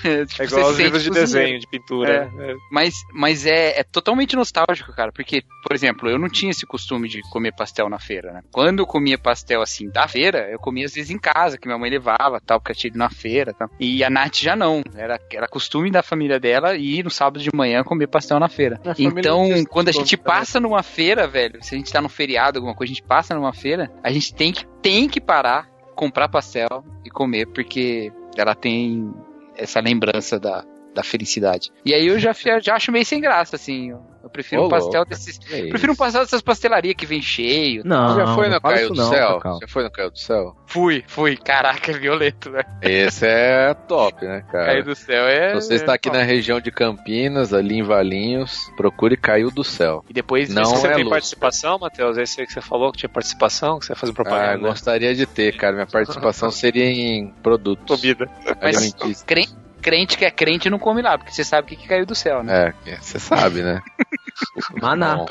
[0.03, 1.31] É, tipo, É igual você os livros de cozinheiro.
[1.31, 2.31] desenho, de pintura.
[2.39, 2.55] É.
[2.71, 5.11] Mas, mas é, é totalmente nostálgico, cara.
[5.11, 8.41] Porque, por exemplo, eu não tinha esse costume de comer pastel na feira, né?
[8.51, 11.77] Quando eu comia pastel assim da feira, eu comia às vezes em casa, que minha
[11.77, 13.69] mãe levava, tal, porque eu tinha ido na feira tal.
[13.79, 14.83] E a Nath já não.
[14.95, 18.79] Era, era costume da família dela ir no sábado de manhã comer pastel na feira.
[18.97, 22.59] Minha Então, quando a gente passa numa feira, velho, se a gente tá num feriado,
[22.59, 26.29] alguma coisa, a gente passa numa feira, a gente tem que, tem que parar, comprar
[26.29, 29.13] pastel e comer, porque ela tem
[29.57, 30.65] essa lembrança da,
[30.95, 31.71] da felicidade.
[31.85, 33.91] E aí eu já, já acho meio sem graça, assim.
[33.91, 35.09] Eu, eu prefiro Ô, um pastel louco.
[35.09, 35.39] desses.
[35.51, 37.83] É Prefiro um pastel dessas pastelarias que vem cheio.
[37.85, 39.27] Não, já foi não no isso do não, Céu?
[39.35, 39.59] Cacau.
[39.61, 40.55] Já foi no Caiu do Céu?
[40.65, 41.37] Fui, fui.
[41.37, 42.63] Caraca, é violento, né?
[42.81, 44.65] Esse é top, né, cara?
[44.65, 45.59] Cair do céu é.
[45.59, 50.03] Se você está aqui na região de Campinas, ali em Valinhos, procure Caiu do Céu.
[50.09, 51.09] E depois Não você é tem louco.
[51.11, 52.17] participação, Matheus?
[52.17, 54.57] Esse aí que você falou que tinha participação, que você ia fazer Ah, propaganda.
[54.69, 55.73] gostaria de ter, cara.
[55.73, 58.29] Minha participação seria em produtos Comida.
[58.61, 59.53] Mas crente,
[59.85, 62.15] crente que é crente não come lá, porque você sabe o que, que caiu do
[62.15, 62.73] céu, né?
[62.87, 63.83] É, você sabe, né?
[64.81, 65.17] Maná.
[65.17, 65.27] Bom,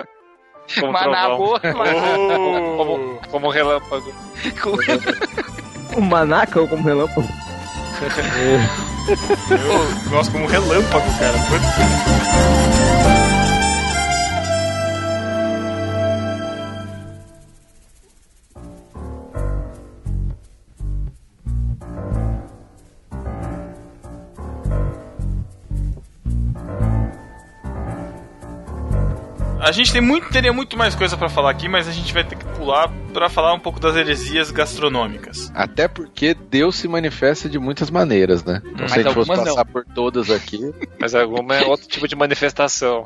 [0.79, 4.15] Como Maná boa, Como, como, como relâmpago.
[5.97, 7.29] Um manaca ou como relâmpago?
[9.51, 11.39] Eu gosto como relâmpago, cara.
[29.65, 32.23] A gente tem muito, teria muito mais coisa pra falar aqui, mas a gente vai
[32.23, 35.51] ter que pular pra falar um pouco das heresias gastronômicas.
[35.55, 38.61] Até porque Deus se manifesta de muitas maneiras, né?
[38.65, 40.59] Então, Mas se a gente fosse passar por todas aqui,
[41.01, 43.05] Mas alguma é outro tipo de manifestação.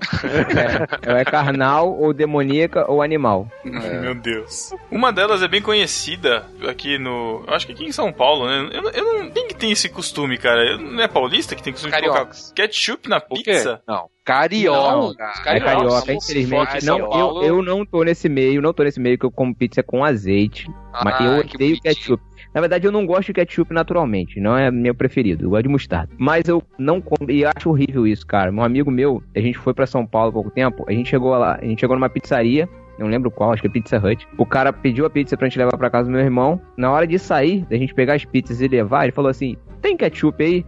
[1.07, 3.49] É, é carnal ou demoníaca ou animal.
[3.65, 4.71] Meu Deus.
[4.91, 7.45] Uma delas é bem conhecida aqui no.
[7.47, 8.71] Eu acho que aqui em São Paulo, né?
[8.73, 9.31] Eu, não- eu não.
[9.31, 10.65] Quem que tem esse costume, cara?
[10.65, 12.53] Eu- Não é paulista que tem costume de colocar Cariocas.
[12.55, 13.81] ketchup na pizza?
[13.87, 14.09] não.
[14.25, 14.79] Carioca.
[15.17, 16.85] Não, É Carioca, infelizmente.
[16.85, 19.83] Não, eu, eu não tô nesse meio, não tô nesse meio que eu como pizza
[19.83, 20.67] com azeite.
[21.05, 21.83] mas Ah, eu que odeio bonitinho.
[21.83, 22.23] ketchup.
[22.55, 25.45] Na verdade, eu não gosto de ketchup naturalmente, não é meu preferido.
[25.45, 26.13] Eu gosto de mostarda.
[26.19, 28.51] Mas eu não como, e acho horrível isso, cara.
[28.51, 31.31] Um amigo meu, a gente foi pra São Paulo há pouco tempo, a gente chegou
[31.37, 32.69] lá, a gente chegou numa pizzaria,
[32.99, 34.27] não lembro qual, acho que é Pizza Hut.
[34.39, 36.61] O cara pediu a pizza pra gente levar pra casa do meu irmão.
[36.77, 39.97] Na hora de sair, da gente pegar as pizzas e levar, ele falou assim: tem
[39.97, 40.65] ketchup aí?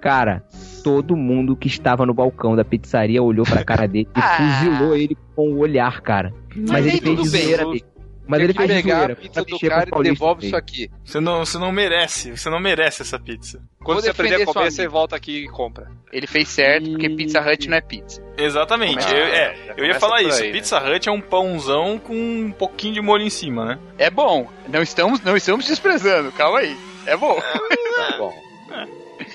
[0.00, 0.42] Cara,
[0.84, 4.36] todo mundo que estava no balcão da pizzaria olhou pra cara dele e Ah.
[4.60, 6.32] fuzilou ele com o olhar, cara.
[6.54, 7.86] Mas, Mas ele fez zoeira mesmo.
[8.26, 9.12] Mas ele fez pegar zoeira.
[9.12, 10.90] a pizza do cara e devolve isso aqui.
[11.04, 13.62] Você não, você não merece, você não merece essa pizza.
[13.78, 15.90] Quando Vou você aprender a comer, você volta aqui e compra.
[16.12, 18.22] Ele fez certo, porque Pizza Hut não é pizza.
[18.36, 19.06] Exatamente.
[19.08, 20.42] Eu, é, eu ia falar isso.
[20.42, 20.52] aí, né?
[20.52, 23.78] Pizza Hut é um pãozão com um pouquinho de molho em cima, né?
[23.98, 24.50] É bom.
[24.68, 26.32] Não estamos, não estamos desprezando.
[26.32, 26.76] Calma aí.
[27.06, 27.40] É bom.
[27.40, 28.34] Tá bom.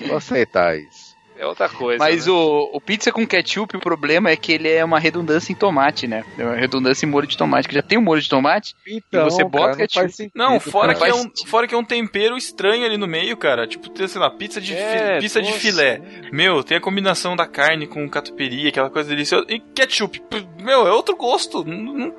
[0.06, 1.11] Vou aceitar isso.
[1.42, 1.98] É outra coisa.
[1.98, 2.32] Mas né?
[2.32, 6.06] o, o pizza com ketchup, o problema é que ele é uma redundância em tomate,
[6.06, 6.22] né?
[6.38, 8.74] É uma redundância em molho de tomate, que já tem o molho de tomate.
[8.86, 10.00] Então, você bota cara, não ketchup.
[10.02, 11.10] faz sentido, Não, fora cara.
[11.12, 13.66] que, é um, fora que é um tempero estranho ali no meio, cara.
[13.66, 15.98] Tipo, tem, sei lá, pizza de, É, fi- pizza de filé.
[15.98, 16.28] né?
[16.32, 19.44] Meu, tem a combinação da carne com catupiry, aquela coisa deliciosa.
[19.48, 20.22] E ketchup.
[20.62, 21.64] Meu, é outro gosto.
[21.64, 22.14] Não- não-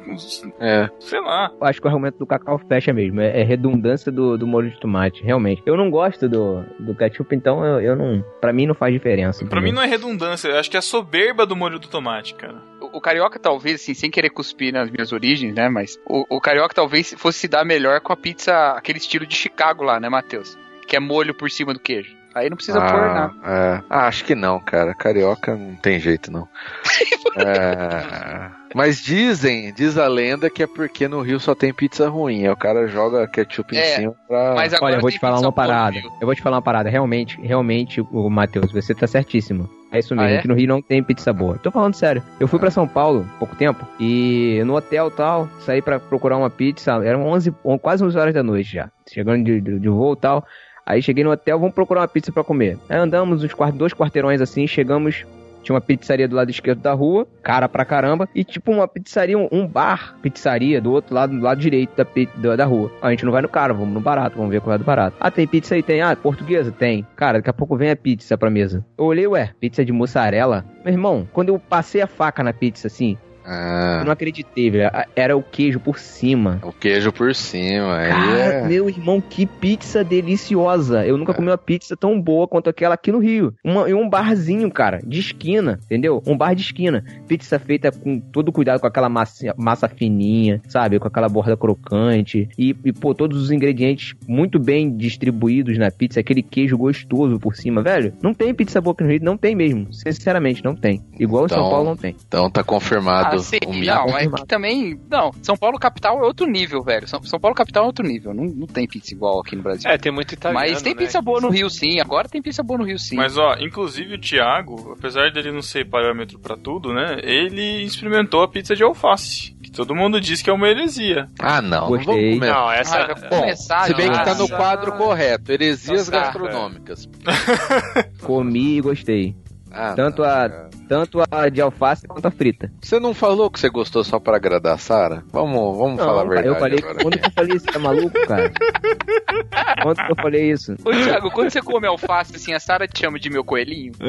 [0.59, 0.89] É.
[0.99, 1.49] sei lá.
[1.61, 3.21] Eu acho que o argumento do Cacau fecha mesmo.
[3.21, 5.61] É, é redundância do, do molho de tomate, realmente.
[5.65, 8.21] Eu não gosto do, do ketchup, então eu, eu não.
[8.41, 9.12] Pra mim não faz diferença.
[9.21, 9.61] Pra entendeu?
[9.61, 10.47] mim não é redundância.
[10.49, 12.55] Eu acho que é a soberba do molho do tomate, cara.
[12.81, 15.69] O, o carioca, talvez, assim, sem querer cuspir nas minhas origens, né?
[15.69, 19.35] Mas o, o carioca talvez fosse se dar melhor com a pizza, aquele estilo de
[19.35, 20.57] Chicago lá, né, Matheus?
[20.87, 22.15] Que é molho por cima do queijo.
[22.35, 23.33] Aí não precisa pôr nada.
[23.45, 23.83] é.
[23.87, 24.95] Ah, acho que não, cara.
[24.95, 26.47] Carioca não tem jeito, não.
[27.35, 32.43] É, Mas dizem, diz a lenda que é porque no Rio só tem pizza ruim.
[32.45, 34.53] Aí o cara joga ketchup em É, cima pra.
[34.55, 35.97] Mas agora Olha, eu vou te falar uma parada.
[36.19, 36.89] Eu vou te falar uma parada.
[36.89, 39.69] Realmente, realmente, o Matheus, você tá certíssimo.
[39.91, 40.41] É isso mesmo, Ah, é?
[40.41, 41.57] que no Rio não tem pizza boa.
[41.59, 42.23] Tô falando sério.
[42.39, 46.37] Eu fui pra São Paulo há pouco tempo e no hotel tal, saí pra procurar
[46.37, 46.93] uma pizza.
[47.05, 48.89] Eram 11, on- quase 11 horas da noite já.
[49.07, 50.43] Chegando de, de, de voo e tal.
[50.85, 52.77] Aí cheguei no hotel, vamos procurar uma pizza pra comer.
[52.89, 55.25] Aí andamos uns dois quarteirões assim, chegamos.
[55.63, 59.37] Tinha uma pizzaria do lado esquerdo da rua, cara pra caramba, e tipo uma pizzaria,
[59.37, 62.91] um, bar, pizzaria do outro lado, do lado direito da, da, rua.
[63.01, 65.17] A gente não vai no caro, vamos no barato, vamos ver qual é do barato.
[65.19, 65.81] Ah, tem pizza aí?
[65.81, 66.01] Tem.
[66.01, 66.71] Ah, portuguesa?
[66.71, 67.07] Tem.
[67.15, 68.85] Cara, daqui a pouco vem a pizza pra mesa.
[68.97, 70.65] Eu olhei, ué, pizza de mussarela?
[70.83, 74.89] Meu irmão, quando eu passei a faca na pizza assim, eu Ah, não acreditei, velho.
[75.15, 76.59] Era o queijo por cima.
[76.63, 77.97] o queijo por cima.
[77.97, 78.67] Aí Cara, é.
[78.67, 81.05] meu irmão, que pizza deliciosa.
[81.05, 83.53] Eu nunca comi uma pizza tão boa quanto aquela aqui no Rio.
[83.63, 86.21] Uma, em um barzinho, cara, de esquina, entendeu?
[86.25, 87.03] Um bar de esquina.
[87.27, 90.99] Pizza feita com todo cuidado, com aquela massa, massa fininha, sabe?
[90.99, 92.47] Com aquela borda crocante.
[92.57, 96.19] E, e, pô, todos os ingredientes muito bem distribuídos na pizza.
[96.19, 98.13] Aquele queijo gostoso por cima, velho.
[98.21, 99.87] Não tem pizza boa aqui no Rio, não tem mesmo.
[99.93, 101.01] Sinceramente, não tem.
[101.19, 102.15] Igual em São Então, Paulo não tem.
[102.27, 103.85] Então tá confirmado Ah, sim, o mito.
[103.85, 104.99] não, é que também.
[105.09, 107.07] Não, São Paulo capital é outro nível, velho.
[107.07, 108.33] São, São Paulo capital é outro nível.
[108.33, 109.89] Não, não tem pizza igual aqui no Brasil.
[109.89, 110.99] É, tem muito italiano, Mas tem né?
[110.99, 111.99] pizza boa no Rio, sim.
[111.99, 113.15] Agora tem pizza boa no Rio, sim.
[113.15, 117.17] Mas ó, inclusive o Thiago, apesar dele não ser parâmetro pra tudo, né?
[117.23, 119.53] Ele experimentou a pizza de alface.
[119.63, 121.27] Que todo mundo diz que é uma heresia.
[121.39, 121.81] Ah, não.
[121.81, 122.33] Não Gostei.
[122.35, 122.51] comer.
[122.51, 122.97] Não, essa...
[122.97, 124.55] Ah, vai Bom, começar, se bem que tá no Nossa.
[124.55, 126.11] quadro correto, heresias Nossa.
[126.11, 127.09] gastronômicas.
[128.21, 129.35] Comi e gostei.
[129.71, 130.69] Ah, Tanto não, a- cara.
[130.93, 132.71] Tanto a de alface quanto a frita.
[132.79, 135.23] Você não falou que você gostou só pra agradar a Sara?
[135.31, 136.77] Vamos, vamos falar a verdade eu falei.
[136.77, 136.99] agora.
[137.01, 137.65] Quando que eu falei isso?
[137.65, 138.51] Tá maluco, cara?
[139.81, 140.75] Quando que eu falei isso?
[140.85, 143.93] Ô, Thiago, quando você come alface, assim, a Sara te chama de meu coelhinho?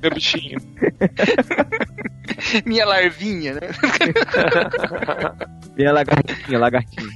[0.00, 0.60] Meu bichinho.
[2.64, 3.60] Minha larvinha, né?
[5.76, 7.08] Minha lagartinha, lagartinha.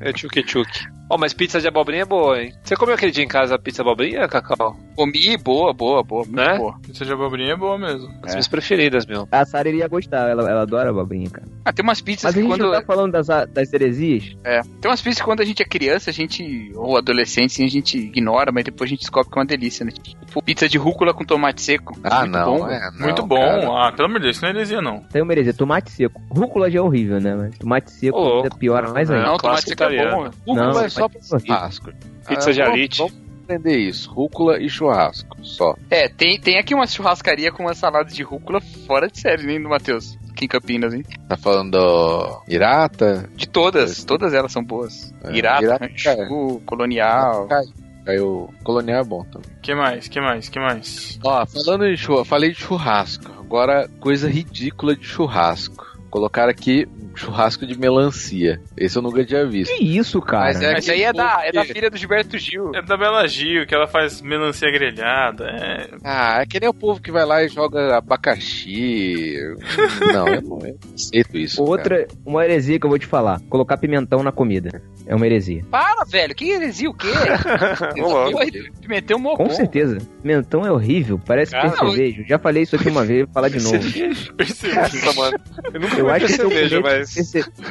[0.00, 0.86] É tchuque-tchuque.
[1.08, 2.52] Ó, mas pizza de abobrinha é boa, hein?
[2.64, 4.76] Você comeu aquele dia em casa a pizza abobrinha, Cacau?
[4.96, 6.56] Comi, boa, boa, boa, muito Né?
[6.58, 6.74] boa.
[6.96, 8.08] Pizza de abobrinha é boa mesmo.
[8.22, 9.28] As minhas preferidas, meu.
[9.30, 11.46] A Sara iria gostar, ela, ela adora babinha, cara.
[11.62, 12.62] Ah, tem umas pizzas Mas a que gente quando...
[12.62, 14.34] não tá falando das, das heresias?
[14.42, 17.64] É, tem umas pizzas que quando a gente é criança, a gente, ou adolescente, assim,
[17.66, 19.92] a gente ignora, mas depois a gente descobre que é uma delícia, né?
[19.92, 21.98] Tipo, pizza de rúcula com tomate seco.
[22.02, 22.68] Ah, Muito não, bom.
[22.70, 23.36] é, não, Muito bom.
[23.40, 23.88] cara.
[23.88, 25.00] Ah, pelo amor de Deus, isso não é heresia, não.
[25.02, 26.18] Tem uma heresia, tomate seco.
[26.30, 27.34] Rúcula já é horrível, né?
[27.36, 28.44] Mas tomate seco louco.
[28.44, 29.22] ainda piora mais ainda.
[29.26, 30.30] Não, tomate clássico seco é bom.
[30.46, 31.40] Rúcula Não, é só pra horrível.
[31.46, 31.90] churrasco.
[32.26, 33.25] Pizza de Ah, vamos- alite.
[33.48, 34.10] Entender isso.
[34.10, 35.76] Rúcula e churrasco, só.
[35.88, 39.62] É, tem, tem aqui uma churrascaria com uma salada de rúcula fora de série, nem
[39.62, 40.18] do Matheus.
[40.30, 41.04] Aqui em Campinas, hein?
[41.28, 43.30] Tá falando do Irata?
[43.36, 45.14] De todas, todas elas são boas.
[45.22, 47.46] É, Irata, Irata, Ranchu, Colonial.
[47.46, 47.64] Cai.
[48.04, 48.52] Caiu.
[48.62, 49.50] Colonial é bom também.
[49.62, 50.08] Que mais?
[50.08, 50.48] Que mais?
[50.48, 51.18] Que mais?
[51.24, 53.32] Ó, falando em churrasco, falei de churrasco.
[53.38, 55.95] Agora, coisa ridícula de churrasco.
[56.16, 58.58] Colocaram aqui churrasco de melancia.
[58.74, 59.76] Esse eu nunca tinha visto.
[59.76, 60.44] Que isso, cara?
[60.46, 62.70] Mas é- Mas aí é da, é da filha do Gilberto Gil.
[62.74, 65.44] É da Bela Gil, que ela faz melancia grelhada.
[65.44, 65.88] É.
[66.02, 69.34] Ah, é que nem o povo que vai lá e joga abacaxi.
[70.12, 70.58] não, eu não,
[70.94, 71.56] aceito isso.
[71.58, 71.68] cara.
[71.68, 73.38] Outra, uma heresia que eu vou te falar.
[73.50, 74.80] Colocar pimentão na comida.
[75.06, 75.62] É uma heresia.
[75.70, 77.08] Para, velho, que heresia, o quê?
[78.80, 79.98] Pimentão mó Com certeza.
[80.22, 81.20] Pimentão é horrível.
[81.24, 82.24] Parece Cara, percevejo.
[82.26, 83.78] Já falei isso aqui uma vez, vou falar de novo.
[84.36, 84.74] Percebi.
[84.74, 85.38] Nossa, mano.
[85.72, 87.10] Eu nunca Eu acho que se eu comesse, mas...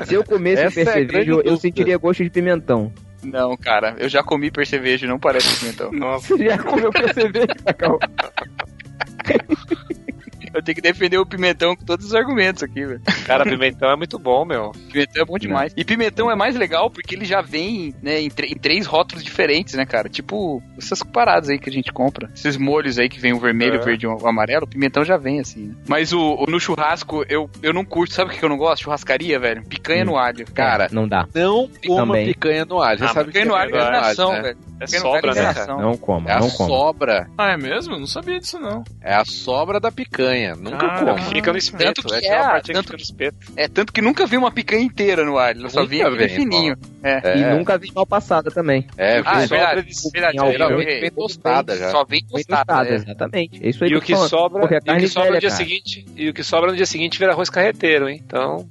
[0.07, 2.93] se eu comesse Essa é percevejo, grande eu sentiria gosto de pimentão.
[3.23, 5.91] Não, cara, eu já comi percevejo, não parece pimentão.
[5.91, 6.27] Nossa.
[6.37, 7.99] Você já comeu percevejo, Cacau?
[10.56, 13.02] Eu tenho que defender o pimentão com todos os argumentos aqui, velho.
[13.26, 14.72] Cara, pimentão é muito bom, meu.
[14.91, 15.73] Pimentão é bom demais.
[15.76, 19.73] E pimentão é mais legal porque ele já vem, né, em, em três rótulos diferentes,
[19.73, 20.07] né, cara?
[20.07, 22.30] Tipo, essas paradas aí que a gente compra.
[22.34, 23.80] Esses molhos aí que vem o vermelho, É.
[23.80, 25.76] o verde e o amarelo, o pimentão já vem assim, né?
[25.88, 28.14] Mas o, o- no churrasco, eu, eu não curto.
[28.14, 28.84] Sabe o que eu não gosto?
[28.84, 29.64] Churrascaria, velho.
[29.65, 30.07] Picanha Hum.
[30.07, 30.45] no alho.
[30.53, 31.27] Cara, Não dá.
[31.36, 32.27] Não coma Também.
[32.27, 33.03] picanha no alho.
[33.03, 34.41] Ah, sabe Picanha que no é alho é enganação, né?
[34.41, 34.57] velho.
[34.80, 35.65] É Picanha sobra, né, enganação.
[35.77, 35.82] cara?
[35.82, 36.69] Não coma, É a não coma.
[36.69, 37.27] sobra.
[37.38, 37.98] Ah, é mesmo?
[37.98, 38.84] Não sabia disso, não.
[39.02, 40.44] É a sobra da picanha.
[40.53, 41.17] Nunca Cara, coma.
[41.30, 42.01] Fica no espeto.
[42.03, 43.38] Tanto que é é, parte que tanto fica no espeto.
[43.55, 45.67] É, tanto que nunca vi uma picanha inteira no alho.
[45.69, 46.76] Só Nunca vinha aquele fininho.
[47.01, 47.38] É.
[47.39, 48.85] E É, nunca vi mal passada também.
[48.97, 49.95] é, Ah, é vem verdade.
[49.95, 51.01] sobra verdade, em algum- eu geralmente errei.
[51.01, 51.89] vem tostada já.
[51.91, 52.89] Só vem Bem tostada.
[52.89, 52.93] é.
[52.95, 53.65] exatamente.
[53.65, 54.30] É isso aí E o que falando.
[54.30, 55.63] sobra, e o que sobra velha, no dia cara.
[55.63, 58.22] seguinte, e o que sobra no dia seguinte vira arroz carreteiro, hein?
[58.26, 58.67] Então,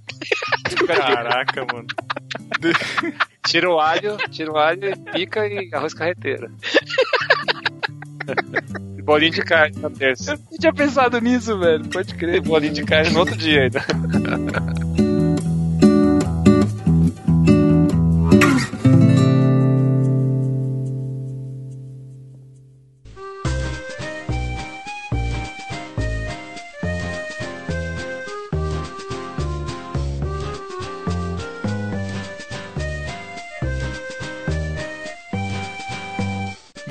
[0.87, 1.87] Caraca, mano.
[3.47, 6.51] tira o alho, tira o alho e pica e arroz carreteiro.
[9.05, 10.39] Bolinho de carne na terça.
[10.51, 11.85] Eu tinha pensado nisso, velho.
[11.89, 12.41] Pode crer.
[12.41, 13.85] bolinho de carne no outro dia ainda.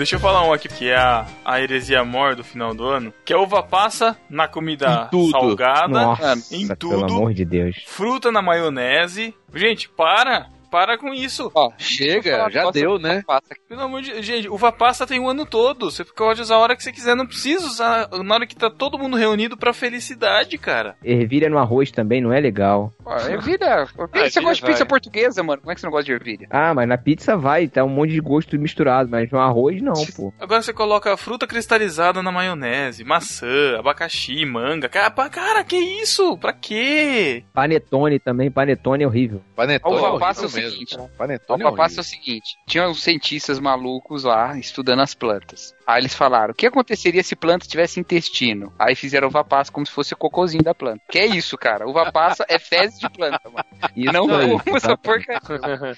[0.03, 3.13] Deixa eu falar um aqui que é a, a heresia mor do final do ano,
[3.23, 7.05] que é uva passa na comida salgada, Nossa, em pelo tudo.
[7.05, 7.77] amor de Deus.
[7.87, 9.33] fruta na maionese.
[9.53, 10.49] Gente, para!
[10.73, 11.51] Para com isso.
[11.53, 13.21] Ó, Chega, já deu, né?
[13.69, 15.91] Pelo amor de Gente, uva passa tem o ano todo.
[15.91, 17.15] Você pode usar a hora que você quiser.
[17.15, 20.95] Não precisa usar na hora que tá todo mundo reunido pra felicidade, cara.
[21.03, 22.91] Ervilha no arroz também não é legal.
[23.29, 23.87] Ervilha.
[23.95, 25.61] Por que você ervilha gosta de pizza portuguesa, mano?
[25.61, 26.47] Como é que você não gosta de ervilha?
[26.49, 29.93] Ah, mas na pizza vai, tá um monte de gosto misturado, mas no arroz não,
[30.17, 30.33] pô.
[30.39, 34.89] Agora você coloca fruta cristalizada na maionese, maçã, abacaxi, manga.
[34.89, 36.35] Cara, cara, que isso?
[36.39, 37.43] Pra quê?
[37.53, 39.39] Panetone também, panetone é horrível.
[39.55, 40.62] Panetone Uva é passa é.
[40.63, 41.05] Mesmo.
[41.05, 42.01] O Panetone é papasso é horrível.
[42.01, 45.73] o seguinte: tinha uns cientistas malucos lá estudando as plantas.
[45.85, 48.73] Aí eles falaram: o que aconteceria se planta tivesse intestino?
[48.79, 51.01] Aí fizeram uva passa como se fosse o cocôzinho da planta.
[51.09, 51.87] Que é isso, cara?
[51.87, 53.65] Uva passa é fezes de planta, mano.
[53.95, 54.27] Isso não
[54.59, 55.41] como essa porcaria.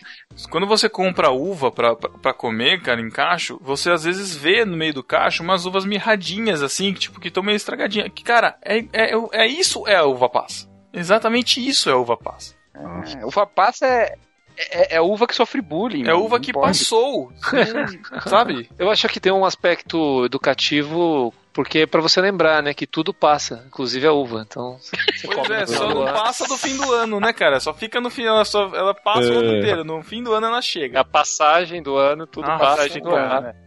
[0.49, 4.65] Quando você compra uva pra, pra, pra comer, cara, em cacho, você às vezes vê
[4.65, 8.09] no meio do cacho umas uvas mirradinhas, assim, que, tipo, que estão meio estragadinhas.
[8.13, 10.67] Que, cara, é, é, é isso é a uva passa.
[10.93, 12.55] Exatamente isso é a uva passa.
[12.73, 14.15] É, uva passa é,
[14.57, 16.07] é, é uva que sofre bullying.
[16.07, 16.67] É uva que pode.
[16.79, 17.31] passou.
[18.27, 18.69] Sabe?
[18.77, 23.13] Eu acho que tem um aspecto educativo, porque é pra você lembrar, né, que tudo
[23.13, 24.45] passa, inclusive a uva.
[24.47, 27.59] Então, você Pois é, só não passa do fim do ano, né, cara?
[27.59, 29.83] Só fica no fim, ela, só, ela passa o ano inteiro.
[29.83, 30.99] No fim do ano ela É chega.
[30.99, 33.47] a passagem do ano, tudo Ah, passa passagem do ano.
[33.47, 33.64] ano.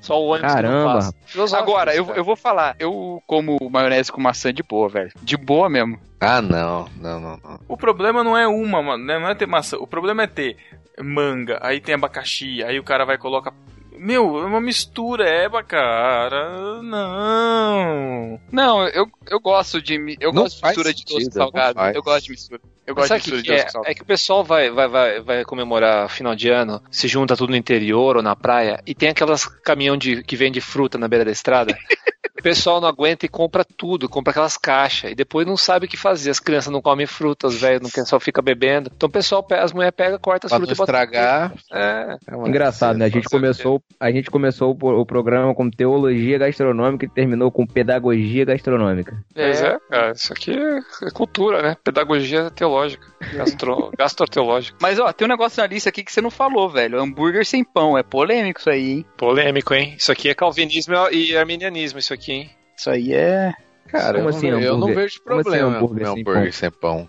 [0.00, 1.10] Só o ônibus que não Caramba,
[1.56, 5.10] Agora, eu, eu vou falar, eu como maionese com maçã de boa, velho.
[5.22, 5.98] De boa mesmo.
[6.20, 7.60] Ah, não, não, não, não.
[7.68, 9.18] O problema não é uma, mano, né?
[9.18, 9.76] não é ter maçã.
[9.78, 10.56] O problema é ter
[11.00, 13.52] manga, aí tem abacaxi, aí o cara vai e coloca.
[13.96, 16.80] Meu, é uma mistura, é, cara.
[16.82, 18.40] Não.
[18.52, 21.46] Não, eu, eu gosto de eu Não gosto de mistura de doce sentido, com não
[21.46, 21.74] salgado.
[21.74, 21.96] faz.
[21.96, 22.60] Eu gosto de mistura.
[22.88, 23.64] Eu Mas gosto de mistura de que doce é?
[23.66, 23.90] com salgado.
[23.90, 27.50] É que o pessoal vai, vai, vai, vai comemorar final de ano, se junta tudo
[27.50, 31.22] no interior ou na praia, e tem aquelas caminhão de, que vende fruta na beira
[31.22, 31.76] da estrada.
[32.38, 35.88] O pessoal não aguenta e compra tudo, compra aquelas caixas, e depois não sabe o
[35.88, 36.30] que fazer.
[36.30, 38.90] As crianças não comem fruta, os velhos não querem, só fica bebendo.
[38.94, 40.92] Então o pessoal, pe- as mulheres pegam, corta as Pra não frutas e bota.
[40.92, 41.52] estragar.
[41.72, 43.06] É, é Engraçado, né?
[43.06, 47.50] A gente começou, a gente começou o, pro- o programa com teologia gastronômica e terminou
[47.50, 49.16] com pedagogia gastronômica.
[49.36, 51.76] Mas é, cara, isso aqui é, é cultura, né?
[51.82, 54.78] Pedagogia teológica, gastro, gastroteológica.
[54.80, 57.00] Mas ó, tem um negócio na lista aqui que você não falou, velho.
[57.00, 57.96] Hambúrguer sem pão.
[57.98, 59.06] É polêmico isso aí, hein?
[59.16, 59.94] Polêmico, hein?
[59.98, 62.50] Isso aqui é calvinismo e arminianismo, isso aqui, hein?
[62.76, 63.52] Isso aí é.
[63.88, 64.96] Cara, Como eu, assim, não, eu não hambúrguer?
[64.96, 67.08] vejo Como assim, problema hambúrguer no sem hambúrguer sem pão.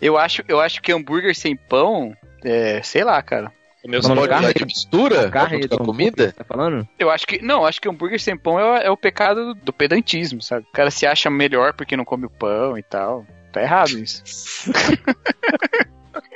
[0.00, 2.14] Eu acho, eu acho que hambúrguer sem pão.
[2.44, 3.52] É, sei lá, cara.
[3.84, 6.32] O meu Não, Pode carne- usar de mistura Carne junto do com a hambúrguer, comida?
[6.32, 6.86] Tá falando?
[6.98, 7.42] Eu acho que.
[7.42, 10.66] Não, acho que hambúrguer sem pão é, é o pecado do, do pedantismo, sabe?
[10.68, 13.24] O cara se acha melhor porque não come o pão e tal.
[13.52, 14.22] Tá errado isso.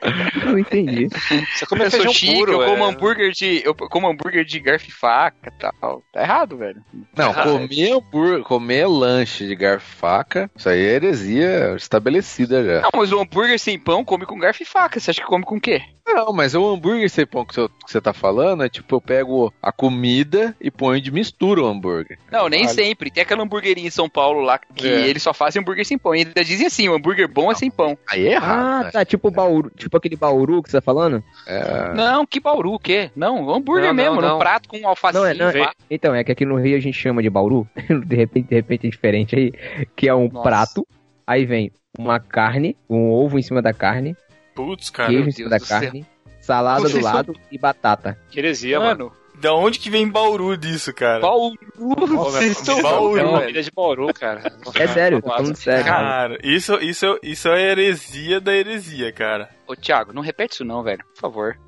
[0.44, 1.08] Não entendi.
[1.08, 2.88] Você come feijão chique, puro, eu como é.
[2.88, 3.62] hambúrguer de.
[3.64, 6.02] Eu como hambúrguer de garfo e faca e tal.
[6.12, 6.82] Tá errado, velho.
[7.16, 12.64] Não, Ah, comer hambúrguer, comer lanche de garfo e faca, isso aí é heresia estabelecida
[12.64, 12.80] já.
[12.82, 15.00] Não, mas o hambúrguer sem pão come com garfo e faca.
[15.00, 15.82] Você acha que come com o quê?
[16.06, 19.00] Não, mas o hambúrguer sem pão que você, que você tá falando é tipo, eu
[19.00, 22.18] pego a comida e ponho de mistura o hambúrguer.
[22.30, 22.74] Não, nem Vale.
[22.74, 23.10] sempre.
[23.10, 25.08] Tem aquela hamburgueria em São Paulo lá que É.
[25.08, 26.14] eles só fazem hambúrguer sem pão.
[26.14, 27.96] E ainda dizem assim: o hambúrguer bom é sem pão.
[28.06, 28.90] Aí é errado, Ah, né?
[28.90, 31.22] tá, tipo bauru, tipo aquele bauru que você tá falando?
[31.46, 31.92] É...
[31.94, 33.10] Não, que bauru, o quê?
[33.14, 34.32] Não, hambúrguer Não, não, mesmo, não.
[34.34, 35.22] num prato com um alfacinho.
[35.22, 35.72] Não, é, não, pá.
[35.90, 37.66] Então, é que aqui no Rio a gente chama de bauru,
[38.06, 39.52] de repente, de repente é diferente aí,
[39.96, 40.42] que é um Nossa.
[40.42, 40.86] prato,
[41.26, 44.16] aí vem uma carne, um ovo em cima da carne,
[44.54, 45.08] Putz, cara.
[45.10, 45.80] queijo em cima Deus da do céu.
[45.80, 46.06] carne,
[46.40, 48.18] salada do Vocês são- lado e batata.
[48.30, 49.06] Que heresia, mano.
[49.06, 51.20] Mano, Da onde que vem Bauru disso, cara?
[51.20, 53.18] Bauru, vocês estão Bauru.
[53.18, 54.42] É uma de Bauru, cara.
[54.74, 55.84] É sério, tô falando sério.
[55.84, 59.50] Cara, isso, isso, isso é heresia da heresia, cara.
[59.66, 61.04] Ô, Thiago, não repete isso não, velho.
[61.14, 61.58] Por favor.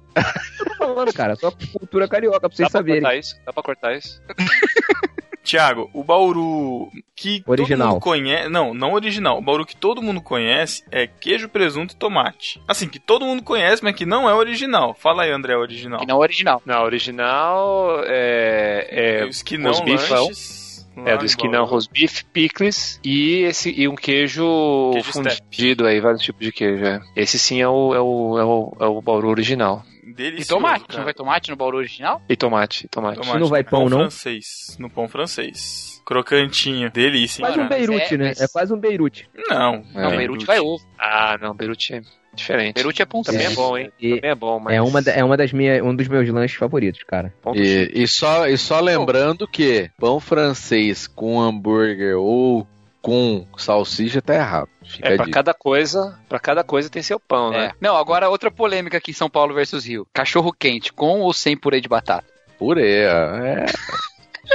[0.68, 3.02] Tô falando, cara, só cultura carioca pra vocês Dá pra saberem.
[3.02, 3.36] cortar isso?
[3.44, 4.22] Dá pra cortar isso?
[5.46, 7.78] Tiago, o Bauru que Original.
[7.88, 8.48] todo mundo conhece.
[8.48, 9.38] Não, não original.
[9.38, 12.60] O Bauru que todo mundo conhece é queijo, presunto e tomate.
[12.68, 14.94] Assim, que todo mundo conhece, mas que não é original.
[14.98, 16.02] Fala aí, André, original.
[16.02, 16.60] E não original.
[16.66, 18.86] Não, original é.
[18.90, 20.24] É, É, o esquinão, rosbifão.
[20.26, 20.86] lanches.
[20.96, 26.22] lá é do esquinão rosbife, picles e, esse, e um queijo, Queijo fundido aí, vários
[26.22, 26.84] tipos de queijo.
[26.84, 27.00] É.
[27.14, 29.82] Esse sim é o, é o, é o, é o Bauru original.
[30.14, 30.84] Delicioso, E tomate.
[30.86, 30.98] cara.
[30.98, 32.22] Não vai tomate no Bauru original?
[32.28, 33.18] E tomate, tomate.
[33.20, 33.98] Tomate não vai no pão, não?
[33.98, 34.76] francês.
[34.78, 36.00] No pão francês.
[36.06, 36.90] Crocantinho.
[36.90, 37.68] Delícia, hein, Quase um?
[37.68, 38.28] Beirute, é, né?
[38.28, 39.28] mas- É quase um Beirute.
[39.48, 39.84] Não.
[39.94, 40.16] Não, É.
[40.16, 40.84] Beirute vai ovo.
[40.98, 42.02] Ah, não, Beirute é
[42.34, 42.74] diferente.
[42.74, 43.60] Beirute é pão Também é seco.
[43.62, 43.90] bom, hein?
[44.00, 44.74] E Também é bom, mas.
[44.76, 47.34] é uma, da- é uma das minhas, um dos meus lanches favoritos, cara.
[47.54, 52.66] E, e só, e só lembrando que pão francês com hambúrguer ou
[53.06, 54.68] com salsicha tá errado.
[54.84, 57.68] Fica É, pra cada coisa, para cada coisa tem seu pão, É.
[57.68, 57.72] né?
[57.80, 60.08] Não, agora outra polêmica aqui em São Paulo versus Rio.
[60.12, 62.26] Cachorro quente, com ou sem purê de batata?
[62.58, 63.66] Purê, é.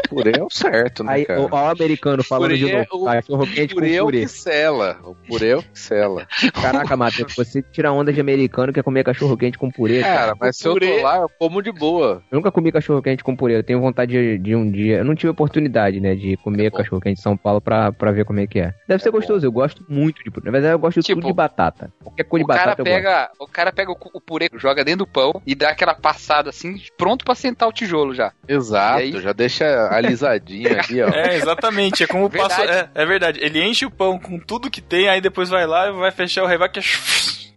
[0.09, 1.41] Purê é o certo, né, Aí, cara?
[1.41, 3.07] ó o americano falando de Purê novo.
[3.07, 4.19] é o- Cachorro quente com purê é o purê.
[4.21, 4.99] que sela.
[5.03, 6.27] O purê é o que sela.
[6.53, 10.01] Caraca, Matheus, você tira onda de americano que é comer cachorro quente com purê.
[10.01, 12.21] Cara, mas se eu purê- tô lá, eu como de boa.
[12.31, 13.55] Eu nunca comi cachorro quente com purê.
[13.57, 14.97] Eu tenho vontade de, de um dia.
[14.97, 16.77] Eu não tive oportunidade, né, de comer É bom.
[16.77, 18.73] cachorro quente em São Paulo pra, pra ver como é que é.
[18.87, 19.17] Deve ser bom.
[19.17, 19.45] gostoso.
[19.45, 20.45] Eu gosto muito de purê.
[20.45, 21.91] Na verdade, eu gosto de Tipo, tudo de batata.
[22.03, 22.95] Qualquer cor de O cara, batata eu gosto.
[22.95, 25.93] pega, o cara pega o, cu- o purê, joga dentro do pão e dá aquela
[25.95, 28.31] passada assim, pronto pra sentar o tijolo já.
[28.47, 29.11] Exato, aí?
[29.21, 31.09] já deixa alisadinho ali, ó.
[31.09, 32.03] É, exatamente.
[32.03, 32.67] É como Verdade.
[32.67, 32.89] passa.
[32.95, 33.39] É, é verdade.
[33.41, 36.43] Ele enche o pão com tudo que tem, aí depois vai lá e vai fechar
[36.43, 36.79] o revac.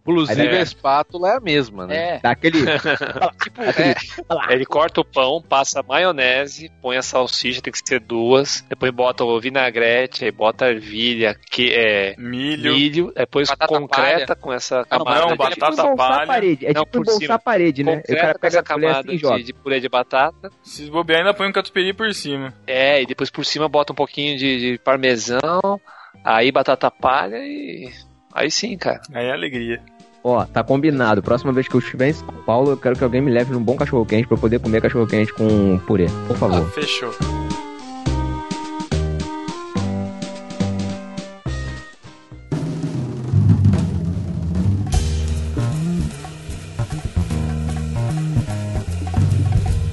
[0.07, 0.11] É...
[0.11, 0.59] Inclusive É.
[0.59, 1.95] a espátula é a mesma, né?
[2.15, 2.59] É, Dá aquele.
[3.43, 7.99] tipo, aquele é, Ele corta o pão, passa maionese, põe a salsicha, tem que ser
[7.99, 12.73] duas, depois bota o vinagrete, aí bota ervilha, que é Milho.
[12.73, 16.23] milho, depois Batata concreta com essa Ah, não, camada não, de, batata tipo palha.
[16.23, 16.65] a parede.
[16.67, 17.33] É Não, tipo cima.
[17.35, 17.91] a parede, né?
[17.93, 20.49] O concreta cara com pega essa camada assim de, de purê de batata.
[20.61, 22.53] Se bobear, ainda põe um catupiry por cima.
[22.67, 25.79] É, e depois por cima bota um pouquinho de, de parmesão,
[26.23, 27.89] aí batata palha e.
[28.33, 29.01] Aí sim, cara.
[29.13, 29.81] Aí é alegria.
[30.27, 31.21] Ó, tá combinado.
[31.21, 33.61] Próxima vez que eu estiver em São Paulo, eu quero que alguém me leve num
[33.63, 36.07] bom cachorro quente pra eu poder comer cachorro quente com purê.
[36.27, 36.67] Por favor.
[36.71, 37.11] Fechou.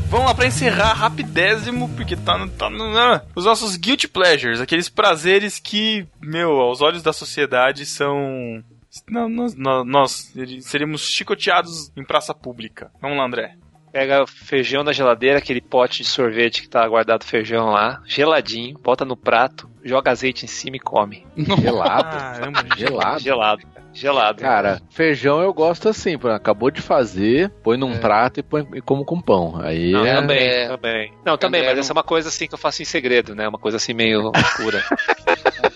[0.09, 2.85] Vamos lá pra encerrar rapidésimo, porque tá tá no.
[2.99, 8.63] ah, Os nossos guilty pleasures, aqueles prazeres que, meu, aos olhos da sociedade são.
[9.09, 12.91] Não, nós, nós- nós seríamos chicoteados em praça pública.
[13.01, 13.55] Vamos lá, André.
[13.91, 19.05] Pega feijão da geladeira, aquele pote de sorvete que tá guardado feijão lá, geladinho, bota
[19.05, 21.27] no prato, joga azeite em cima e come.
[21.61, 22.05] Gelado.
[22.05, 23.21] Caramba, Gelado.
[23.21, 23.83] Gelado, cara.
[23.93, 24.41] Gelado.
[24.43, 29.05] Cara, feijão eu gosto assim, acabou de fazer, põe num prato e, põe, e como
[29.05, 29.61] com pão.
[29.61, 30.15] Aí Não, é...
[30.15, 31.13] também, é- também.
[31.27, 33.35] Não, também, André mas não- essa é uma coisa assim que eu faço em segredo,
[33.35, 33.47] né?
[33.47, 34.83] Uma coisa assim meio oscura.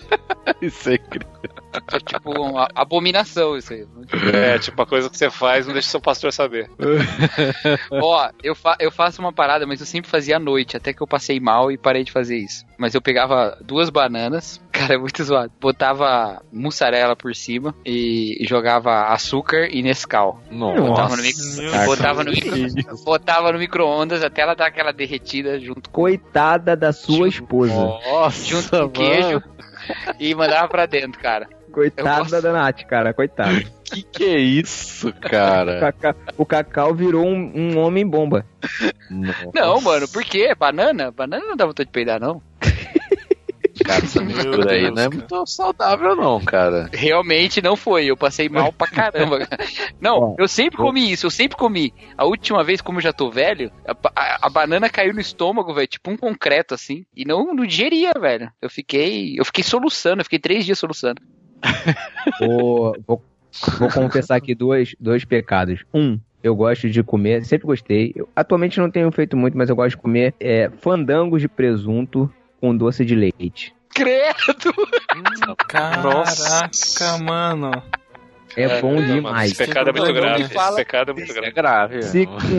[0.61, 1.27] Isso é incrível.
[1.93, 3.85] É tipo uma abominação isso aí.
[4.33, 6.69] é, tipo, uma coisa que você faz, não deixa seu pastor saber.
[7.91, 11.01] Ó, eu, fa eu faço uma parada, mas eu sempre fazia à noite, até que
[11.01, 12.65] eu passei mal e parei de fazer isso.
[12.77, 15.51] Mas eu pegava duas bananas, cara, é muito zoado.
[15.59, 20.41] Botava mussarela por cima e jogava açúcar e Nescau.
[20.75, 22.51] Botava no, mic- botava no, micro
[23.05, 27.73] botava no micro-ondas até ela dar aquela derretida junto com, Coitada da sua esposa.
[27.73, 29.43] Nossa, junto com o queijo
[30.19, 31.47] e mandava pra dentro, cara.
[31.71, 32.41] Coitada gosto.
[32.41, 33.13] da Nath, cara.
[33.13, 33.63] Coitada.
[33.83, 35.79] Que que é isso, O cara?
[35.79, 38.45] Cacau, o Cacau virou um, um homem bomba.
[39.53, 40.53] Não, mano, por quê?
[40.57, 41.11] Banana?
[41.11, 42.41] Banana não dá vontade de peidar, não.
[43.83, 45.09] Cara, essa mistura aí Deus, não é cara.
[45.17, 46.89] muito saudável não, cara.
[46.93, 49.39] Realmente não foi, eu passei mal pra caramba.
[49.99, 51.93] Não, eu sempre comi isso, eu sempre comi.
[52.17, 55.73] A última vez, como eu já tô velho, a, a- a banana caiu no estômago,
[55.73, 58.51] velho, tipo um concreto assim, e não, não digeria, velho.
[58.61, 61.21] Eu fiquei, eu fiquei soluçando, eu fiquei três dias soluçando.
[62.39, 63.21] Vou, vou,
[63.79, 65.83] vou confessar aqui dois, dois pecados.
[65.93, 68.13] Um, eu gosto de comer, sempre gostei.
[68.15, 72.31] Eu, atualmente não tenho feito muito, mas eu gosto de comer é, fandangos de presunto
[72.59, 73.73] com doce de leite.
[73.93, 74.73] Credo!
[75.67, 77.71] Caraca, mano.
[78.55, 79.51] É bom mano, demais.
[79.51, 80.43] Esse pecado é muito grave.
[80.49, 81.99] fala- Esse pecado é muito É grave.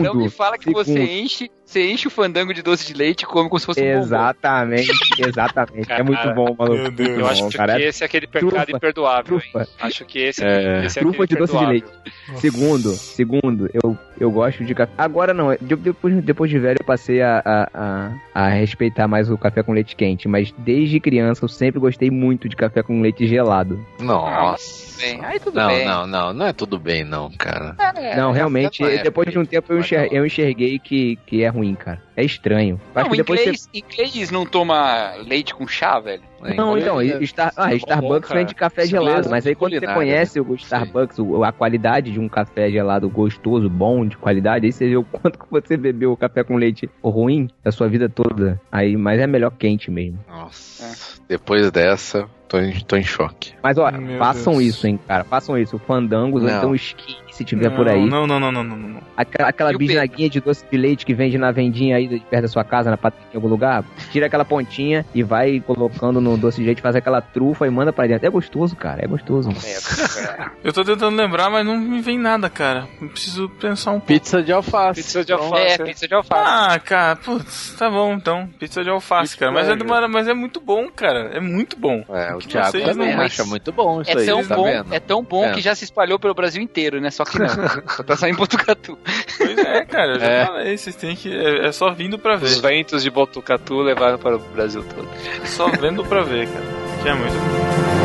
[0.01, 1.09] Não me fala que você segundo.
[1.11, 3.85] enche, você enche o fandango de doce de leite e come como se fosse um
[3.85, 3.99] bombom.
[4.05, 4.91] Exatamente,
[5.27, 5.91] exatamente.
[5.91, 6.81] É muito bom, maluco.
[6.81, 7.19] Meu Deus.
[7.19, 7.79] Eu acho bom, que cara.
[7.81, 8.71] esse é aquele pecado Trufa.
[8.71, 9.41] imperdoável, hein?
[9.51, 9.67] Trufa.
[9.79, 10.83] Acho que esse É.
[10.85, 11.85] esse é Trufa aquele de doce de leite.
[11.87, 12.39] imperdoável.
[12.39, 14.91] Segundo, segundo, eu, eu gosto de café.
[14.97, 18.11] Agora não, de- depois, depois de velho eu passei a, a, a,
[18.45, 22.49] a respeitar mais o café com leite quente, mas desde criança eu sempre gostei muito
[22.49, 23.79] de café com leite gelado.
[23.99, 24.89] Nossa.
[24.99, 25.85] Bem, aí tudo Não, bem.
[25.85, 27.73] não, não, não é tudo bem não, cara.
[27.95, 30.13] É, não, realmente, é, depois de um tempo eu, vai enxer- falar.
[30.19, 32.01] eu enxerguei que, que é ruim, cara.
[32.19, 32.81] É estranho.
[32.93, 36.21] Acho Não, que depois inglês, inglês não toma leite com chá, velho?
[36.37, 36.53] você...
[36.53, 37.53] Não, então, Inglês é- Star...
[37.55, 41.51] ah, Starbucks vende café gelado, é mas aí quando você conhece o Starbucks, o- a
[41.53, 45.45] qualidade de um café gelado gostoso, bom, de qualidade, aí você vê o quanto que
[45.49, 48.59] você bebeu café com leite ruim da sua vida toda.
[48.69, 50.19] Aí, mas é melhor quente mesmo.
[50.27, 51.19] Nossa.
[51.27, 53.53] Depois dessa, tô em, tô em choque.
[53.61, 54.65] Mas ó, Meu façam Deus.
[54.65, 55.23] isso, hein, cara.
[55.23, 55.77] Façam isso.
[55.79, 56.57] Fandangos, ou Não.
[56.57, 58.03] então skin, se tiver por aí.
[58.05, 58.89] Não, não, não, não, não, não.
[58.89, 59.01] não.
[59.15, 62.41] Aquela, aquela o bisnaguinha de doce de leite que vende na vendinha aí de perto
[62.43, 63.83] da sua casa, na padaria, em algum lugar.
[64.11, 67.93] Tira aquela pontinha e vai colocando no doce de leite, faz aquela trufa e manda
[67.93, 68.25] pra dentro.
[68.25, 69.03] É gostoso, cara.
[69.03, 69.49] É gostoso.
[70.63, 72.87] Eu tô tentando lembrar, mas não me vem nada, cara.
[73.01, 74.07] Eu preciso pensar um pouco.
[74.07, 75.01] Pizza de alface.
[75.01, 75.83] Pizza de É, alface.
[75.83, 76.43] pizza de alface.
[76.45, 78.47] Ah, cara, putz, tá bom então.
[78.59, 79.51] Pizza de alface, cara.
[79.51, 79.75] Mas é,
[80.07, 81.31] mas é muito bom, cara.
[81.33, 82.03] É muito bom.
[82.09, 84.55] É, o Que Thiago vocês também não- acha muito bom isso É aí, tão, tá
[84.55, 84.93] bom, vendo?
[84.93, 85.51] é tão bom É.
[85.53, 87.09] que já se espalhou pelo Brasil inteiro, né?
[87.09, 87.47] Só que não.
[87.49, 88.97] Só tá só em Botucatu.
[89.37, 90.13] Pois é, cara.
[90.15, 90.45] Eu já É.
[90.45, 90.77] falei.
[90.77, 91.31] Vocês têm que.
[91.35, 92.61] É, é só vindo pra Os ver.
[92.61, 95.09] ventos de Botucatu levaram para o Brasil todo.
[95.45, 96.65] Só vendo pra ver, cara.
[97.03, 97.98] Que é muito bom.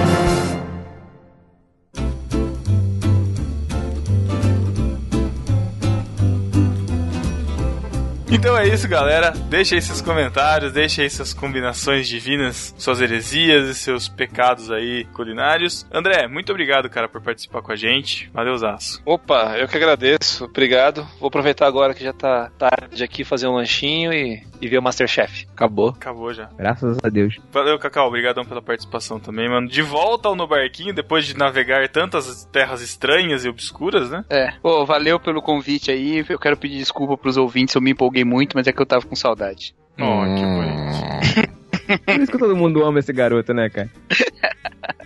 [8.31, 9.31] Então é isso, galera.
[9.31, 15.05] Deixe aí seus comentários, deixe aí suas combinações divinas, suas heresias e seus pecados aí
[15.13, 15.87] culinários.
[15.93, 18.31] André, muito obrigado, cara, por participar com a gente.
[18.33, 19.01] Valeu, Zaço.
[19.05, 20.45] Opa, eu que agradeço.
[20.45, 21.07] Obrigado.
[21.21, 24.83] Vou aproveitar agora que já tá tarde aqui, fazer um lanchinho e, e ver o
[24.83, 25.47] Masterchef.
[25.53, 25.91] Acabou.
[25.91, 26.49] Acabou já.
[26.57, 27.39] Graças a Deus.
[27.53, 28.09] Valeu, Cacau.
[28.09, 29.69] Obrigadão pela participação também, mano.
[29.69, 34.25] De volta ao No Barquinho, depois de navegar tantas terras estranhas e obscuras, né?
[34.31, 34.53] É.
[34.63, 36.25] Pô, valeu pelo convite aí.
[36.29, 39.05] Eu quero pedir desculpa pros ouvintes, eu me empolguei muito, mas é que eu tava
[39.07, 39.75] com saudade.
[39.99, 40.57] Oh, que Hum.
[40.57, 41.55] bonito.
[42.05, 43.91] Por isso que todo mundo ama esse garoto, né, cara?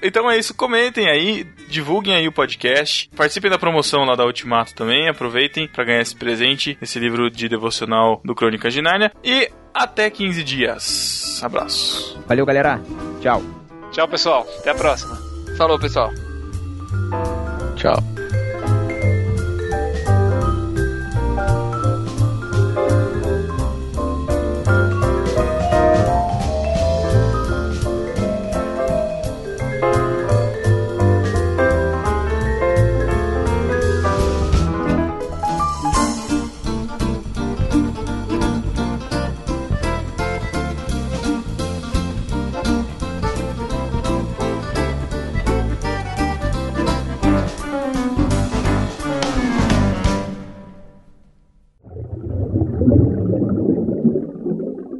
[0.01, 4.73] Então é isso, comentem aí, divulguem aí o podcast, participem da promoção lá da Ultimato
[4.73, 9.51] também, aproveitem pra ganhar esse presente, esse livro de devocional do Crônica de Nárnia e
[9.75, 11.41] até 15 dias.
[11.43, 12.17] Abraço.
[12.29, 12.81] Valeu, galera.
[13.21, 13.43] Tchau.
[13.91, 14.47] Tchau, pessoal.
[14.61, 15.17] Até a próxima.
[15.57, 16.13] Falou, pessoal.
[17.75, 18.18] Tchau.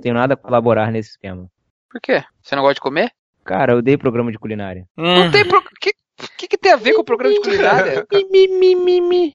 [0.09, 1.51] Tenho nada a colaborar nesse tema.
[1.91, 2.25] Por quê?
[2.43, 3.13] Você não gosta de comer?
[3.45, 4.87] Cara, eu odeio programa de culinária.
[4.97, 5.63] Não tem pro...
[5.81, 5.93] que,
[6.37, 8.07] que que tem a ver com o programa de culinária?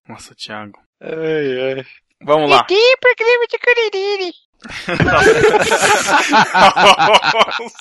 [0.07, 0.79] Nossa, Thiago.
[0.99, 1.85] Ai, ai.
[2.23, 2.63] Vamos lá.
[2.63, 4.33] tem programa de culinária.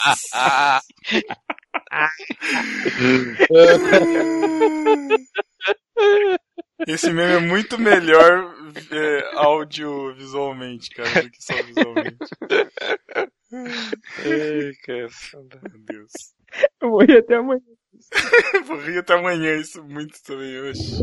[0.05, 0.83] Nossa.
[6.87, 8.55] Esse meme é muito melhor
[8.91, 12.17] é, audiovisualmente, cara, do que só visualmente.
[13.53, 15.61] Ai, caçamba.
[15.71, 16.13] Meu Deus.
[16.81, 17.61] Eu vou ir até amanhã.
[18.67, 21.03] Vou rir até amanhã, isso muito também hoje.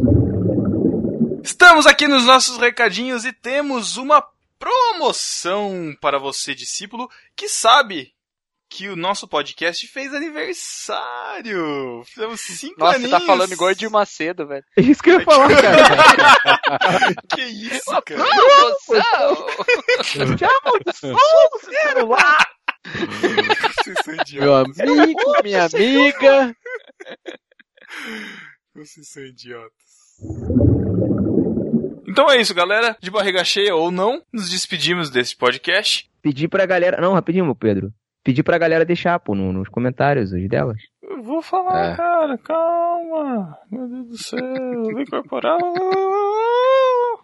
[1.43, 4.23] Estamos aqui nos nossos recadinhos e temos uma
[4.57, 8.13] promoção para você, discípulo, que sabe
[8.69, 12.03] que o nosso podcast fez aniversário.
[12.05, 13.25] Fizemos cinco Nossa, você tá aninhos.
[13.25, 14.63] falando igual de Macedo, velho.
[14.77, 17.15] É isso que eu ia falar, cara.
[17.35, 18.23] Que isso, cara?
[18.23, 19.47] Promoção!
[20.37, 20.49] Tchau,
[21.53, 22.47] o celular.
[23.83, 26.55] Vocês são Meu amigo, minha amiga.
[28.75, 29.89] Vocês são idiotas.
[32.07, 32.95] Então é isso, galera.
[33.01, 36.09] De barriga cheia ou não, nos despedimos desse podcast.
[36.21, 37.01] Pedir pra galera.
[37.01, 37.91] Não, rapidinho, meu Pedro.
[38.23, 40.77] Pedir pra galera deixar, pô, no- nos comentários os delas.
[41.01, 41.95] Eu vou falar, É.
[41.95, 43.57] cara, calma.
[43.71, 44.39] Meu Deus do céu,
[44.91, 45.57] vou incorporar.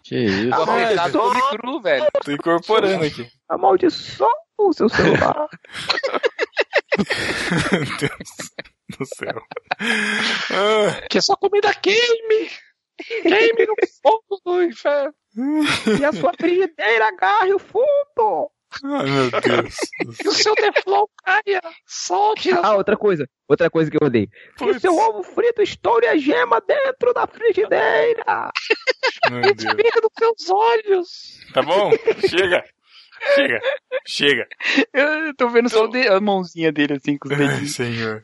[0.04, 0.48] Que isso?
[0.58, 2.06] O afetado come cru, velho.
[2.24, 3.26] Tô incorporando aqui.
[3.48, 5.48] Amaldiçoa o seu celular.
[7.72, 8.52] Meu Deus
[8.98, 9.42] do céu.
[9.80, 12.48] Ah, Que é só comida queime!
[13.22, 15.12] Queime no fogo do inferno!
[16.00, 18.50] e a sua frigideira agarre o fundo.
[18.84, 19.76] Ai, meu Deus.
[20.04, 21.60] do E o seu teflon caia!
[21.86, 23.28] Solte Ah, outra coisa.
[23.48, 24.28] Outra coisa que eu odeio.
[24.56, 28.50] Que Putz, seu ovo frito estoure a gema dentro da frigideira.
[29.30, 29.64] Meu Deus.
[29.64, 31.08] nos seus olhos!
[31.54, 31.90] Tá bom?
[32.28, 32.64] Chega.
[33.34, 33.60] Chega.
[34.06, 34.46] Chega.
[34.92, 37.74] Eu tô vendo só o de- a mãozinha dele assim com os Ai, dedinhos.
[37.74, 38.22] senhor.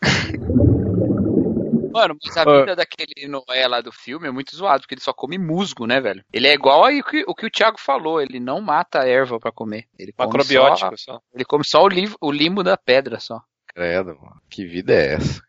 [1.92, 5.12] Mano, mas a vida daquele Noé lá do filme é muito zoado, porque ele só
[5.12, 6.24] come musgo, né, velho?
[6.32, 9.06] Ele é igual aí o que, o que o Thiago falou, ele não mata a
[9.08, 9.86] erva pra comer.
[9.98, 11.20] Ele come Macrobiótico só, só.
[11.34, 13.40] ele come só o, li- o limo da pedra só.
[13.74, 14.40] Credo, mano.
[14.50, 15.40] Que vida é essa?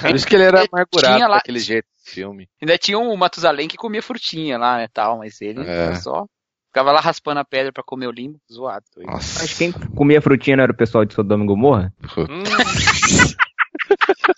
[0.00, 2.48] Por isso que ele era Ele amargurado tinha lá- daquele jeito no filme.
[2.62, 5.94] Ainda tinha um Matusalém que comia frutinha lá, né, tal, mas ele É.
[5.96, 6.24] só
[6.68, 8.84] ficava lá raspando a pedra pra comer o limo, zoado.
[8.98, 9.40] Nossa.
[9.40, 11.92] Mas quem comia frutinha não era o pessoal de Sodoma e Gomorra?
[12.16, 12.42] Hum,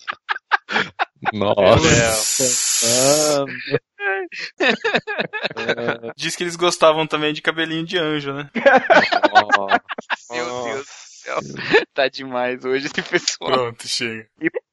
[1.33, 2.45] Nossa.
[6.17, 8.49] Diz que eles gostavam também de cabelinho de anjo, né?
[10.31, 11.39] Meu Deus do céu.
[11.95, 13.51] Tá demais hoje esse pessoal.
[13.51, 14.27] Pronto, chega.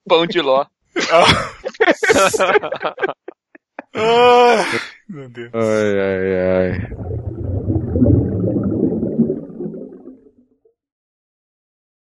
[0.07, 0.65] Pão de ló.
[3.99, 4.63] Ah,
[5.09, 5.49] meu Deus.
[5.55, 6.77] Ai, ai, ai.